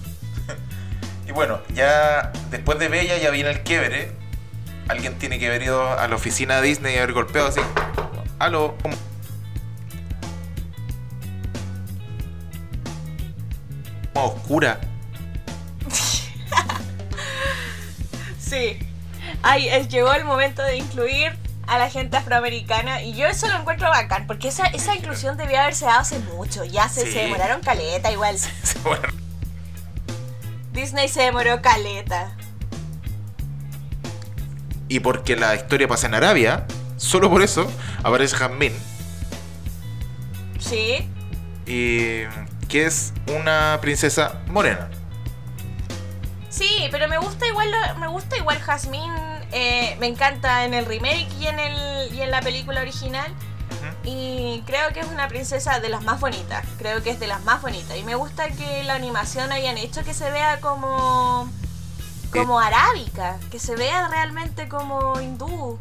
Y 1.26 1.32
bueno, 1.32 1.60
ya 1.74 2.32
después 2.50 2.78
de 2.78 2.88
Bella 2.88 3.18
ya 3.18 3.30
viene 3.30 3.50
el 3.50 3.62
quiebre. 3.62 4.12
Alguien 4.88 5.18
tiene 5.18 5.38
que 5.38 5.46
haber 5.46 5.62
ido 5.62 5.98
a 5.98 6.08
la 6.08 6.16
oficina 6.16 6.60
de 6.60 6.68
Disney 6.68 6.94
y 6.94 6.98
haber 6.98 7.12
golpeado 7.12 7.48
así. 7.48 7.60
Aló, 8.38 8.74
oscura. 14.14 14.80
Sí. 18.40 18.78
Ay, 19.42 19.68
llegó 19.88 20.10
el 20.14 20.24
momento 20.24 20.62
de 20.62 20.78
incluir 20.78 21.36
a 21.68 21.78
la 21.78 21.90
gente 21.90 22.16
afroamericana 22.16 23.02
y 23.02 23.14
yo 23.14 23.26
eso 23.26 23.46
lo 23.48 23.56
encuentro 23.56 23.88
bacán, 23.90 24.26
porque 24.26 24.48
esa, 24.48 24.66
esa 24.66 24.94
inclusión 24.94 25.36
debía 25.36 25.62
haberse 25.62 25.84
dado 25.84 26.00
hace 26.00 26.18
mucho, 26.18 26.64
ya 26.64 26.88
se, 26.88 27.02
Sí. 27.06 27.12
se 27.12 27.18
demoraron 27.20 27.60
caleta 27.60 28.10
igual. 28.10 28.36
Bueno, 28.82 29.08
Disney 30.72 31.08
se 31.08 31.22
demoró 31.22 31.60
caleta. 31.62 32.32
y 34.88 35.00
porque 35.00 35.36
la 35.36 35.54
historia 35.54 35.86
pasa 35.86 36.06
en 36.06 36.14
Arabia, 36.14 36.66
solo 36.96 37.28
por 37.28 37.42
eso 37.42 37.70
aparece 38.02 38.36
Jasmine. 38.36 38.74
Sí. 40.58 41.08
Y 41.66 42.22
que 42.68 42.86
es 42.86 43.12
una 43.36 43.78
princesa 43.82 44.40
morena. 44.46 44.88
Sí, 46.48 46.88
pero 46.90 47.06
me 47.08 47.18
gusta 47.18 47.46
igual 47.46 47.70
me 47.98 48.06
gusta 48.08 48.36
igual 48.38 48.58
Jasmine, 48.58 49.37
eh, 49.52 49.96
me 50.00 50.06
encanta 50.06 50.64
en 50.64 50.74
el 50.74 50.84
remake 50.86 51.28
y 51.40 51.46
en 51.46 51.58
el 51.58 52.14
y 52.14 52.22
en 52.22 52.30
la 52.30 52.40
película 52.40 52.80
original 52.80 53.32
y 54.04 54.62
creo 54.66 54.92
que 54.92 55.00
es 55.00 55.06
una 55.06 55.28
princesa 55.28 55.80
de 55.80 55.88
las 55.88 56.02
más 56.02 56.20
bonitas, 56.20 56.64
creo 56.78 57.02
que 57.02 57.10
es 57.10 57.20
de 57.20 57.26
las 57.26 57.44
más 57.44 57.62
bonitas 57.62 57.96
y 57.96 58.02
me 58.02 58.14
gusta 58.14 58.48
que 58.50 58.82
la 58.84 58.94
animación 58.94 59.52
hayan 59.52 59.78
hecho 59.78 60.04
que 60.04 60.14
se 60.14 60.30
vea 60.30 60.60
como 60.60 61.48
como 62.32 62.60
arábica, 62.60 63.38
que 63.50 63.58
se 63.58 63.74
vea 63.74 64.08
realmente 64.08 64.68
como 64.68 65.18
hindú. 65.20 65.78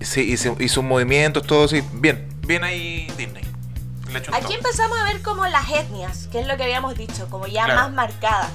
Sí, 0.00 0.34
y 0.58 0.68
sus 0.68 0.82
movimientos, 0.82 1.46
todo 1.46 1.64
así. 1.64 1.82
Bien, 1.92 2.28
bien 2.46 2.64
ahí 2.64 3.06
Disney. 3.16 3.44
Le 4.10 4.18
echo 4.18 4.32
un 4.32 4.36
Aquí 4.36 4.54
empezamos 4.54 4.98
a 4.98 5.04
ver 5.04 5.22
como 5.22 5.46
las 5.46 5.70
etnias, 5.70 6.26
que 6.32 6.40
es 6.40 6.46
lo 6.46 6.56
que 6.56 6.64
habíamos 6.64 6.96
dicho, 6.96 7.28
como 7.30 7.46
ya 7.46 7.64
Claro. 7.66 7.82
más 7.82 7.92
marcadas. 7.92 8.50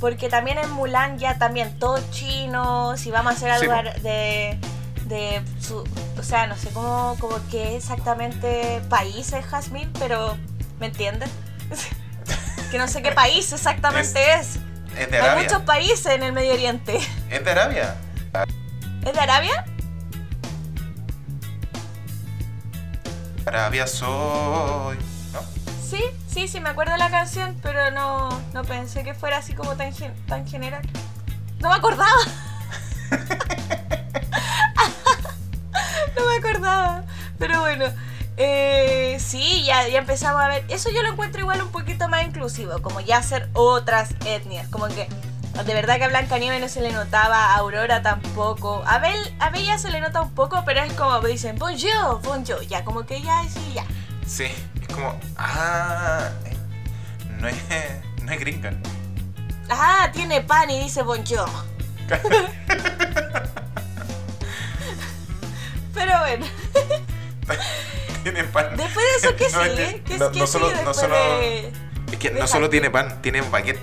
Porque 0.00 0.28
también 0.28 0.58
en 0.58 0.70
Mulan 0.70 1.18
ya 1.18 1.38
también 1.38 1.78
todo 1.78 1.98
chino, 2.10 2.96
si 2.96 3.10
vamos 3.10 3.32
a 3.32 3.36
hacer 3.36 3.50
algo 3.50 3.72
de, 4.02 4.58
de 5.06 5.42
su, 5.60 5.84
o 6.18 6.22
sea, 6.22 6.46
no 6.46 6.56
sé 6.56 6.68
cómo, 6.70 7.16
como 7.18 7.36
qué 7.50 7.76
exactamente 7.76 8.80
país 8.88 9.32
es 9.32 9.44
Jasmine, 9.44 9.90
pero 9.98 10.36
¿me 10.78 10.86
entiendes? 10.86 11.30
que 12.70 12.78
no 12.78 12.86
sé 12.86 13.02
qué 13.02 13.12
país 13.12 13.52
exactamente 13.52 14.34
es. 14.34 14.58
Es 14.96 15.10
de 15.10 15.16
Hay 15.16 15.22
Arabia. 15.22 15.42
muchos 15.44 15.62
países 15.62 16.06
en 16.06 16.22
el 16.22 16.32
Medio 16.32 16.52
Oriente. 16.54 16.98
Es 17.30 17.44
de 17.44 17.50
Arabia. 17.50 17.96
¿Es 19.04 19.12
de 19.12 19.20
Arabia? 19.20 19.64
Arabia 23.46 23.86
soy. 23.86 24.98
Sí, 25.88 26.04
sí, 26.26 26.48
sí, 26.48 26.60
me 26.60 26.68
acuerdo 26.68 26.94
la 26.98 27.08
canción, 27.08 27.56
pero 27.62 27.90
no, 27.90 28.28
no 28.52 28.62
pensé 28.62 29.04
que 29.04 29.14
fuera 29.14 29.38
así 29.38 29.54
como 29.54 29.74
tan, 29.74 29.90
tan 30.26 30.46
general. 30.46 30.82
No 31.60 31.70
me 31.70 31.76
acordaba. 31.76 32.12
no 36.14 36.26
me 36.26 36.36
acordaba. 36.36 37.04
Pero 37.38 37.60
bueno, 37.60 37.86
eh, 38.36 39.16
sí, 39.18 39.64
ya, 39.64 39.88
ya 39.88 40.00
empezamos 40.00 40.42
a 40.42 40.48
ver. 40.48 40.66
Eso 40.68 40.90
yo 40.90 41.02
lo 41.02 41.12
encuentro 41.12 41.40
igual 41.40 41.62
un 41.62 41.70
poquito 41.70 42.06
más 42.10 42.26
inclusivo, 42.26 42.82
como 42.82 43.00
ya 43.00 43.16
hacer 43.16 43.48
otras 43.54 44.10
etnias. 44.26 44.68
Como 44.68 44.88
que 44.88 45.08
de 45.64 45.72
verdad 45.72 45.96
que 45.96 46.04
a 46.04 46.08
Blancanieves 46.08 46.60
no 46.60 46.68
se 46.68 46.82
le 46.82 46.92
notaba, 46.92 47.54
a 47.54 47.56
Aurora 47.56 48.02
tampoco. 48.02 48.82
A 48.86 48.98
Bel, 48.98 49.34
a 49.40 49.48
Bella 49.48 49.78
se 49.78 49.90
le 49.90 50.02
nota 50.02 50.20
un 50.20 50.34
poco, 50.34 50.64
pero 50.66 50.82
es 50.82 50.92
como 50.92 51.18
dicen, 51.20 51.58
bonjour, 51.58 52.20
bonjour. 52.22 52.60
Ya, 52.66 52.84
como 52.84 53.06
que 53.06 53.22
ya, 53.22 53.42
sí, 53.48 53.72
ya. 53.74 53.86
Sí, 54.26 54.48
es 54.88 54.94
como. 54.94 55.18
Ah, 55.36 56.30
eh, 56.46 56.56
no 57.38 57.48
es, 57.48 57.56
no 58.22 58.32
es 58.32 58.40
gringa. 58.40 58.72
Ah, 59.70 60.10
tiene 60.12 60.40
pan 60.42 60.70
y 60.70 60.80
dice 60.80 61.02
bonjour. 61.02 61.48
Pero 65.94 66.18
bueno, 66.20 66.46
tiene 68.22 68.44
pan. 68.44 68.76
después 68.76 69.04
de 69.04 69.28
eso, 69.28 69.36
¿qué 69.36 69.48
No, 69.52 69.62
sigue? 69.64 69.94
que 69.96 70.02
¿Qué, 70.04 70.18
no- 70.18 70.30
qué 70.30 70.38
no 70.38 70.46
solo- 70.46 70.70
no 70.84 70.94
solo- 70.94 71.14
de...? 71.40 71.72
Es 72.12 72.16
que 72.18 72.30
no 72.30 72.46
solo 72.46 72.70
tiene 72.70 72.90
pan, 72.90 73.20
tiene 73.20 73.40
baguette. 73.42 73.80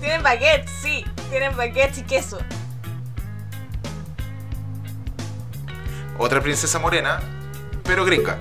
Tienen 0.00 0.22
baguettes, 0.22 0.70
sí. 0.82 1.04
Tienen 1.30 1.56
baguettes 1.56 1.98
y 1.98 2.02
queso. 2.02 2.38
Otra 6.18 6.40
princesa 6.42 6.78
morena, 6.78 7.20
pero 7.84 8.04
gringa. 8.04 8.36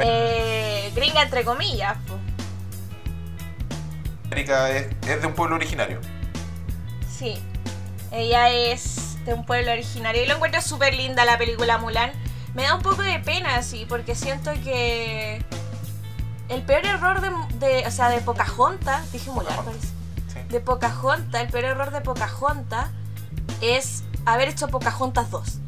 Eh, 0.00 0.90
gringa 0.94 1.22
entre 1.22 1.44
comillas. 1.44 1.96
po. 2.06 2.18
América 4.26 4.70
es, 4.70 4.86
es 5.06 5.20
de 5.20 5.26
un 5.26 5.34
pueblo 5.34 5.56
originario. 5.56 6.00
Sí. 7.10 7.38
Ella 8.10 8.50
es 8.50 9.16
de 9.24 9.34
un 9.34 9.44
pueblo 9.44 9.72
originario. 9.72 10.22
Y 10.22 10.26
lo 10.26 10.34
encuentro 10.36 10.60
súper 10.62 10.94
linda 10.94 11.24
la 11.24 11.38
película 11.38 11.78
Mulan. 11.78 12.12
Me 12.54 12.64
da 12.64 12.74
un 12.74 12.82
poco 12.82 13.02
de 13.02 13.18
pena, 13.20 13.62
sí, 13.62 13.86
porque 13.88 14.14
siento 14.14 14.52
que... 14.64 15.44
El 16.48 16.62
peor 16.62 16.84
error 16.84 17.20
de, 17.22 17.30
de- 17.66 17.86
o 17.86 17.90
sea, 17.90 18.10
de 18.10 18.20
Pocahontas, 18.20 19.10
dije 19.12 19.30
Mulan. 19.30 19.54
Sí. 20.32 20.40
de 20.50 20.60
Pocahontas, 20.60 21.40
el 21.40 21.48
peor 21.48 21.64
error 21.64 21.90
de 21.92 22.00
Pocahontas 22.02 22.88
es 23.62 24.02
haber 24.26 24.48
hecho 24.48 24.68
Pocahontas 24.68 25.30
2. 25.30 25.58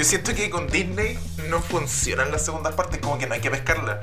Es 0.00 0.06
yo 0.06 0.10
siento 0.12 0.34
que 0.34 0.48
con 0.48 0.66
Disney 0.66 1.18
no 1.50 1.60
funcionan 1.60 2.32
las 2.32 2.42
segundas 2.42 2.74
partes, 2.74 3.00
como 3.00 3.18
que 3.18 3.26
no 3.26 3.34
hay 3.34 3.42
que 3.42 3.50
pescarla. 3.50 4.00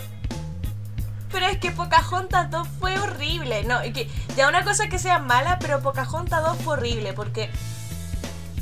Pero 1.32 1.48
es 1.48 1.58
que 1.58 1.72
Pocahontas 1.72 2.52
2 2.52 2.68
fue 2.80 3.00
horrible. 3.00 3.64
No, 3.64 3.84
y 3.84 3.94
que 3.94 4.08
ya 4.36 4.48
una 4.48 4.64
cosa 4.64 4.90
que 4.90 5.00
sea 5.00 5.18
mala, 5.18 5.58
pero 5.58 5.82
Pocahontas 5.82 6.44
2 6.44 6.58
fue 6.60 6.76
horrible 6.76 7.14
porque 7.14 7.50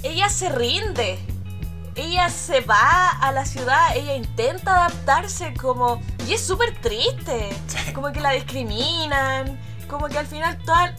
ella 0.01 0.29
se 0.29 0.47
rinde. 0.47 1.19
ella 1.95 2.29
se 2.29 2.61
va 2.61 3.09
a 3.09 3.33
la 3.33 3.45
ciudad, 3.45 3.97
ella 3.97 4.15
intenta 4.15 4.85
adaptarse 4.85 5.53
como... 5.55 6.01
Y 6.25 6.35
es 6.35 6.41
súper 6.41 6.73
triste. 6.79 7.49
Sí. 7.67 7.91
Como 7.91 8.13
que 8.13 8.21
la 8.21 8.31
discriminan, 8.31 9.59
como 9.89 10.07
que 10.07 10.19
al 10.19 10.27
final 10.27 10.57
toda... 10.59 10.95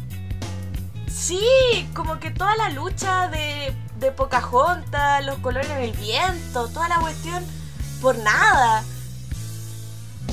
Sí, 1.08 1.88
como 1.94 2.18
que 2.20 2.30
toda 2.30 2.54
la 2.56 2.68
lucha 2.68 3.28
de, 3.28 3.74
de 3.98 4.12
Pocahontas, 4.12 5.24
los 5.24 5.38
colores 5.38 5.68
del 5.68 5.92
viento, 5.92 6.68
toda 6.68 6.88
la 6.88 6.98
cuestión, 6.98 7.44
por 8.00 8.16
nada. 8.18 8.82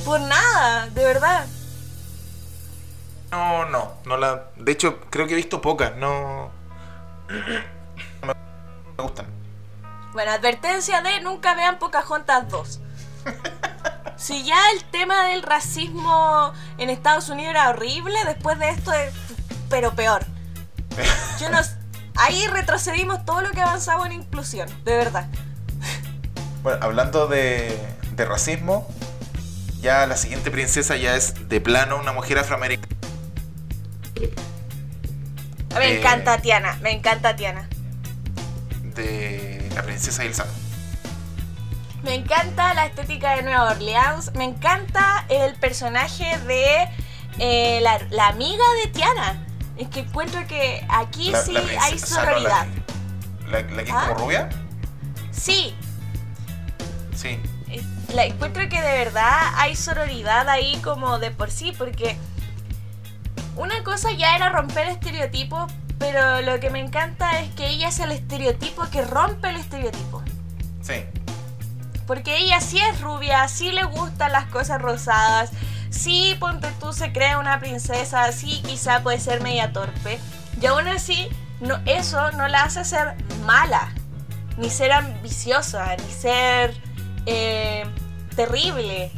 Por 0.05 0.19
nada, 0.21 0.87
de 0.89 1.03
verdad. 1.03 1.45
No, 3.31 3.65
no, 3.65 3.93
no 4.05 4.17
la. 4.17 4.49
De 4.57 4.71
hecho, 4.71 4.99
creo 5.09 5.27
que 5.27 5.33
he 5.33 5.37
visto 5.37 5.61
pocas, 5.61 5.95
no. 5.95 6.51
No 7.29 8.27
me 8.27 8.33
me 8.97 9.03
gustan. 9.03 9.25
Bueno, 10.13 10.31
advertencia 10.31 11.01
de 11.01 11.21
nunca 11.21 11.55
vean 11.55 11.79
Pocahontas 11.79 12.49
2. 12.49 12.79
Si 14.15 14.43
ya 14.45 14.55
el 14.73 14.85
tema 14.85 15.25
del 15.25 15.41
racismo 15.41 16.53
en 16.77 16.89
Estados 16.89 17.27
Unidos 17.29 17.49
era 17.49 17.69
horrible, 17.69 18.15
después 18.25 18.57
de 18.57 18.69
esto 18.69 18.93
es 18.93 19.13
pero 19.69 19.95
peor. 19.95 20.23
Yo 21.41 21.49
no 21.49 21.59
ahí 22.15 22.47
retrocedimos 22.47 23.25
todo 23.25 23.41
lo 23.41 23.51
que 23.51 23.61
avanzamos 23.61 24.05
en 24.07 24.13
inclusión, 24.13 24.67
de 24.85 24.95
verdad. 24.97 25.27
Bueno, 26.61 26.79
hablando 26.81 27.27
de, 27.27 27.77
de 28.15 28.25
racismo, 28.25 28.87
ya 29.81 30.05
la 30.07 30.15
siguiente 30.17 30.49
princesa 30.51 30.95
ya 30.95 31.15
es 31.15 31.49
de 31.49 31.59
plano 31.59 31.97
una 31.97 32.13
mujer 32.13 32.39
afroamericana. 32.39 32.87
Me 35.77 35.85
Eh. 35.87 35.97
encanta 35.99 36.37
Tiana, 36.39 36.77
me 36.81 36.91
encanta 36.91 37.35
Tiana. 37.35 37.67
De 38.95 39.69
la 39.75 39.81
princesa 39.81 40.23
Elsa. 40.23 40.45
Me 42.03 42.13
encanta 42.15 42.73
la 42.73 42.85
estética 42.85 43.35
de 43.35 43.43
Nueva 43.43 43.71
Orleans. 43.71 44.31
Me 44.35 44.43
encanta 44.43 45.25
el 45.29 45.55
personaje 45.55 46.37
de 46.39 46.87
eh, 47.39 47.79
la, 47.81 47.97
la 48.11 48.27
amiga 48.27 48.63
de 48.83 48.91
Tiana. 48.91 49.45
Es 49.77 49.87
que 49.89 50.01
encuentro 50.01 50.45
que 50.47 50.85
aquí 50.89 51.31
La- 51.31 51.41
sí 51.41 51.53
la 51.53 51.59
hay 51.61 51.65
princesa- 51.67 52.05
o 52.05 52.07
sea, 52.07 52.17
no, 52.23 52.29
sororidad. 52.31 52.67
la, 53.49 53.61
la- 53.61 53.83
que 53.83 53.89
es 53.89 53.95
¿Ah? 53.95 54.05
como 54.09 54.25
rubia. 54.25 54.49
Sí, 55.31 55.75
Sí. 57.15 57.39
la 58.13 58.25
encuentro 58.25 58.67
que 58.69 58.81
de 58.81 58.97
verdad 59.05 59.53
hay 59.55 59.75
sororidad 59.75 60.47
ahí 60.49 60.77
como 60.83 61.17
de 61.19 61.31
por 61.31 61.49
sí, 61.49 61.73
porque 61.77 62.17
una 63.55 63.83
cosa 63.83 64.11
ya 64.11 64.35
era 64.35 64.49
romper 64.49 64.87
estereotipos, 64.87 65.71
pero 65.97 66.41
lo 66.41 66.59
que 66.59 66.69
me 66.69 66.79
encanta 66.79 67.39
es 67.41 67.51
que 67.55 67.67
ella 67.69 67.87
es 67.89 67.99
el 67.99 68.11
estereotipo 68.11 68.83
que 68.91 69.03
rompe 69.03 69.49
el 69.49 69.55
estereotipo. 69.57 70.21
Sí. 70.81 71.05
Porque 72.05 72.37
ella 72.37 72.59
sí 72.61 72.79
es 72.79 72.99
rubia, 73.01 73.47
sí 73.47 73.71
le 73.71 73.83
gustan 73.85 74.31
las 74.33 74.45
cosas 74.45 74.81
rosadas, 74.81 75.51
sí, 75.93 76.35
ponte 76.39 76.67
tú, 76.79 76.91
se 76.93 77.11
crea 77.13 77.37
una 77.39 77.59
princesa, 77.59 78.31
sí, 78.31 78.61
quizá 78.65 79.01
puede 79.03 79.19
ser 79.19 79.41
media 79.41 79.71
torpe. 79.71 80.19
Y 80.61 80.65
aún 80.65 80.87
así, 80.87 81.29
no, 81.61 81.77
eso 81.85 82.31
no 82.31 82.47
la 82.47 82.63
hace 82.63 82.83
ser 82.83 83.15
mala, 83.45 83.91
ni 84.57 84.69
ser 84.69 84.91
ambiciosa, 84.91 85.95
ni 85.95 86.11
ser 86.11 86.75
eh, 87.25 87.85
terrible. 88.35 89.11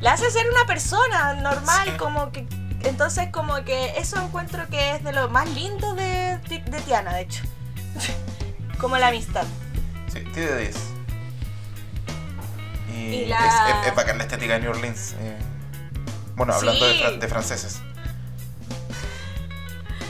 La 0.00 0.12
hace 0.12 0.30
ser 0.30 0.46
una 0.50 0.64
persona 0.66 1.34
normal, 1.34 1.88
Sí. 1.92 1.96
como 1.96 2.30
que... 2.32 2.46
Entonces, 2.84 3.28
como 3.32 3.56
que 3.64 3.98
eso 3.98 4.20
encuentro 4.22 4.68
que 4.68 4.94
es 4.94 5.02
de 5.02 5.12
lo 5.12 5.28
más 5.28 5.48
lindo 5.50 5.94
de, 5.94 6.38
de, 6.48 6.60
de 6.60 6.80
Tiana, 6.82 7.12
de 7.14 7.22
hecho. 7.22 7.42
como 8.80 8.96
la 8.98 9.08
amistad. 9.08 9.44
Sí, 10.12 10.20
tiene 10.32 10.56
10. 10.56 10.76
Y, 12.90 12.94
Y 12.94 13.22
es, 13.24 13.28
la- 13.30 13.80
es, 13.82 13.88
es 13.88 13.94
bacán 13.96 14.18
la 14.18 14.24
estética 14.24 14.54
de 14.54 14.60
New 14.60 14.70
Orleans. 14.70 15.14
eh. 15.20 15.36
Bueno, 16.38 16.54
hablando 16.54 16.86
de, 16.86 16.94
fran- 16.94 17.18
de 17.18 17.28
franceses. 17.28 17.82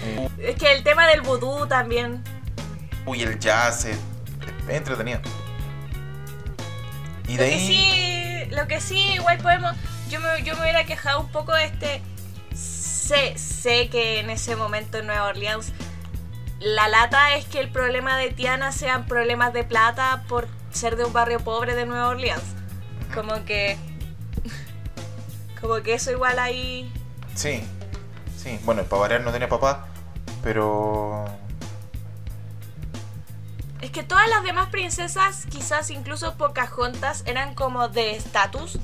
Eh, 0.04 0.28
Es 0.38 0.56
que 0.56 0.72
el 0.72 0.82
tema 0.84 1.06
del 1.08 1.22
vudú 1.22 1.66
también. 1.66 2.22
uy, 3.06 3.22
el 3.22 3.38
jazz 3.38 3.86
eh, 3.86 3.98
es 4.68 4.74
entretenido. 4.76 5.20
Y 7.26 7.36
Lo 7.36 7.42
de 7.42 7.48
que 7.48 7.54
ahí. 7.54 7.66
sí, 8.46 8.50
lo 8.54 8.66
que 8.68 8.80
sí, 8.80 8.98
igual 9.14 9.38
podemos. 9.38 9.74
Yo 10.08 10.20
me, 10.20 10.42
yo 10.42 10.54
me 10.56 10.62
hubiera 10.62 10.84
quejado 10.84 11.20
un 11.20 11.28
poco 11.28 11.52
de 11.54 11.64
este. 11.64 12.02
Sé, 12.54 13.36
sé 13.38 13.88
que 13.88 14.20
en 14.20 14.30
ese 14.30 14.54
momento 14.56 14.98
en 14.98 15.06
Nueva 15.06 15.24
Orleans 15.28 15.72
la 16.60 16.88
lata 16.88 17.34
es 17.36 17.44
que 17.46 17.60
el 17.60 17.70
problema 17.70 18.18
de 18.18 18.30
Tiana 18.32 18.72
sean 18.72 19.06
problemas 19.06 19.52
de 19.54 19.64
plata 19.64 20.24
por 20.28 20.46
ser 20.72 20.96
de 20.96 21.04
un 21.04 21.12
barrio 21.12 21.40
pobre 21.40 21.74
de 21.74 21.86
Nueva 21.86 22.08
Orleans. 22.08 22.42
Como 23.14 23.44
que. 23.44 23.76
Como 25.60 25.82
que 25.82 25.94
eso 25.94 26.10
igual 26.10 26.38
ahí. 26.38 26.92
Sí, 27.34 27.62
sí. 28.36 28.58
Bueno, 28.64 28.84
para 28.84 29.00
variar 29.00 29.20
no 29.22 29.32
tenía 29.32 29.48
papá, 29.48 29.86
pero. 30.42 31.24
Es 33.80 33.90
que 33.90 34.02
todas 34.02 34.28
las 34.28 34.42
demás 34.42 34.70
princesas, 34.70 35.46
quizás 35.48 35.90
incluso 35.90 36.36
Pocahontas, 36.36 37.22
eran 37.26 37.54
como 37.54 37.88
de 37.88 38.16
estatus. 38.16 38.78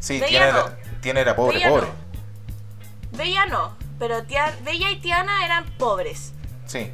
Sí, 0.00 0.20
tiene, 0.26 0.52
no. 0.52 0.58
era, 0.58 0.78
tiene 1.00 1.20
era 1.20 1.36
pobre, 1.36 1.58
Bella 1.58 1.68
pobre. 1.68 1.86
no. 1.86 3.18
Bella 3.18 3.46
no, 3.46 3.76
pero 3.98 4.22
Bella 4.62 4.90
y 4.90 5.00
Tiana 5.00 5.44
eran 5.44 5.64
pobres. 5.78 6.32
Sí. 6.66 6.92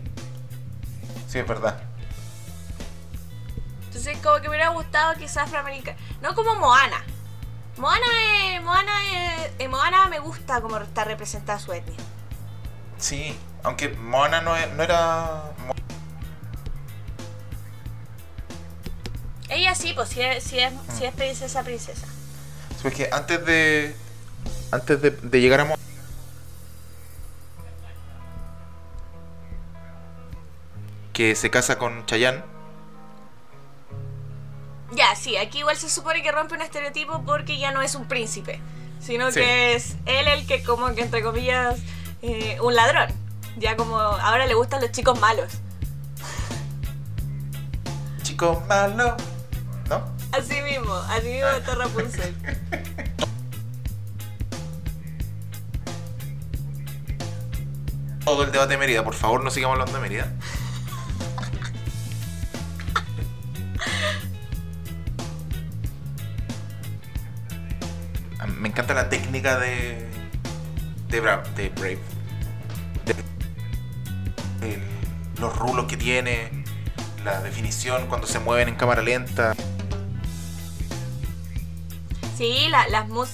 Sí, 1.28 1.38
es 1.38 1.46
verdad. 1.46 1.82
Entonces 3.86 4.16
como 4.22 4.36
que 4.36 4.42
me 4.42 4.48
hubiera 4.50 4.68
gustado 4.68 5.14
quizás 5.14 5.48
afroamericana. 5.48 5.98
No 6.20 6.34
como 6.34 6.54
Moana. 6.56 7.04
Moana, 7.76 8.06
eh, 8.22 8.60
Moana, 8.60 8.92
eh, 9.58 9.68
Moana 9.68 10.08
me 10.08 10.18
gusta 10.20 10.60
como 10.60 10.76
está 10.78 11.04
representada 11.04 11.58
su 11.58 11.72
etnia. 11.72 11.98
Sí, 12.98 13.36
aunque 13.62 13.88
Moana 13.90 14.40
no, 14.40 14.56
e- 14.56 14.66
no 14.68 14.82
era. 14.82 15.50
Ella 19.48 19.74
sí, 19.74 19.92
pues 19.94 20.08
sí 20.08 20.20
es, 20.22 20.42
sí 20.44 20.58
es, 20.58 20.72
sí 20.96 21.04
es 21.04 21.12
princesa, 21.14 21.62
princesa. 21.62 22.06
Sí, 22.80 22.88
es 22.88 22.94
que 22.94 23.08
antes 23.12 23.44
de. 23.44 23.96
Antes 24.70 25.02
de, 25.02 25.10
de 25.10 25.40
llegar 25.40 25.60
a 25.60 25.64
Moana. 25.64 25.82
Que 31.12 31.34
se 31.36 31.50
casa 31.50 31.78
con 31.78 32.06
Chayanne. 32.06 32.42
Ya, 34.94 35.14
sí, 35.16 35.36
aquí 35.36 35.58
igual 35.58 35.76
se 35.76 35.88
supone 35.90 36.22
que 36.22 36.30
rompe 36.30 36.54
un 36.54 36.62
estereotipo 36.62 37.22
porque 37.24 37.58
ya 37.58 37.72
no 37.72 37.82
es 37.82 37.94
un 37.94 38.06
príncipe, 38.06 38.60
sino 39.00 39.30
Sí. 39.32 39.40
que 39.40 39.74
es 39.74 39.96
él 40.06 40.28
el 40.28 40.46
que 40.46 40.62
como 40.62 40.94
que 40.94 41.02
entre 41.02 41.22
comillas 41.22 41.76
eh, 42.22 42.58
un 42.62 42.74
ladrón. 42.74 43.08
Ya 43.56 43.76
como 43.76 43.98
ahora 43.98 44.46
le 44.46 44.54
gustan 44.54 44.80
los 44.80 44.92
chicos 44.92 45.18
malos. 45.20 45.52
Chico 48.22 48.62
malo. 48.68 49.16
¿No? 49.88 50.04
Así 50.32 50.60
mismo, 50.62 50.94
así 50.94 51.28
mismo 51.28 51.48
está 51.48 51.74
Rapunzel. 51.74 52.34
Todo 58.24 58.44
el 58.44 58.52
debate 58.52 58.72
de 58.72 58.78
Mérida, 58.78 59.04
por 59.04 59.14
favor, 59.14 59.44
no 59.44 59.50
sigamos 59.50 59.74
hablando 59.74 59.92
de 60.00 60.00
Mérida. 60.08 60.32
Me 68.64 68.70
encanta 68.70 68.94
la 68.94 69.10
técnica 69.10 69.58
de. 69.58 70.08
de, 71.08 71.22
Bra- 71.22 71.42
de 71.54 71.68
Brave. 71.68 71.98
Los 75.38 75.54
rulos 75.58 75.84
que 75.84 75.98
tiene, 75.98 76.64
la 77.24 77.42
definición 77.42 78.06
cuando 78.06 78.26
se 78.26 78.38
mueven 78.38 78.68
en 78.70 78.76
cámara 78.76 79.02
lenta. 79.02 79.54
Sí, 82.38 82.68
la, 82.70 82.86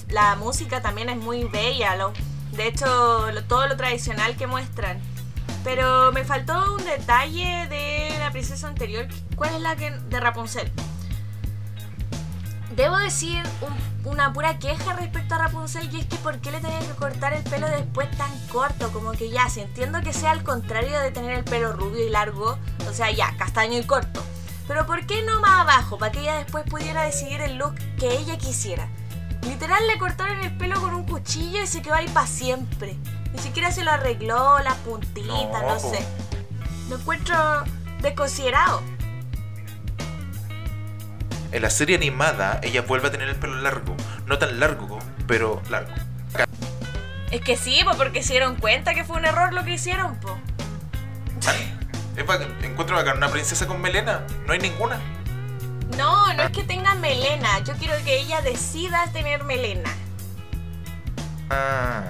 la 0.09 0.35
música 0.35 0.81
también 0.81 1.07
es 1.07 1.15
muy 1.15 1.45
bella. 1.45 1.95
Lo, 1.95 2.11
de 2.51 2.67
hecho, 2.67 2.85
todo 3.47 3.67
lo 3.67 3.77
tradicional 3.77 4.35
que 4.35 4.47
muestran. 4.47 4.99
Pero 5.63 6.11
me 6.11 6.25
faltó 6.25 6.75
un 6.75 6.83
detalle 6.83 7.67
de 7.69 8.17
la 8.19 8.31
princesa 8.31 8.67
anterior. 8.67 9.07
¿Cuál 9.37 9.55
es 9.55 9.61
la 9.61 9.77
que 9.77 9.91
de 9.91 10.19
Rapunzel? 10.19 10.69
Debo 12.75 12.97
decir 12.97 13.41
un- 13.61 13.90
una 14.05 14.33
pura 14.33 14.57
queja 14.59 14.93
respecto 14.93 15.35
a 15.35 15.39
Rapunzel 15.39 15.93
y 15.93 15.99
es 15.99 16.05
que 16.05 16.15
¿por 16.17 16.39
qué 16.39 16.51
le 16.51 16.59
tenían 16.59 16.85
que 16.85 16.93
cortar 16.93 17.33
el 17.33 17.43
pelo 17.43 17.67
después 17.69 18.09
tan 18.17 18.31
corto? 18.47 18.91
Como 18.91 19.11
que 19.11 19.29
ya, 19.29 19.49
si 19.49 19.61
entiendo 19.61 20.01
que 20.01 20.13
sea 20.13 20.31
al 20.31 20.43
contrario 20.43 20.99
de 20.99 21.11
tener 21.11 21.31
el 21.31 21.43
pelo 21.43 21.73
rubio 21.73 22.05
y 22.05 22.09
largo, 22.09 22.57
o 22.89 22.93
sea, 22.93 23.11
ya, 23.11 23.35
castaño 23.37 23.77
y 23.77 23.83
corto. 23.83 24.21
Pero 24.67 24.85
¿por 24.85 25.05
qué 25.05 25.21
no 25.23 25.39
más 25.41 25.61
abajo? 25.61 25.97
Para 25.97 26.11
que 26.11 26.21
ella 26.21 26.35
después 26.35 26.63
pudiera 26.69 27.03
decidir 27.03 27.41
el 27.41 27.57
look 27.57 27.75
que 27.99 28.17
ella 28.17 28.37
quisiera. 28.37 28.87
Literal 29.43 29.85
le 29.87 29.97
cortaron 29.97 30.39
el 30.39 30.55
pelo 30.57 30.79
con 30.79 30.93
un 30.93 31.05
cuchillo 31.05 31.61
y 31.63 31.67
se 31.67 31.81
quedó 31.81 31.95
ahí 31.95 32.07
para 32.09 32.27
siempre. 32.27 32.95
Ni 33.33 33.39
siquiera 33.39 33.71
se 33.71 33.83
lo 33.83 33.91
arregló, 33.91 34.59
las 34.59 34.75
puntitas, 34.77 35.63
No, 35.63 35.79
sé. 35.79 36.05
Lo 36.89 36.97
encuentro 36.97 37.35
desconsiderado. 38.01 38.81
En 41.51 41.61
la 41.61 41.69
serie 41.69 41.97
animada, 41.97 42.59
ella 42.63 42.81
vuelve 42.81 43.09
a 43.09 43.11
tener 43.11 43.27
el 43.27 43.35
pelo 43.35 43.55
largo. 43.55 43.95
No 44.25 44.37
tan 44.37 44.59
largo, 44.59 44.99
pero 45.27 45.61
largo. 45.69 45.91
Es 47.29 47.41
que 47.41 47.57
sí, 47.57 47.81
pues 47.83 47.95
porque 47.97 48.23
se 48.23 48.33
dieron 48.33 48.55
cuenta 48.55 48.93
que 48.93 49.03
fue 49.03 49.17
un 49.17 49.25
error 49.25 49.53
lo 49.53 49.63
que 49.63 49.73
hicieron, 49.73 50.15
pues. 50.17 50.35
Es 52.15 52.25
bacán. 52.25 52.57
Encuentro 52.63 52.95
bacán 52.95 53.17
una 53.17 53.29
princesa 53.29 53.67
con 53.67 53.81
melena. 53.81 54.25
No 54.45 54.53
hay 54.53 54.59
ninguna. 54.59 54.99
No, 55.97 56.33
no 56.33 56.43
es 56.43 56.51
que 56.51 56.63
tenga 56.63 56.95
melena. 56.95 57.59
Yo 57.59 57.73
quiero 57.75 57.95
que 58.03 58.19
ella 58.19 58.41
decida 58.41 59.07
tener 59.11 59.43
melena. 59.43 59.89
Ah. 61.49 62.03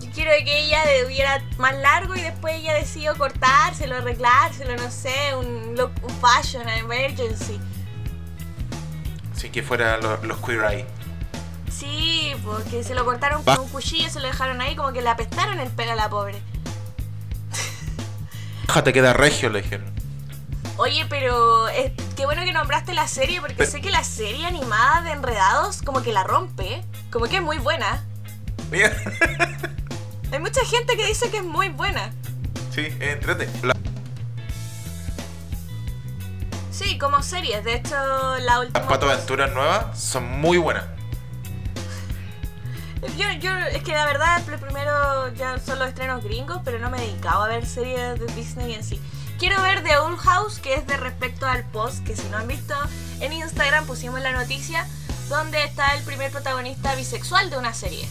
Yo 0.00 0.10
quiero 0.12 0.30
que 0.44 0.60
ella 0.60 0.82
tuviera 1.02 1.42
más 1.58 1.76
largo 1.76 2.14
y 2.14 2.20
después 2.20 2.54
ella 2.54 2.74
decidió 2.74 3.16
cortárselo, 3.16 3.96
arreglárselo, 3.96 4.76
no 4.76 4.90
sé, 4.90 5.34
un 5.34 5.74
look, 5.76 5.92
un 6.02 6.10
fashion, 6.20 6.68
an 6.68 6.78
emergency. 6.78 7.60
Sí, 9.36 9.50
que 9.50 9.62
fuera 9.62 9.98
lo- 9.98 10.22
los 10.24 10.38
Queer 10.38 10.64
Eye. 10.72 10.86
Sí, 11.70 12.32
porque 12.44 12.84
se 12.84 12.94
lo 12.94 13.04
cortaron 13.04 13.42
con 13.42 13.58
un 13.58 13.68
cuchillo, 13.68 14.08
se 14.08 14.20
lo 14.20 14.26
dejaron 14.28 14.60
ahí, 14.60 14.76
como 14.76 14.92
que 14.92 15.02
le 15.02 15.08
apestaron 15.10 15.58
el 15.60 15.68
pelo 15.70 15.92
a 15.92 15.96
la 15.96 16.08
pobre. 16.08 16.40
Te 18.84 18.92
queda 18.92 19.12
regio, 19.12 19.50
le 19.50 19.62
dijeron. 19.62 19.92
Oye, 20.76 21.06
pero 21.08 21.68
es, 21.68 21.92
qué 22.16 22.24
bueno 22.26 22.42
que 22.44 22.52
nombraste 22.52 22.92
la 22.94 23.06
serie, 23.06 23.40
porque 23.40 23.54
Pero- 23.56 23.70
sé 23.70 23.80
que 23.80 23.90
la 23.90 24.02
serie 24.02 24.46
animada 24.46 25.02
de 25.02 25.12
Enredados 25.12 25.82
como 25.82 26.02
que 26.02 26.12
la 26.12 26.24
rompe, 26.24 26.74
¿eh? 26.74 26.84
como 27.12 27.26
que 27.26 27.36
es 27.36 27.42
muy 27.42 27.58
buena. 27.58 28.04
Mira. 28.70 28.92
Hay 30.32 30.38
mucha 30.40 30.64
gente 30.64 30.96
que 30.96 31.06
dice 31.06 31.30
que 31.30 31.36
es 31.38 31.44
muy 31.44 31.68
buena. 31.68 32.10
sí, 32.74 32.80
eh, 32.82 33.12
entrete. 33.12 33.48
La- 33.62 33.74
Sí, 36.74 36.98
como 36.98 37.22
series. 37.22 37.62
De 37.62 37.74
hecho, 37.74 37.94
la 38.40 38.58
última. 38.58 38.80
Las 38.80 38.88
Pato 38.88 39.08
Aventuras 39.08 39.52
nuevas 39.52 39.96
son 40.00 40.24
muy 40.40 40.58
buenas. 40.58 40.84
Yo, 43.16 43.30
yo, 43.38 43.54
es 43.70 43.82
que 43.84 43.92
la 43.92 44.06
verdad, 44.06 44.42
primero 44.42 45.32
ya 45.34 45.60
son 45.60 45.78
los 45.78 45.88
estrenos 45.88 46.24
gringos, 46.24 46.58
pero 46.64 46.80
no 46.80 46.90
me 46.90 46.98
he 46.98 47.06
dedicado 47.06 47.44
a 47.44 47.48
ver 47.48 47.64
series 47.64 48.18
de 48.18 48.26
Disney 48.34 48.74
en 48.74 48.82
sí. 48.82 49.00
Quiero 49.38 49.60
ver 49.62 49.84
The 49.84 49.98
Old 49.98 50.18
House, 50.18 50.58
que 50.58 50.74
es 50.74 50.86
de 50.86 50.96
respecto 50.96 51.46
al 51.46 51.64
post, 51.64 52.04
que 52.04 52.16
si 52.16 52.26
no 52.28 52.38
han 52.38 52.48
visto 52.48 52.74
en 53.20 53.32
Instagram 53.32 53.86
pusimos 53.86 54.20
la 54.20 54.32
noticia, 54.32 54.86
donde 55.28 55.62
está 55.62 55.94
el 55.94 56.02
primer 56.02 56.32
protagonista 56.32 56.94
bisexual 56.96 57.50
de 57.50 57.58
una 57.58 57.72
serie. 57.72 58.08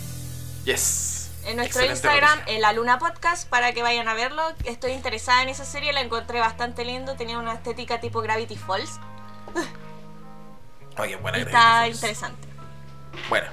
Yes. 0.63 1.12
En 1.45 1.57
nuestro 1.57 1.81
Excelente 1.81 1.93
Instagram, 1.93 2.39
noticia. 2.39 2.55
en 2.55 2.61
la 2.61 2.73
Luna 2.73 2.99
Podcast, 2.99 3.49
para 3.49 3.73
que 3.73 3.81
vayan 3.81 4.07
a 4.07 4.13
verlo. 4.13 4.41
Estoy 4.63 4.91
interesada 4.91 5.43
en 5.43 5.49
esa 5.49 5.65
serie, 5.65 5.91
la 5.91 6.01
encontré 6.01 6.39
bastante 6.39 6.85
lindo, 6.85 7.15
tenía 7.15 7.37
una 7.37 7.53
estética 7.53 7.99
tipo 7.99 8.21
Gravity 8.21 8.55
Falls. 8.55 8.99
Oye, 10.97 11.15
buena 11.17 11.37
y 11.39 11.41
Gravity 11.41 11.55
está 11.57 11.79
Falls. 11.79 11.95
interesante. 11.95 12.47
Bueno. 13.29 13.47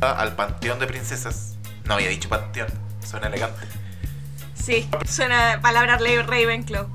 Al 0.00 0.36
panteón 0.36 0.78
de 0.78 0.86
princesas. 0.86 1.56
No 1.84 1.94
había 1.94 2.08
dicho 2.08 2.28
panteón. 2.28 2.68
Suena 3.04 3.28
elegante. 3.28 3.66
Sí, 4.54 4.88
suena 5.08 5.60
palabra 5.62 5.96
Ravenclaw. 5.96 6.86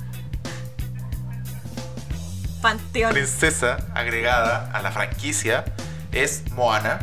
Panteón. 2.62 3.14
Princesa 3.14 3.78
agregada 3.93 4.70
a 4.74 4.82
la 4.82 4.91
franquicia 4.91 5.66
es 6.12 6.49
Moana. 6.51 6.99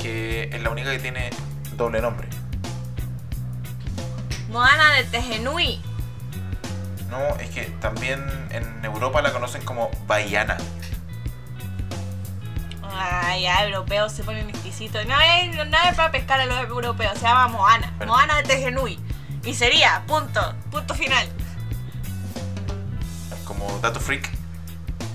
Que 0.00 0.50
es 0.52 0.62
la 0.62 0.70
única 0.70 0.90
que 0.90 0.98
tiene 0.98 1.30
doble 1.76 2.00
nombre. 2.00 2.28
Moana 4.48 4.90
de 4.94 5.04
Tejenui. 5.04 5.80
No, 7.08 7.36
es 7.38 7.50
que 7.50 7.64
también 7.80 8.24
en 8.50 8.84
Europa 8.84 9.22
la 9.22 9.32
conocen 9.32 9.62
como 9.64 9.90
Baiana. 10.06 10.56
Ay, 12.94 13.42
ya, 13.42 13.64
europeos 13.64 14.12
se 14.12 14.24
ponen 14.24 14.48
exquisitos. 14.48 15.04
No 15.06 15.18
es, 15.20 15.56
no 15.56 15.76
es 15.88 15.94
para 15.96 16.10
pescar 16.10 16.40
a 16.40 16.46
los 16.46 16.58
europeos, 16.58 17.14
se 17.14 17.24
llama 17.24 17.48
Moana. 17.48 17.92
Moana 18.06 18.36
de 18.36 18.42
Tejenui. 18.42 18.98
Y 19.44 19.54
sería, 19.54 20.02
punto, 20.06 20.54
punto 20.70 20.94
final. 20.94 21.26
Dato 23.82 23.98
freak, 23.98 24.30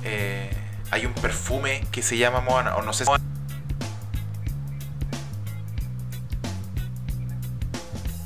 eh, 0.04 0.52
hay 0.92 1.06
un 1.06 1.14
perfume 1.14 1.88
que 1.90 2.04
se 2.04 2.18
llama 2.18 2.42
Moana, 2.42 2.76
o 2.76 2.82
no 2.82 2.92
sé 2.92 3.06
si 3.06 3.12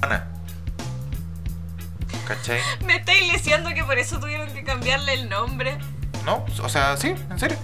Moana. 0.01 0.27
¿Cachai? 2.27 2.59
Me 2.85 2.95
estáis 2.95 3.31
diciendo 3.31 3.69
que 3.75 3.83
por 3.83 3.99
eso 3.99 4.19
tuvieron 4.19 4.51
que 4.51 4.63
cambiarle 4.63 5.13
el 5.13 5.29
nombre. 5.29 5.77
¿No? 6.25 6.43
O 6.63 6.69
sea, 6.69 6.97
sí, 6.97 7.13
en 7.29 7.37
serio. 7.37 7.59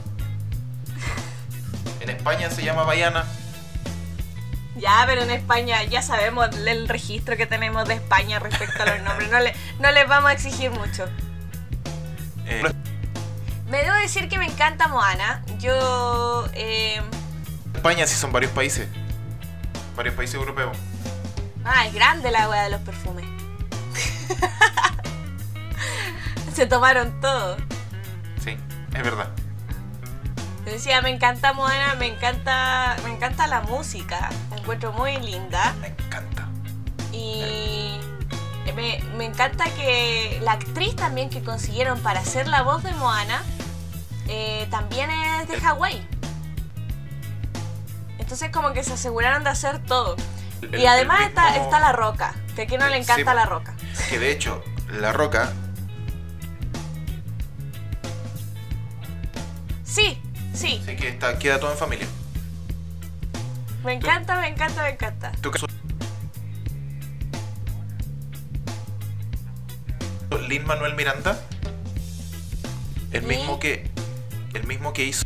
En 1.99 2.11
España 2.11 2.51
se 2.51 2.63
llama 2.63 2.84
Baiana. 2.84 3.25
Ya, 4.75 5.03
pero 5.07 5.23
en 5.23 5.32
España 5.32 5.84
ya 5.84 6.03
sabemos 6.03 6.55
el 6.55 6.88
registro 6.88 7.38
que 7.38 7.47
tenemos 7.47 7.88
de 7.88 7.95
España 7.95 8.38
respecto 8.38 8.84
a 8.84 8.86
los 8.86 9.01
nombres. 9.01 9.32
No, 9.32 9.39
le, 9.39 9.55
no 9.80 9.91
les 9.91 10.07
vamos 10.07 10.30
a 10.30 10.34
exigir 10.34 10.69
mucho. 10.69 11.07
Eh, 12.48 12.64
Me 13.70 13.84
debo 13.84 13.95
decir 13.98 14.30
que 14.30 14.38
me 14.38 14.45
encanta 14.45 14.88
Moana. 14.88 15.43
Yo. 15.60 16.45
Eh, 16.54 17.02
España 17.74 18.08
sí 18.08 18.16
son 18.16 18.32
varios 18.32 18.52
países. 18.52 18.88
Varios 19.95 20.16
países 20.16 20.36
europeos. 20.36 20.78
ah, 21.66 21.86
es 21.88 21.93
grande 21.93 22.32
la 22.32 22.50
wea 22.50 22.64
de 22.64 22.70
los 22.70 22.82
perfumes. 22.82 23.26
Se 26.54 26.66
tomaron 26.66 27.20
todo. 27.22 27.58
Sí, 28.43 28.58
es 28.93 29.04
verdad. 29.04 29.30
Decía, 30.66 31.02
me 31.02 31.10
encanta 31.12 31.54
Moana, 31.54 31.95
me 31.95 32.08
encanta, 32.08 32.98
me 33.04 33.12
encanta 33.12 33.48
la 33.48 33.62
música. 33.62 34.30
La 34.50 34.58
encuentro 34.58 34.91
muy 34.91 35.18
linda. 35.18 35.74
Me 35.82 35.88
encanta. 35.88 36.48
Y 37.14 38.00
me, 38.74 39.01
me 39.15 39.26
encanta 39.26 39.65
que 39.76 40.39
la 40.43 40.53
actriz 40.53 40.95
también 40.95 41.30
que 41.30 41.41
consiguieron 41.43 41.99
para 42.01 42.20
hacer 42.22 42.47
la 42.47 42.61
voz 42.63 42.84
de 42.84 42.91
Moana 42.93 43.41
eh, 44.28 44.68
también 44.70 45.09
es 45.11 45.47
de 45.47 45.59
Hawái. 45.59 46.05
Entonces 48.20 48.49
como 48.51 48.74
que 48.74 48.84
se 48.84 48.93
aseguraron 48.93 49.43
de 49.43 49.49
hacer 49.51 49.80
todo. 49.84 50.15
El- 50.61 50.80
Y 50.82 50.86
además 50.86 51.22
está, 51.22 51.55
está 51.55 51.80
La 51.80 51.91
Roca, 51.93 52.34
que 52.55 52.63
a 52.63 52.65
quien 52.68 52.80
no 52.82 52.88
le 52.89 52.97
encanta. 52.97 53.34
La 53.34 53.45
Roca. 53.45 53.76
Que 54.09 54.20
de 54.20 54.32
hecho, 54.32 54.63
La 54.99 55.13
Roca 55.13 55.53
Sí, 59.84 60.22
sí, 60.53 60.82
sí 60.86 60.95
que 60.95 61.07
está, 61.09 61.39
queda 61.39 61.59
todo 61.59 61.72
en 61.72 61.78
familia. 61.78 62.07
me 63.84 63.93
encanta, 63.93 64.39
me 64.39 64.47
encanta, 64.47 64.84
me 64.84 64.89
encanta. 64.89 65.32
¿Tú 65.41 65.49
qué 65.51 65.59
Lin 70.38 70.65
Manuel 70.65 70.95
Miranda, 70.95 71.39
el 73.11 73.21
¿Sí? 73.21 73.27
mismo 73.27 73.59
que 73.59 73.89
el 74.53 74.65
mismo 74.67 74.93
que 74.93 75.05
hizo 75.05 75.23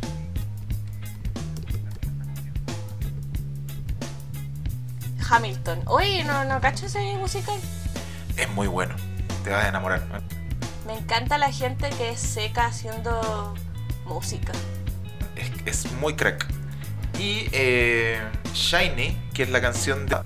Hamilton. 5.28 5.82
Oye, 5.86 6.24
no, 6.24 6.44
no 6.44 6.60
cacho 6.60 6.86
ese 6.86 7.16
musical. 7.16 7.58
es 8.36 8.48
muy 8.50 8.66
bueno. 8.66 8.94
Te 9.44 9.50
vas 9.50 9.64
a 9.64 9.68
enamorar. 9.68 10.02
¿no? 10.06 10.20
Me 10.86 10.98
encanta 10.98 11.38
la 11.38 11.50
gente 11.50 11.88
que 11.90 12.10
es 12.10 12.20
seca 12.20 12.66
haciendo 12.66 13.54
música. 14.04 14.52
Es, 15.36 15.86
es 15.86 15.92
muy 15.92 16.14
crack. 16.14 16.46
Y 17.18 17.48
eh, 17.52 18.20
Shiny, 18.52 19.16
que 19.32 19.44
es 19.44 19.50
la 19.50 19.60
canción 19.60 20.06
de 20.06 20.16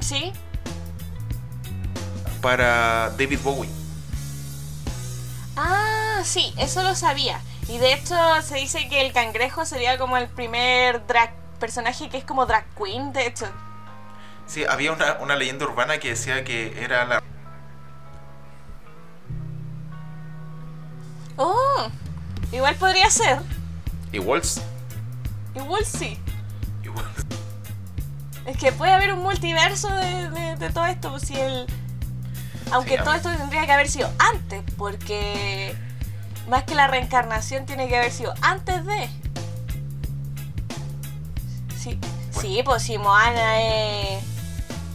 ¿Sí? 0.00 0.32
Para 2.42 3.10
David 3.16 3.38
Bowie. 3.42 3.70
Ah, 5.56 6.20
sí, 6.24 6.52
eso 6.58 6.82
lo 6.82 6.94
sabía. 6.94 7.40
Y 7.68 7.78
de 7.78 7.94
hecho 7.94 8.14
se 8.42 8.56
dice 8.56 8.88
que 8.88 9.06
el 9.06 9.12
cangrejo 9.12 9.64
sería 9.64 9.96
como 9.96 10.16
el 10.16 10.28
primer 10.28 11.06
drag 11.06 11.32
personaje 11.60 12.08
que 12.10 12.18
es 12.18 12.24
como 12.24 12.44
drag 12.44 12.64
queen, 12.76 13.12
de 13.12 13.26
hecho. 13.28 13.46
Sí, 14.46 14.64
había 14.68 14.92
una, 14.92 15.14
una 15.20 15.36
leyenda 15.36 15.64
urbana 15.64 15.98
que 15.98 16.10
decía 16.10 16.42
que 16.44 16.82
era 16.84 17.04
la 17.06 17.22
Oh, 21.36 21.88
igual 22.52 22.74
podría 22.76 23.08
ser. 23.10 23.38
igual 24.12 24.42
Igual 25.54 25.84
sí. 25.84 26.18
igual 26.82 27.04
Es 28.46 28.56
que 28.58 28.72
puede 28.72 28.92
haber 28.92 29.12
un 29.14 29.20
multiverso 29.22 29.88
de, 29.88 30.30
de- 30.30 30.56
de 30.56 30.70
todo 30.70 30.86
esto, 30.86 31.10
pues 31.10 31.22
si 31.22 31.34
el... 31.38 31.66
Aunque 32.70 32.96
Sí, 32.96 33.04
todo 33.04 33.14
esto 33.14 33.30
tendría 33.30 33.66
que 33.66 33.72
haber 33.72 33.88
sido 33.88 34.10
antes, 34.18 34.62
porque 34.76 35.74
más 36.48 36.64
que 36.64 36.74
la 36.74 36.86
reencarnación 36.86 37.66
tiene 37.66 37.88
que 37.88 37.96
haber 37.96 38.10
sido 38.12 38.34
antes 38.40 38.84
de... 38.84 39.08
Sí, 41.76 41.98
sí 42.30 42.62
pues 42.64 42.82
si 42.82 42.98
Moana 42.98 43.60
es... 43.60 44.24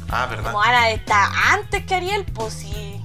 Ah, 0.09 0.25
verdad. 0.27 0.51
Moana 0.51 0.89
está 0.89 1.29
antes 1.53 1.85
que 1.85 1.95
Ariel, 1.95 2.25
pues 2.33 2.53
sí. 2.53 3.01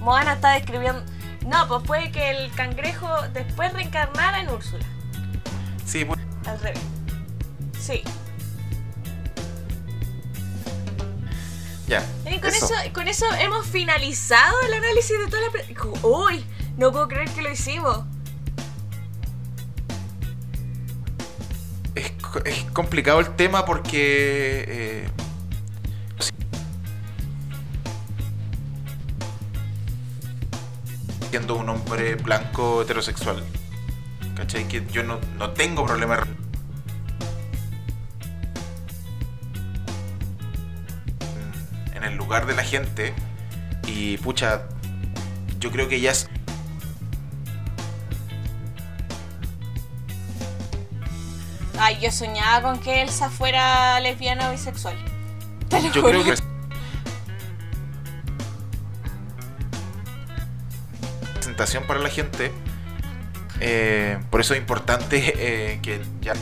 Moana 0.00 0.34
está 0.34 0.50
describiendo. 0.50 1.02
No, 1.46 1.68
pues 1.68 1.82
puede 1.86 2.10
que 2.10 2.30
el 2.30 2.50
cangrejo 2.52 3.08
después 3.32 3.72
reencarnara 3.72 4.40
en 4.40 4.50
Úrsula. 4.50 4.84
Sí, 5.84 6.04
pues, 6.04 6.18
Al 6.46 6.58
revés. 6.60 6.80
Sí. 7.78 8.02
Ya. 11.86 12.04
Y 12.30 12.38
con 12.38 12.50
eso. 12.50 12.66
eso. 12.66 12.92
con 12.92 13.08
eso 13.08 13.26
hemos 13.40 13.66
finalizado 13.66 14.60
el 14.66 14.74
análisis 14.74 15.18
de 15.18 15.26
toda 15.26 15.42
la. 15.42 16.02
¡Uy! 16.02 16.44
No 16.76 16.92
puedo 16.92 17.08
creer 17.08 17.30
que 17.30 17.42
lo 17.42 17.50
hicimos. 17.50 18.00
Es, 21.94 22.12
es 22.44 22.64
complicado 22.72 23.20
el 23.20 23.34
tema 23.36 23.64
porque. 23.64 24.64
eh, 24.66 25.08
siendo 31.34 31.56
un 31.56 31.68
hombre 31.68 32.14
blanco 32.14 32.82
heterosexual. 32.82 33.42
¿Cachai? 34.36 34.68
Que 34.68 34.86
yo 34.92 35.02
no, 35.02 35.18
no 35.36 35.50
tengo 35.50 35.84
problema 35.84 36.24
lugar 42.24 42.46
de 42.46 42.54
la 42.54 42.64
gente. 42.64 43.14
Y 43.86 44.16
pucha, 44.18 44.62
yo 45.60 45.70
creo 45.70 45.88
que 45.88 46.00
ya 46.00 46.10
es 46.12 46.28
Ay, 51.78 51.98
yo 52.00 52.10
soñaba 52.10 52.62
con 52.62 52.80
que 52.80 53.02
Elsa 53.02 53.28
fuera 53.30 53.98
lesbiana 54.00 54.48
o 54.48 54.52
bisexual. 54.52 54.96
Te 55.68 55.82
lo 55.82 55.90
Yo 55.92 56.02
juro. 56.02 56.22
creo 56.22 56.24
que 56.24 56.42
presentación 61.34 61.84
para 61.84 62.00
la 62.00 62.08
gente. 62.08 62.52
eh, 63.60 64.18
por 64.30 64.40
eso 64.40 64.54
es 64.54 64.60
importante 64.60 65.32
eh, 65.36 65.80
que 65.82 66.00
ya 66.20 66.32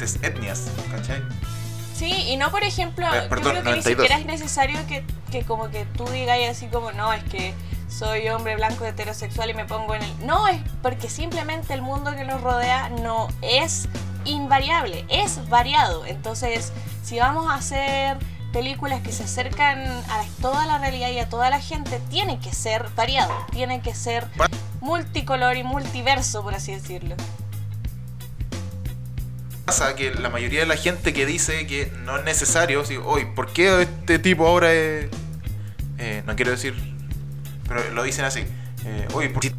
Tes- 0.00 0.18
etnias, 0.22 0.64
¿cachai? 0.90 1.22
Sí, 1.94 2.10
y 2.10 2.36
no, 2.38 2.50
por 2.50 2.64
ejemplo, 2.64 3.06
Eh, 3.14 3.22
yo 3.24 3.28
creo 3.28 3.42
que 3.42 3.58
ni 3.58 3.64
92. 3.70 3.84
siquiera 3.84 4.18
es 4.18 4.26
necesario 4.26 4.78
que, 4.88 5.04
que 5.30 5.44
como 5.44 5.68
que 5.70 5.84
tú 5.84 6.06
digas 6.08 6.38
así 6.50 6.66
como, 6.66 6.90
no, 6.92 7.12
es 7.12 7.22
que 7.24 7.54
soy 7.88 8.28
hombre 8.30 8.56
blanco 8.56 8.86
heterosexual 8.86 9.50
y 9.50 9.54
me 9.54 9.66
pongo 9.66 9.94
en 9.94 10.02
el... 10.02 10.26
No, 10.26 10.48
es 10.48 10.58
porque 10.82 11.10
simplemente 11.10 11.74
el 11.74 11.82
mundo 11.82 12.14
que 12.16 12.24
nos 12.24 12.40
rodea 12.40 12.88
no 12.88 13.28
es 13.42 13.88
invariable, 14.24 15.04
es 15.10 15.46
variado. 15.50 16.06
Entonces, 16.06 16.72
si 17.04 17.18
vamos 17.18 17.50
a 17.50 17.56
hacer 17.56 18.16
películas 18.52 19.02
que 19.02 19.12
se 19.12 19.24
acercan 19.24 19.80
a 19.86 20.24
toda 20.40 20.66
la 20.66 20.78
realidad 20.78 21.10
y 21.10 21.18
a 21.18 21.28
toda 21.28 21.50
la 21.50 21.60
gente, 21.60 22.00
tiene 22.08 22.38
que 22.40 22.52
ser 22.54 22.88
variado, 22.96 23.32
tiene 23.52 23.80
que 23.82 23.94
ser 23.94 24.26
multicolor 24.80 25.56
y 25.58 25.64
multiverso, 25.64 26.42
por 26.42 26.54
así 26.54 26.72
decirlo. 26.72 27.14
Pasa 29.70 29.94
que 29.94 30.12
la 30.12 30.30
mayoría 30.30 30.58
de 30.58 30.66
la 30.66 30.76
gente 30.76 31.12
que 31.12 31.24
dice 31.26 31.64
que 31.68 31.92
no 32.04 32.18
es 32.18 32.24
necesario, 32.24 32.84
si, 32.84 32.96
hoy, 32.96 33.24
¿por 33.24 33.52
qué 33.52 33.82
este 33.82 34.18
tipo 34.18 34.48
ahora 34.48 34.72
es.? 34.72 35.06
eh, 35.96 36.24
no 36.26 36.34
quiero 36.34 36.50
decir, 36.50 36.74
pero 37.68 37.88
lo 37.90 38.02
dicen 38.02 38.24
así. 38.24 38.40
Eh, 38.84 39.06
¿por 39.12 39.40
qué 39.40 39.54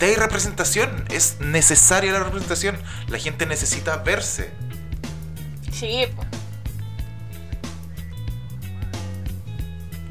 hay 0.00 0.14
representación? 0.14 1.04
Es 1.10 1.40
necesaria 1.40 2.10
la 2.10 2.20
representación. 2.20 2.78
La 3.08 3.18
gente 3.18 3.44
necesita 3.44 3.98
verse. 3.98 4.50
Sí, 5.70 6.06
pues. 6.16 6.26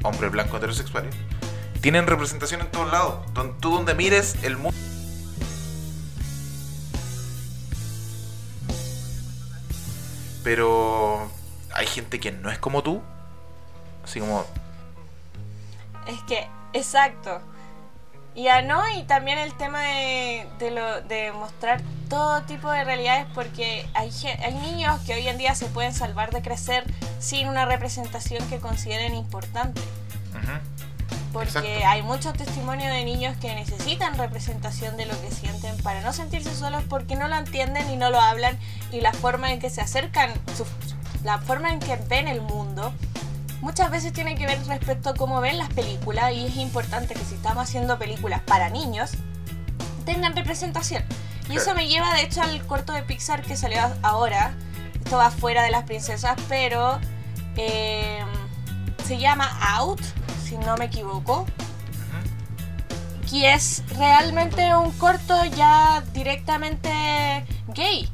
Hombres 0.03 0.31
blancos 0.31 0.57
heterosexuales. 0.57 1.15
Tienen 1.81 2.05
representación 2.05 2.61
en 2.61 2.67
todos 2.69 2.91
lados. 2.91 3.25
Tú 3.61 3.71
donde 3.71 3.95
mires 3.95 4.35
el 4.43 4.57
mundo. 4.57 4.80
Pero 10.51 11.31
hay 11.73 11.87
gente 11.87 12.19
que 12.19 12.33
no 12.33 12.51
es 12.51 12.59
como 12.59 12.83
tú. 12.83 13.01
Así 14.03 14.19
como. 14.19 14.43
Es 16.05 16.21
que, 16.23 16.45
exacto. 16.73 17.39
Y 18.35 18.43
ya 18.43 18.61
no, 18.61 18.83
y 18.97 19.03
también 19.03 19.37
el 19.39 19.53
tema 19.53 19.79
de, 19.81 20.45
de, 20.59 20.71
lo, 20.71 21.03
de 21.03 21.31
mostrar 21.31 21.81
todo 22.09 22.41
tipo 22.41 22.69
de 22.69 22.83
realidades, 22.83 23.27
porque 23.33 23.87
hay, 23.93 24.11
hay 24.43 24.53
niños 24.55 24.99
que 25.05 25.13
hoy 25.13 25.25
en 25.25 25.37
día 25.37 25.55
se 25.55 25.67
pueden 25.67 25.93
salvar 25.93 26.31
de 26.31 26.41
crecer 26.41 26.83
sin 27.19 27.47
una 27.47 27.63
representación 27.63 28.45
que 28.49 28.59
consideren 28.59 29.15
importante. 29.15 29.79
Porque 31.31 31.47
Exacto. 31.77 31.87
hay 31.87 32.03
muchos 32.03 32.33
testimonios 32.33 32.91
de 32.91 33.05
niños 33.05 33.37
que 33.37 33.55
necesitan 33.55 34.17
representación 34.17 34.97
de 34.97 35.05
lo 35.05 35.19
que 35.21 35.31
sienten 35.31 35.77
para 35.77 36.01
no 36.01 36.11
sentirse 36.11 36.53
solos 36.53 36.83
porque 36.89 37.15
no 37.15 37.27
lo 37.29 37.37
entienden 37.37 37.89
y 37.89 37.95
no 37.95 38.09
lo 38.09 38.19
hablan 38.19 38.57
y 38.91 38.99
la 39.01 39.13
forma 39.13 39.51
en 39.51 39.59
que 39.59 39.69
se 39.69 39.79
acercan, 39.81 40.31
su- 40.57 40.65
la 41.23 41.37
forma 41.39 41.71
en 41.71 41.79
que 41.79 41.95
ven 42.09 42.27
el 42.27 42.41
mundo, 42.41 42.93
muchas 43.61 43.89
veces 43.91 44.11
tiene 44.11 44.35
que 44.35 44.45
ver 44.45 44.59
respecto 44.67 45.09
a 45.11 45.13
cómo 45.13 45.39
ven 45.39 45.57
las 45.57 45.69
películas 45.69 46.33
y 46.33 46.45
es 46.47 46.55
importante 46.57 47.13
que 47.13 47.23
si 47.23 47.35
estamos 47.35 47.63
haciendo 47.63 47.97
películas 47.97 48.41
para 48.41 48.69
niños, 48.69 49.11
tengan 50.05 50.35
representación. 50.35 51.03
Y 51.49 51.57
eso 51.57 51.73
me 51.75 51.87
lleva 51.87 52.13
de 52.15 52.23
hecho 52.23 52.41
al 52.41 52.65
corto 52.65 52.91
de 52.93 53.03
Pixar 53.03 53.41
que 53.41 53.55
salió 53.55 53.79
ahora. 54.01 54.53
Esto 54.95 55.17
va 55.17 55.29
fuera 55.31 55.63
de 55.63 55.69
las 55.71 55.83
princesas, 55.83 56.35
pero 56.49 56.99
eh, 57.57 58.21
se 59.05 59.17
llama 59.17 59.49
Out, 59.75 60.01
si 60.51 60.57
no 60.57 60.75
me 60.75 60.85
equivoco. 60.85 61.41
ujú. 61.43 63.35
Y 63.35 63.45
es 63.45 63.83
realmente 63.97 64.75
un 64.75 64.91
corto 64.91 65.45
ya 65.45 66.03
directamente 66.13 66.91
gay. 67.69 68.09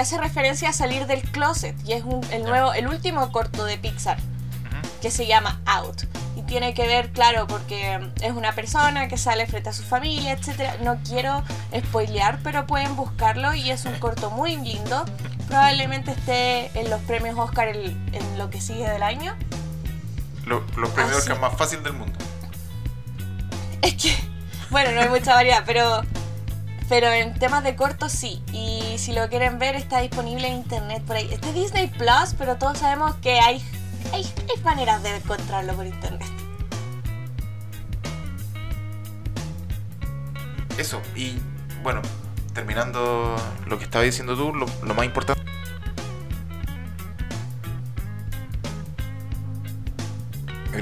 Hace 0.00 0.18
referencia 0.18 0.68
a 0.68 0.72
salir 0.72 1.06
del 1.06 1.22
closet 1.22 1.74
y 1.84 1.94
es 1.94 2.04
un- 2.04 2.24
el 2.30 2.44
nuevo, 2.44 2.72
el 2.74 2.86
último 2.86 3.32
corto 3.32 3.64
de 3.64 3.78
Pixar 3.78 4.18
que 5.00 5.10
se 5.10 5.26
llama 5.26 5.60
Out. 5.66 6.04
Y 6.36 6.42
tiene 6.42 6.74
que 6.74 6.86
ver, 6.86 7.10
claro, 7.10 7.46
porque 7.48 7.98
es 8.20 8.32
una 8.32 8.52
persona 8.54 9.08
que 9.08 9.16
sale 9.18 9.46
frente 9.46 9.70
a 9.70 9.72
su 9.72 9.82
familia, 9.82 10.32
etc. 10.32 10.78
No 10.82 10.98
quiero 11.04 11.42
spoilear, 11.76 12.38
pero 12.44 12.66
pueden 12.68 12.94
buscarlo 12.94 13.52
y 13.54 13.70
es 13.72 13.84
un 13.84 13.98
corto 13.98 14.30
muy 14.30 14.56
lindo. 14.56 15.04
Probablemente 15.48 16.12
esté 16.12 16.70
en 16.78 16.88
los 16.88 17.00
premios 17.02 17.36
Oscar 17.38 17.66
el- 17.68 17.96
en 18.12 18.38
lo 18.38 18.48
que 18.50 18.60
sigue 18.60 18.88
del 18.88 19.02
año. 19.02 19.34
Lo- 20.46 20.64
los 20.76 20.90
premios 20.90 21.18
Ah, 21.28 21.34
sí. 21.34 21.40
más 21.40 21.56
fácil 21.56 21.82
del 21.82 21.92
mundo. 21.94 22.18
Es 23.82 23.94
que, 23.94 24.16
bueno, 24.70 24.92
no 24.92 25.00
hay 25.00 25.08
mucha 25.08 25.34
variedad, 25.34 25.62
pero, 25.66 26.02
pero 26.88 27.08
en 27.08 27.34
temas 27.38 27.62
de 27.64 27.74
cortos 27.76 28.12
sí. 28.12 28.42
Y 28.52 28.96
si 28.98 29.12
lo 29.12 29.28
quieren 29.28 29.58
ver, 29.58 29.74
está 29.76 30.00
disponible 30.00 30.48
en 30.48 30.54
internet 30.54 31.02
por 31.04 31.16
ahí. 31.16 31.28
Este 31.32 31.52
Disney 31.52 31.88
Plus, 31.88 32.34
pero 32.38 32.56
todos 32.56 32.78
sabemos 32.78 33.14
que 33.16 33.40
hay, 33.40 33.64
hay, 34.12 34.22
hay 34.24 34.62
maneras 34.64 35.02
de 35.02 35.16
encontrarlo 35.16 35.74
por 35.74 35.86
internet. 35.86 36.26
Eso, 40.78 41.00
y 41.14 41.38
bueno, 41.82 42.00
terminando 42.54 43.36
lo 43.66 43.78
que 43.78 43.84
estaba 43.84 44.04
diciendo 44.04 44.36
tú, 44.36 44.54
lo, 44.54 44.66
lo 44.84 44.94
más 44.94 45.04
importante. 45.04 45.42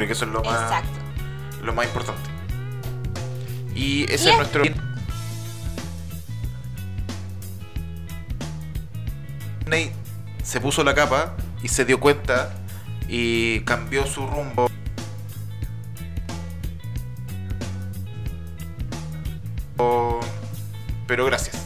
Creo 0.00 0.06
que 0.08 0.12
eso 0.14 0.24
es 0.24 0.30
lo 0.30 0.42
más, 0.42 0.62
Exacto. 0.62 0.98
lo 1.62 1.74
más 1.74 1.84
importante. 1.86 2.22
Y 3.74 4.04
ese 4.04 4.12
Y 4.12 4.14
es 4.14 4.22
es- 4.26 4.36
nuestro. 4.36 4.62
Disney 9.60 9.92
se 10.42 10.60
puso 10.60 10.82
la 10.84 10.94
capa 10.94 11.34
y 11.62 11.68
se 11.68 11.84
dio 11.84 12.00
cuenta 12.00 12.50
y 13.08 13.60
cambió 13.60 14.06
su 14.06 14.26
rumbo. 14.26 14.68
Pero 21.06 21.24
gracias. 21.26 21.56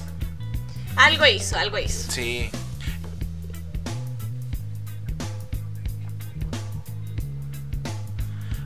Algo 0.97 1.27
hizo, 1.27 1.57
algo 1.59 1.79
hizo. 1.79 2.11
Sí. 2.11 2.51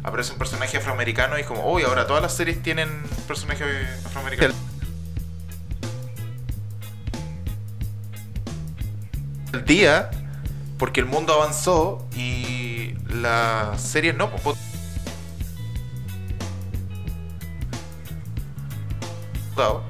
Aparece 0.09 0.33
un 0.33 0.39
personaje 0.39 0.79
afroamericano 0.79 1.37
y 1.37 1.43
es 1.43 1.47
como, 1.47 1.71
uy, 1.71 1.83
ahora 1.83 2.07
todas 2.07 2.23
las 2.23 2.35
series 2.35 2.63
tienen 2.63 2.89
personajes 3.27 3.67
afroamericanos. 4.07 4.57
El 9.53 9.65
día, 9.67 10.11
porque 10.79 11.01
el 11.01 11.07
mundo 11.07 11.35
avanzó 11.35 12.09
y 12.17 12.95
las 13.09 13.81
series 13.83 14.17
no. 14.17 14.31
resultado. 19.59 19.83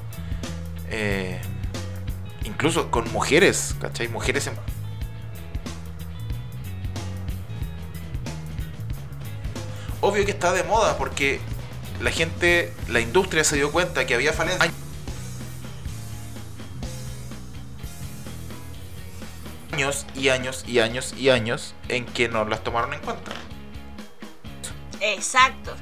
Eh, 0.91 1.41
incluso 2.45 2.91
con 2.91 3.11
mujeres, 3.13 3.77
¿cachai? 3.81 4.09
Mujeres 4.09 4.49
en... 4.49 4.55
Obvio 10.09 10.25
que 10.25 10.31
está 10.31 10.55
de 10.55 10.63
moda 10.63 10.97
porque 10.97 11.39
la 12.01 12.11
gente, 12.11 12.73
la 12.89 13.01
industria 13.01 13.45
se 13.45 13.57
dio 13.57 13.71
cuenta 13.71 14.07
que 14.07 14.15
había 14.15 14.33
falencias. 14.33 14.73
Años 19.73 20.07
y 20.15 20.31
años 20.31 20.65
y 20.67 20.79
años 20.79 21.13
y 21.13 21.29
años 21.29 21.75
en 21.89 22.07
que 22.07 22.31
no 22.31 22.47
las 22.47 22.65
tomaron 22.65 22.95
en 22.95 23.01
cuenta. 23.01 23.33
Exacto. 25.01 25.77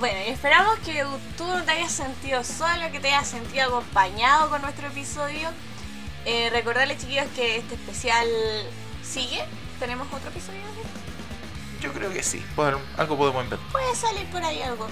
Bueno, 0.00 0.18
y 0.26 0.30
esperamos 0.30 0.80
que 0.80 1.04
tú 1.38 1.46
no 1.46 1.62
te 1.62 1.70
hayas 1.70 1.92
sentido 1.92 2.42
solo, 2.42 2.90
que 2.90 2.98
te 2.98 3.06
hayas 3.14 3.28
sentido 3.28 3.66
acompañado 3.66 4.50
con 4.50 4.62
nuestro 4.62 4.88
episodio. 4.88 5.48
Eh, 6.24 6.50
recordarles, 6.50 6.98
chiquillos, 6.98 7.26
que 7.36 7.58
este 7.58 7.76
especial 7.76 8.26
sigue. 9.06 9.44
¿Tenemos 9.78 10.06
otro 10.12 10.28
episodio? 10.28 10.60
Yo 11.80 11.92
creo 11.92 12.12
que 12.12 12.22
sí. 12.22 12.44
Bueno, 12.56 12.80
algo 12.96 13.16
podemos 13.16 13.44
inventar. 13.44 13.72
Puede 13.72 13.94
salir 13.94 14.26
por 14.30 14.42
ahí 14.42 14.62
algo 14.62 14.88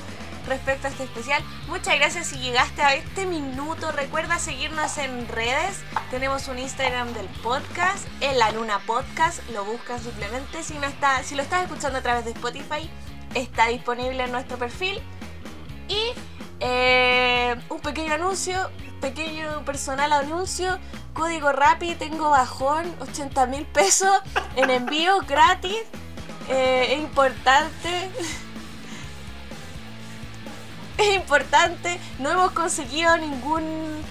respecto 0.47 0.87
a 0.87 0.91
este 0.91 1.05
especial. 1.05 1.43
Muchas 1.69 1.97
gracias 1.97 2.27
si 2.27 2.39
llegaste 2.39 2.83
a 2.83 2.95
este 2.95 3.27
minuto. 3.27 3.91
Recuerda 3.93 4.39
seguirnos 4.39 4.99
en 4.99 5.27
redes. 5.29 5.83
Tenemos 6.11 6.49
un 6.49 6.59
Instagram 6.59 7.13
del 7.15 7.27
podcast, 7.43 8.07
en 8.21 8.39
la 8.39 8.51
Luna 8.53 8.81
Podcast. 8.87 9.41
Lo 9.51 9.65
buscan 9.65 10.03
simplemente. 10.03 10.63
Si 10.63 10.75
no 10.75 10.87
está, 10.87 11.23
si 11.23 11.35
lo 11.35 11.43
estás 11.43 11.63
escuchando 11.63 11.99
a 11.99 12.03
través 12.03 12.25
de 12.25 12.33
Spotify, 12.33 12.91
está 13.35 13.69
disponible 13.69 14.25
en 14.25 14.33
nuestro 14.33 14.59
perfil. 14.59 15.01
Y 15.89 16.13
eh, 16.61 17.57
un 17.69 17.81
pequeño 17.81 18.15
anuncio, 18.15 18.71
pequeño 19.05 19.63
personal 19.67 20.15
anuncio. 20.15 20.79
Código 21.13 21.53
Rappi, 21.53 21.95
tengo 21.95 22.31
bajón, 22.31 22.91
80 23.01 23.47
mil 23.47 23.67
pesos 23.67 24.11
en 24.57 24.71
envío 24.71 25.19
gratis. 25.29 25.77
Eh, 26.49 26.87
es 26.95 26.99
importante. 27.01 28.11
es 30.99 31.17
importante. 31.17 32.01
No 32.19 32.31
hemos 32.31 32.53
conseguido 32.53 33.15
ningún 33.19 34.03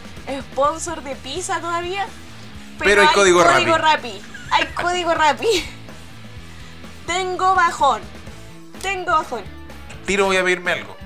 sponsor 0.52 1.02
de 1.02 1.16
pizza 1.16 1.60
todavía. 1.60 2.06
Pero 2.78 3.02
hay 3.02 3.08
código 3.16 3.44
Rappi. 3.44 4.22
Hay 4.52 4.68
código 4.76 5.16
Rappi. 5.16 5.66
Tengo 7.08 7.56
bajón. 7.56 8.02
Tengo 8.84 9.12
bajón. 9.12 9.44
Tiro 10.06 10.26
voy 10.26 10.38
a 10.38 10.44
pedirme 10.44 10.74
algo. 10.74 11.03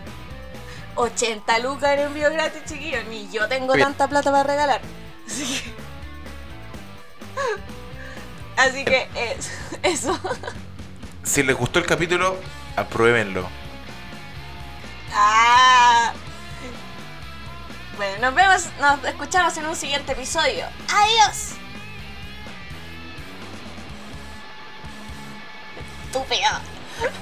80 0.98 1.60
lucas 1.60 1.92
en 1.92 2.00
envío 2.00 2.32
gratis, 2.32 2.64
chiquillos. 2.66 3.06
Ni 3.06 3.30
yo 3.32 3.48
tengo 3.48 3.74
tanta 3.76 4.08
plata 4.08 4.32
para 4.32 4.44
regalar. 4.44 4.82
Así 5.26 5.46
que. 5.46 5.74
Así 8.58 8.86
que 8.86 9.08
eso. 9.84 10.20
Si 11.24 11.44
les 11.44 11.56
gustó 11.56 11.80
el 11.80 11.86
capítulo, 11.86 12.38
apruébenlo. 12.76 13.48
Ah. 15.14 16.14
Bueno, 17.98 18.18
nos 18.22 18.36
vemos, 18.36 18.66
nos 18.80 19.04
escuchamos 19.06 19.58
en 19.58 19.66
un 19.66 19.76
siguiente 19.76 20.12
episodio. 20.12 20.66
Adiós. 20.94 21.54
Estúpido. 26.06 27.22